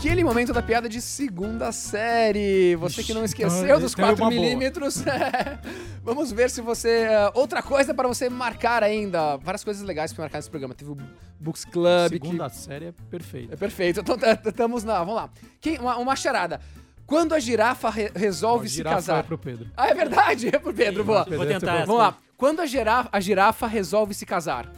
Aquele 0.00 0.24
momento 0.24 0.50
da 0.54 0.62
piada 0.62 0.88
de 0.88 0.98
segunda 0.98 1.70
série. 1.72 2.74
Você 2.76 3.04
que 3.04 3.12
não 3.12 3.22
esqueceu 3.22 3.78
dos 3.78 3.92
então 3.92 4.06
é 4.06 4.08
4 4.08 4.24
uma 4.24 4.30
boa. 4.30 4.30
milímetros. 4.30 5.04
Vamos 6.02 6.32
ver 6.32 6.48
se 6.48 6.62
você. 6.62 7.06
ah, 7.10 7.30
outra 7.34 7.62
coisa 7.62 7.92
para 7.92 8.08
você 8.08 8.30
marcar 8.30 8.82
ainda. 8.82 9.36
Várias 9.36 9.62
coisas 9.62 9.82
legais 9.82 10.10
para 10.10 10.22
marcar 10.24 10.38
nesse 10.38 10.48
programa. 10.48 10.72
Teve 10.74 10.90
o 10.92 10.96
Books 11.38 11.66
Club. 11.66 12.12
que- 12.12 12.14
Segunda 12.18 12.48
série 12.48 12.86
é 12.86 12.92
perfeita. 13.10 13.52
É 13.52 13.56
perfeito. 13.58 14.00
Então 14.00 14.16
estamos 14.46 14.84
na. 14.84 15.00
Vamos 15.00 15.16
lá. 15.16 15.30
Quem, 15.60 15.78
uma, 15.78 15.96
uma 15.98 16.16
charada. 16.16 16.62
Quando 17.06 17.34
a 17.34 17.38
girafa 17.38 17.90
re- 17.90 18.10
resolve 18.14 18.70
se 18.70 18.76
Girafa 18.76 18.96
casar. 18.96 19.18
é 19.18 19.22
pro 19.22 19.36
Pedro. 19.36 19.68
Ah, 19.76 19.88
é 19.88 19.94
verdade. 19.94 20.48
É 20.48 20.58
pro 20.58 20.72
Pedro. 20.72 21.04
Boa. 21.04 21.24
Vou 21.24 21.44
tentar 21.44 21.74
essa. 21.76 21.86
Vamos 21.86 22.00
lá. 22.00 22.16
Quando 22.38 22.60
a 22.60 22.66
girafa, 22.66 23.10
a 23.12 23.20
girafa 23.20 23.66
resolve 23.66 24.14
se 24.14 24.24
casar. 24.24 24.72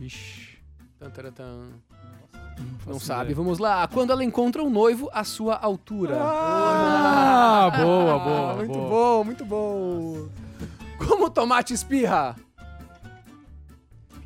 Ixi. 0.00 0.54
Tan, 0.98 1.10
Não 2.86 3.00
sabe. 3.00 3.30
ideia. 3.32 3.36
Vamos 3.36 3.58
lá. 3.58 3.86
Quando 3.88 4.12
ela 4.12 4.22
encontra 4.24 4.62
um 4.62 4.70
noivo 4.70 5.10
à 5.12 5.24
sua 5.24 5.56
altura. 5.56 6.16
Ah, 6.20 7.70
boa, 7.76 8.18
boa, 8.18 8.54
Muito 8.54 8.72
boa. 8.72 8.88
bom, 8.88 9.24
muito 9.24 9.44
bom. 9.44 10.28
Como 10.98 11.26
o 11.26 11.30
tomate 11.30 11.72
espirra? 11.74 12.36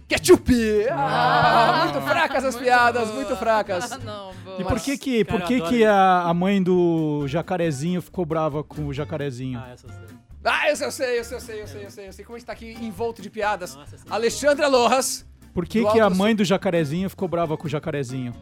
Ketchup! 0.09 0.51
Ah, 0.91 1.83
muito 1.85 2.01
fracas 2.07 2.45
as 2.45 2.57
piadas, 2.57 3.11
muito 3.11 3.37
fracas. 3.37 3.91
não, 4.03 4.33
boa. 4.43 4.61
E 4.61 4.65
por 4.65 4.81
que 4.81 4.97
que, 4.97 5.23
Cara, 5.25 5.39
por 5.39 5.47
que, 5.47 5.61
que 5.61 5.85
a, 5.85 6.23
a 6.23 6.33
mãe 6.33 6.63
do 6.63 7.27
jacarezinho 7.29 8.01
ficou 8.01 8.25
brava 8.25 8.65
com 8.65 8.87
o 8.87 8.95
jacarezinho? 8.95 9.59
Ah, 9.63 9.71
essa 9.71 9.87
eu 9.87 9.91
sei. 9.93 10.19
Ah, 10.45 10.71
eu 10.71 10.77
sei, 10.77 10.87
eu 10.87 10.93
sei, 10.93 11.19
eu 11.19 11.25
sei, 11.25 11.37
eu 11.37 11.41
sei, 11.41 11.61
eu 11.63 11.67
sei, 11.67 11.85
eu 11.85 11.91
sei, 11.91 12.09
eu 12.09 12.13
sei. 12.15 12.25
Como 12.25 12.37
a 12.37 12.39
gente 12.39 12.47
tá 12.47 12.55
aqui 12.55 12.73
envolto 12.81 13.21
de 13.21 13.29
piadas. 13.29 13.75
Nossa, 13.77 13.97
Alexandre 14.09 14.67
Lojas. 14.67 15.27
Por 15.59 15.67
que, 15.67 15.81
do 15.81 15.91
que 15.91 15.99
a 15.99 16.09
mãe 16.09 16.37
do 16.37 16.45
jacarezinho 16.45 17.11
ficou 17.11 17.27
brava 17.27 17.57
com 17.57 17.67
o 17.67 17.69
jacarezinho? 17.69 18.33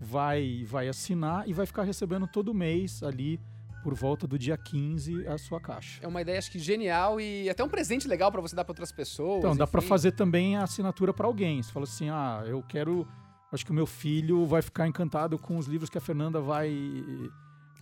vai, 0.00 0.64
vai 0.66 0.88
assinar 0.88 1.48
e 1.48 1.52
vai 1.52 1.64
ficar 1.64 1.84
recebendo 1.84 2.26
todo 2.26 2.52
mês 2.52 3.04
ali 3.04 3.38
por 3.84 3.94
volta 3.94 4.26
do 4.26 4.36
dia 4.36 4.56
15 4.56 5.28
a 5.28 5.38
sua 5.38 5.60
caixa. 5.60 6.00
É 6.02 6.08
uma 6.08 6.20
ideia, 6.22 6.38
acho 6.38 6.50
que 6.50 6.58
genial 6.58 7.20
e 7.20 7.48
até 7.48 7.62
um 7.62 7.68
presente 7.68 8.08
legal 8.08 8.32
pra 8.32 8.40
você 8.40 8.56
dar 8.56 8.64
pra 8.64 8.72
outras 8.72 8.90
pessoas. 8.90 9.38
Então, 9.38 9.54
dá 9.54 9.66
pra 9.66 9.78
enfim. 9.78 9.88
fazer 9.88 10.12
também 10.12 10.56
a 10.56 10.64
assinatura 10.64 11.12
para 11.14 11.26
alguém. 11.26 11.62
Você 11.62 11.70
fala 11.70 11.84
assim: 11.84 12.08
ah, 12.08 12.42
eu 12.46 12.62
quero. 12.62 13.06
Acho 13.52 13.64
que 13.64 13.70
o 13.70 13.74
meu 13.74 13.86
filho 13.86 14.44
vai 14.44 14.60
ficar 14.62 14.88
encantado 14.88 15.38
com 15.38 15.56
os 15.56 15.66
livros 15.68 15.88
que 15.88 15.98
a 15.98 16.00
Fernanda 16.00 16.40
vai. 16.40 16.74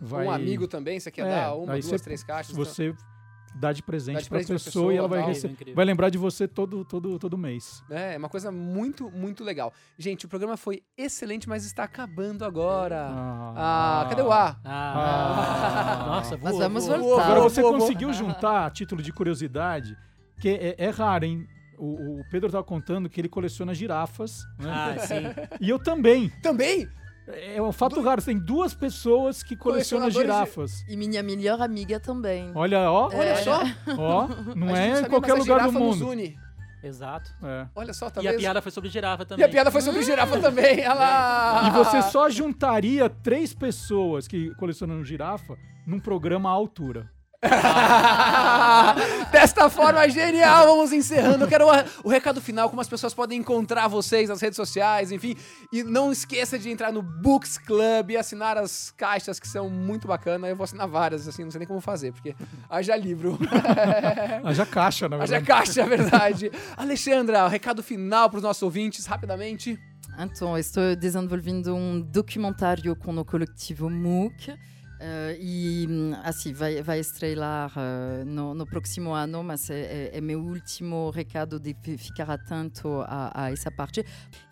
vai 0.00 0.26
Um 0.26 0.30
amigo 0.30 0.66
também, 0.68 1.00
você 1.00 1.10
quer 1.10 1.26
É, 1.26 1.30
dar 1.30 1.54
uma, 1.54 1.72
duas, 1.74 1.86
você- 1.86 1.98
três 2.04 2.22
caixas. 2.22 2.54
Você 2.54 2.94
dá 3.54 3.72
de 3.72 3.82
presente, 3.82 4.28
presente 4.28 4.28
pra 4.28 4.38
pessoa, 4.38 4.58
pessoa, 4.58 4.94
e 4.94 4.96
ela 4.96 5.08
vai, 5.08 5.18
tal. 5.20 5.28
rece- 5.28 5.46
Incrível. 5.48 5.74
vai 5.74 5.84
lembrar 5.84 6.08
de 6.10 6.18
você 6.18 6.48
todo, 6.48 6.84
todo, 6.84 7.18
todo 7.18 7.36
mês. 7.38 7.82
É, 7.90 8.14
é 8.14 8.18
uma 8.18 8.28
coisa 8.28 8.50
muito, 8.50 9.10
muito 9.10 9.44
legal. 9.44 9.72
Gente, 9.98 10.26
o 10.26 10.28
programa 10.28 10.56
foi 10.56 10.82
excelente, 10.96 11.48
mas 11.48 11.64
está 11.64 11.84
acabando 11.84 12.44
agora. 12.44 13.08
Ah, 13.56 14.06
cadê 14.08 14.22
o 14.22 14.32
A? 14.32 14.56
Ah, 14.64 16.04
nossa, 16.06 16.38
Mas 16.42 16.52
voa, 16.52 16.62
vamos 16.68 16.86
voa. 16.86 16.98
voltar. 16.98 17.22
Agora 17.24 17.38
Voou, 17.40 17.50
você 17.50 17.62
voou, 17.62 17.78
conseguiu 17.78 18.12
juntar, 18.12 18.66
a 18.66 18.70
título 18.70 19.02
de 19.02 19.12
curiosidade, 19.12 19.96
que 20.40 20.48
é, 20.48 20.74
é 20.78 20.90
raro, 20.90 21.24
hein? 21.24 21.46
O, 21.78 22.20
o 22.20 22.24
Pedro 22.30 22.50
tava 22.50 22.62
contando 22.62 23.08
que 23.08 23.20
ele 23.20 23.28
coleciona 23.28 23.74
girafas, 23.74 24.44
né? 24.58 24.70
Ah, 24.70 24.98
sim. 24.98 25.22
E 25.60 25.68
eu 25.68 25.78
também. 25.78 26.28
Também? 26.42 26.88
É 27.28 27.62
um 27.62 27.70
fato 27.72 28.00
raro. 28.02 28.20
Tem 28.22 28.36
duas 28.38 28.74
pessoas 28.74 29.42
que 29.42 29.54
colecionam 29.56 30.08
de- 30.08 30.14
girafas. 30.14 30.84
E 30.88 30.96
minha 30.96 31.22
melhor 31.22 31.60
amiga 31.62 32.00
também. 32.00 32.50
Olha, 32.54 32.90
ó. 32.90 33.08
Olha 33.14 33.36
só. 33.36 33.62
Ó, 33.96 34.28
não 34.56 34.74
é 34.76 35.00
em 35.00 35.04
qualquer 35.04 35.34
lugar 35.34 35.58
do 35.60 35.70
girafa 35.70 35.78
nos 35.78 35.98
mundo. 35.98 36.10
une. 36.10 36.36
Exato. 36.82 37.30
É. 37.44 37.68
Olha 37.76 37.92
só, 37.92 38.08
E 38.08 38.10
talvez. 38.10 38.34
a 38.34 38.38
piada 38.38 38.60
foi 38.60 38.72
sobre 38.72 38.90
girafa 38.90 39.22
E 39.22 39.26
também. 39.26 39.46
a 39.46 39.48
piada 39.48 39.70
foi 39.70 39.80
sobre 39.82 40.02
girafa 40.02 40.40
também. 40.40 40.80
Olha 40.80 40.94
lá. 40.94 41.62
E 41.68 41.70
você 41.70 42.02
só 42.02 42.28
juntaria 42.28 43.08
três 43.08 43.54
pessoas 43.54 44.26
que 44.26 44.52
colecionam 44.56 45.04
girafa 45.04 45.56
num 45.86 46.00
programa 46.00 46.48
à 46.50 46.52
altura. 46.52 47.08
Desta 49.32 49.68
forma 49.68 50.08
genial, 50.08 50.66
vamos 50.66 50.92
encerrando. 50.92 51.44
Eu 51.44 51.48
quero 51.48 51.66
o- 52.04 52.08
recado 52.08 52.40
final, 52.40 52.68
como 52.70 52.80
as 52.80 52.88
pessoas 52.88 53.12
podem 53.14 53.40
encontrar 53.40 53.88
vocês 53.88 54.28
nas 54.28 54.40
redes 54.40 54.56
sociais, 54.56 55.10
enfim. 55.10 55.34
E 55.72 55.82
não 55.82 56.12
esqueça 56.12 56.58
de 56.58 56.70
entrar 56.70 56.92
no 56.92 57.02
Books 57.02 57.58
Club 57.58 58.10
e 58.10 58.16
assinar 58.16 58.56
as 58.56 58.92
caixas 58.96 59.40
que 59.40 59.48
são 59.48 59.68
muito 59.68 60.06
bacanas. 60.06 60.50
Eu 60.50 60.56
vou 60.56 60.64
assinar 60.64 60.86
várias, 60.88 61.26
assim, 61.26 61.44
não 61.44 61.50
sei 61.50 61.58
nem 61.60 61.68
como 61.68 61.80
fazer, 61.80 62.12
porque 62.12 62.34
haja 62.70 62.94
livro. 62.96 63.38
Haja 64.44 64.66
caixa, 64.66 65.08
na 65.08 65.16
haja 65.16 65.38
verdade. 65.38 65.46
caixa, 65.46 65.80
é 65.82 65.86
verdade. 65.86 66.52
Alexandra, 66.76 67.44
o 67.44 67.48
recado 67.48 67.82
final 67.82 68.28
para 68.30 68.36
os 68.38 68.42
nossos 68.42 68.62
ouvintes, 68.62 69.06
rapidamente. 69.06 69.78
Então, 70.18 70.56
estou 70.58 70.94
desenvolvendo 70.94 71.74
um 71.74 72.00
documentário 72.00 72.94
com 72.96 73.16
o 73.16 73.24
coletivo 73.24 73.88
MOOC. 73.88 74.54
Eh, 75.02 75.36
e 75.40 75.88
assim, 76.22 76.52
vai, 76.52 76.80
vai 76.82 77.00
estrelar 77.00 77.72
eh, 77.76 78.24
no, 78.24 78.54
no 78.54 78.64
próximo 78.64 79.12
ano, 79.12 79.42
mas 79.42 79.68
é, 79.68 80.10
é, 80.14 80.18
é 80.18 80.20
meu 80.20 80.40
último 80.40 81.10
recado 81.10 81.58
de 81.58 81.74
fi- 81.82 81.98
ficar 81.98 82.30
atento 82.30 83.02
a, 83.06 83.32
a 83.46 83.50
essa 83.52 83.70
parte. 83.70 84.04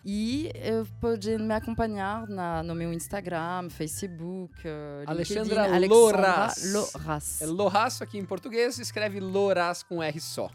E 0.03 0.51
podem 0.99 1.37
me 1.37 1.53
acompanhar 1.53 2.27
na, 2.27 2.61
no 2.63 2.75
meu 2.75 2.91
Instagram, 2.91 3.69
Facebook, 3.69 4.53
eh, 4.65 5.03
Alexandra 5.07 5.67
LinkedIn, 5.67 5.87
Loras. 5.87 6.73
Loras. 6.73 7.41
É 7.41 7.45
Lorraço 7.45 8.03
aqui 8.03 8.17
em 8.17 8.25
português, 8.25 8.77
escreve 8.79 9.19
Loras 9.19 9.83
com 9.83 10.03
R 10.03 10.19
só. 10.19 10.49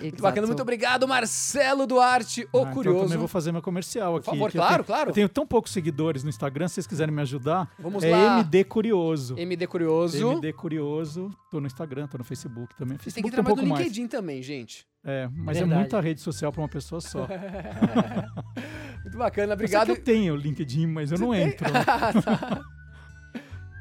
Muito 0.00 0.22
bacana, 0.22 0.46
muito 0.46 0.60
obrigado, 0.62 1.06
Marcelo 1.08 1.86
Duarte, 1.86 2.42
o 2.42 2.44
Ah, 2.44 2.48
então 2.60 2.68
eu 2.68 2.72
Curioso. 2.74 3.02
também 3.04 3.18
vou 3.18 3.28
fazer 3.28 3.52
meu 3.52 3.62
comercial 3.62 4.16
aqui. 4.16 4.26
favor, 4.26 4.50
que 4.50 4.56
eu 4.56 4.60
claro, 4.60 4.74
tenho- 4.76 4.86
claro. 4.86 5.10
Eu 5.10 5.14
tenho 5.14 5.28
tão 5.28 5.46
poucos 5.46 5.72
seguidores 5.72 6.22
no 6.24 6.30
Instagram, 6.30 6.68
se 6.68 6.74
vocês 6.74 6.86
quiserem 6.86 7.14
me 7.14 7.22
ajudar, 7.22 7.70
Vamos 7.78 8.02
é 8.04 8.10
lá. 8.10 8.38
MD 8.40 8.64
Curioso. 8.64 9.34
MD 9.38 9.66
Curioso. 9.66 10.32
MD 10.32 10.52
Curioso. 10.52 11.30
Tô 11.50 11.60
no 11.60 11.66
Instagram, 11.66 12.06
tô 12.06 12.18
no 12.18 12.24
Facebook 12.24 12.74
também. 12.76 12.98
Vocês 12.98 13.14
têm 13.14 13.22
que 13.22 13.30
tem 13.30 13.40
um 13.40 13.42
trabalhar 13.42 13.54
pouco 13.56 13.62
no 13.62 13.68
mais. 13.74 13.84
LinkedIn 13.86 14.08
também, 14.08 14.42
gente. 14.42 14.86
É, 15.04 15.28
mas 15.34 15.56
é, 15.56 15.60
verdade. 15.60 15.80
muita 15.80 16.00
rede 16.00 16.20
social 16.20 16.50
pra 16.50 16.62
uma 16.62 16.68
pessoa 16.68 17.00
só. 17.00 17.26
Muito 19.04 19.18
bacana, 19.18 19.52
Obrigado. 19.52 19.82
obrigado. 19.82 19.88
eu 19.90 19.96
tenho 20.02 20.34
LinkedIn, 20.34 20.86
mas 20.86 21.12
eu 21.12 21.18
não 21.18 21.34
entro. 21.34 21.66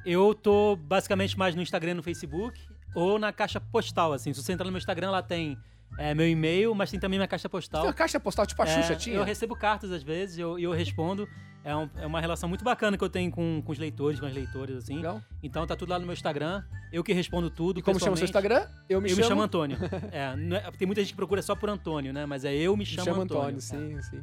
Eu 0.05 0.33
tô 0.35 0.75
basicamente 0.75 1.37
mais 1.37 1.55
no 1.55 1.61
Instagram 1.61 1.91
e 1.91 1.93
no 1.93 2.03
Facebook 2.03 2.59
ou 2.93 3.17
na 3.17 3.31
caixa 3.31 3.59
postal, 3.59 4.11
assim. 4.11 4.33
Se 4.33 4.43
você 4.43 4.51
entrar 4.51 4.65
no 4.65 4.71
meu 4.71 4.77
Instagram, 4.79 5.11
lá 5.11 5.21
tem 5.21 5.57
é, 5.97 6.13
meu 6.13 6.27
e-mail, 6.27 6.73
mas 6.75 6.89
tem 6.91 6.99
também 6.99 7.19
minha 7.19 7.27
caixa 7.27 7.47
Tem 7.47 7.51
postal. 7.51 7.83
uma 7.83 7.93
caixa 7.93 8.19
postal 8.19 8.45
tipo 8.45 8.61
a 8.61 8.65
Xuxa 8.65 8.93
É, 8.93 8.95
tinha? 8.95 9.15
Eu 9.15 9.23
recebo 9.23 9.55
cartas 9.55 9.91
às 9.91 10.03
vezes 10.03 10.37
e 10.37 10.41
eu, 10.41 10.57
eu 10.59 10.71
respondo. 10.71 11.27
É, 11.65 11.73
um- 11.73 11.89
é 11.95 12.05
uma 12.05 12.19
relação 12.19 12.49
muito 12.49 12.61
bacana 12.61 12.97
que 12.97 13.03
eu 13.03 13.09
tenho 13.09 13.31
com, 13.31 13.61
com 13.65 13.71
os 13.71 13.79
leitores, 13.79 14.19
com 14.19 14.25
as 14.25 14.33
leitoras, 14.33 14.75
assim. 14.79 14.97
Legal. 14.97 15.21
Então 15.41 15.65
tá 15.65 15.77
tudo 15.77 15.91
lá 15.91 15.97
no 15.97 16.05
meu 16.05 16.11
Instagram. 16.13 16.61
Eu 16.91 17.01
que 17.05 17.13
respondo 17.13 17.49
tudo. 17.49 17.79
E 17.79 17.81
como 17.81 17.97
chama 18.01 18.11
o 18.13 18.17
seu. 18.17 18.25
Instagram? 18.25 18.67
Eu 18.89 18.99
me 18.99 19.07
eu 19.09 19.15
chamo... 19.15 19.21
me 19.21 19.27
chamo 19.29 19.41
Antônio. 19.43 19.77
É, 20.11 20.35
não 20.35 20.57
é- 20.57 20.69
tem 20.77 20.85
muita 20.85 20.99
gente 21.01 21.11
que 21.11 21.15
procura 21.15 21.41
só 21.41 21.55
por 21.55 21.69
Antônio, 21.69 22.11
né? 22.11 22.25
Mas 22.25 22.43
é 22.43 22.53
eu 22.53 22.73
me 22.73 22.79
Me 22.79 22.85
chamo, 22.85 23.05
chamo 23.05 23.21
Antônio. 23.21 23.41
Antônio, 23.43 23.61
sim, 23.61 24.01
sim. 24.01 24.21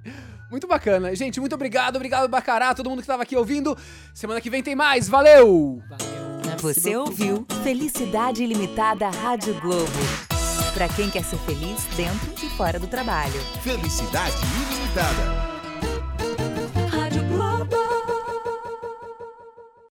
Muito 0.51 0.66
bacana. 0.66 1.14
Gente, 1.16 1.41
muito 1.41 1.55
obrigado. 1.55 1.97
Obrigado, 1.97 2.29
Bacará, 2.29 2.75
todo 2.75 2.91
mundo 2.91 3.01
que 3.01 3.07
tava 3.07 3.23
aqui 3.23 3.35
ouvindo. 3.35 3.75
Semana 4.12 4.39
que 4.39 4.51
vem 4.51 4.62
tem 4.62 4.77
mais. 4.77 5.09
Valeu! 5.09 5.83
Valeu. 5.89 6.59
Você 6.59 6.95
ouviu 6.95 7.47
Felicidade 7.62 8.43
Ilimitada 8.45 9.09
Rádio 9.09 9.59
Globo. 9.62 10.30
Pra 10.75 10.89
quem 10.89 11.11
quer 11.11 11.25
ser 11.25 11.39
feliz 11.39 11.85
dentro 11.97 12.33
e 12.43 12.49
fora 12.51 12.79
do 12.79 12.87
trabalho. 12.87 13.41
Felicidade 13.63 14.37
ilimitada. 14.57 15.49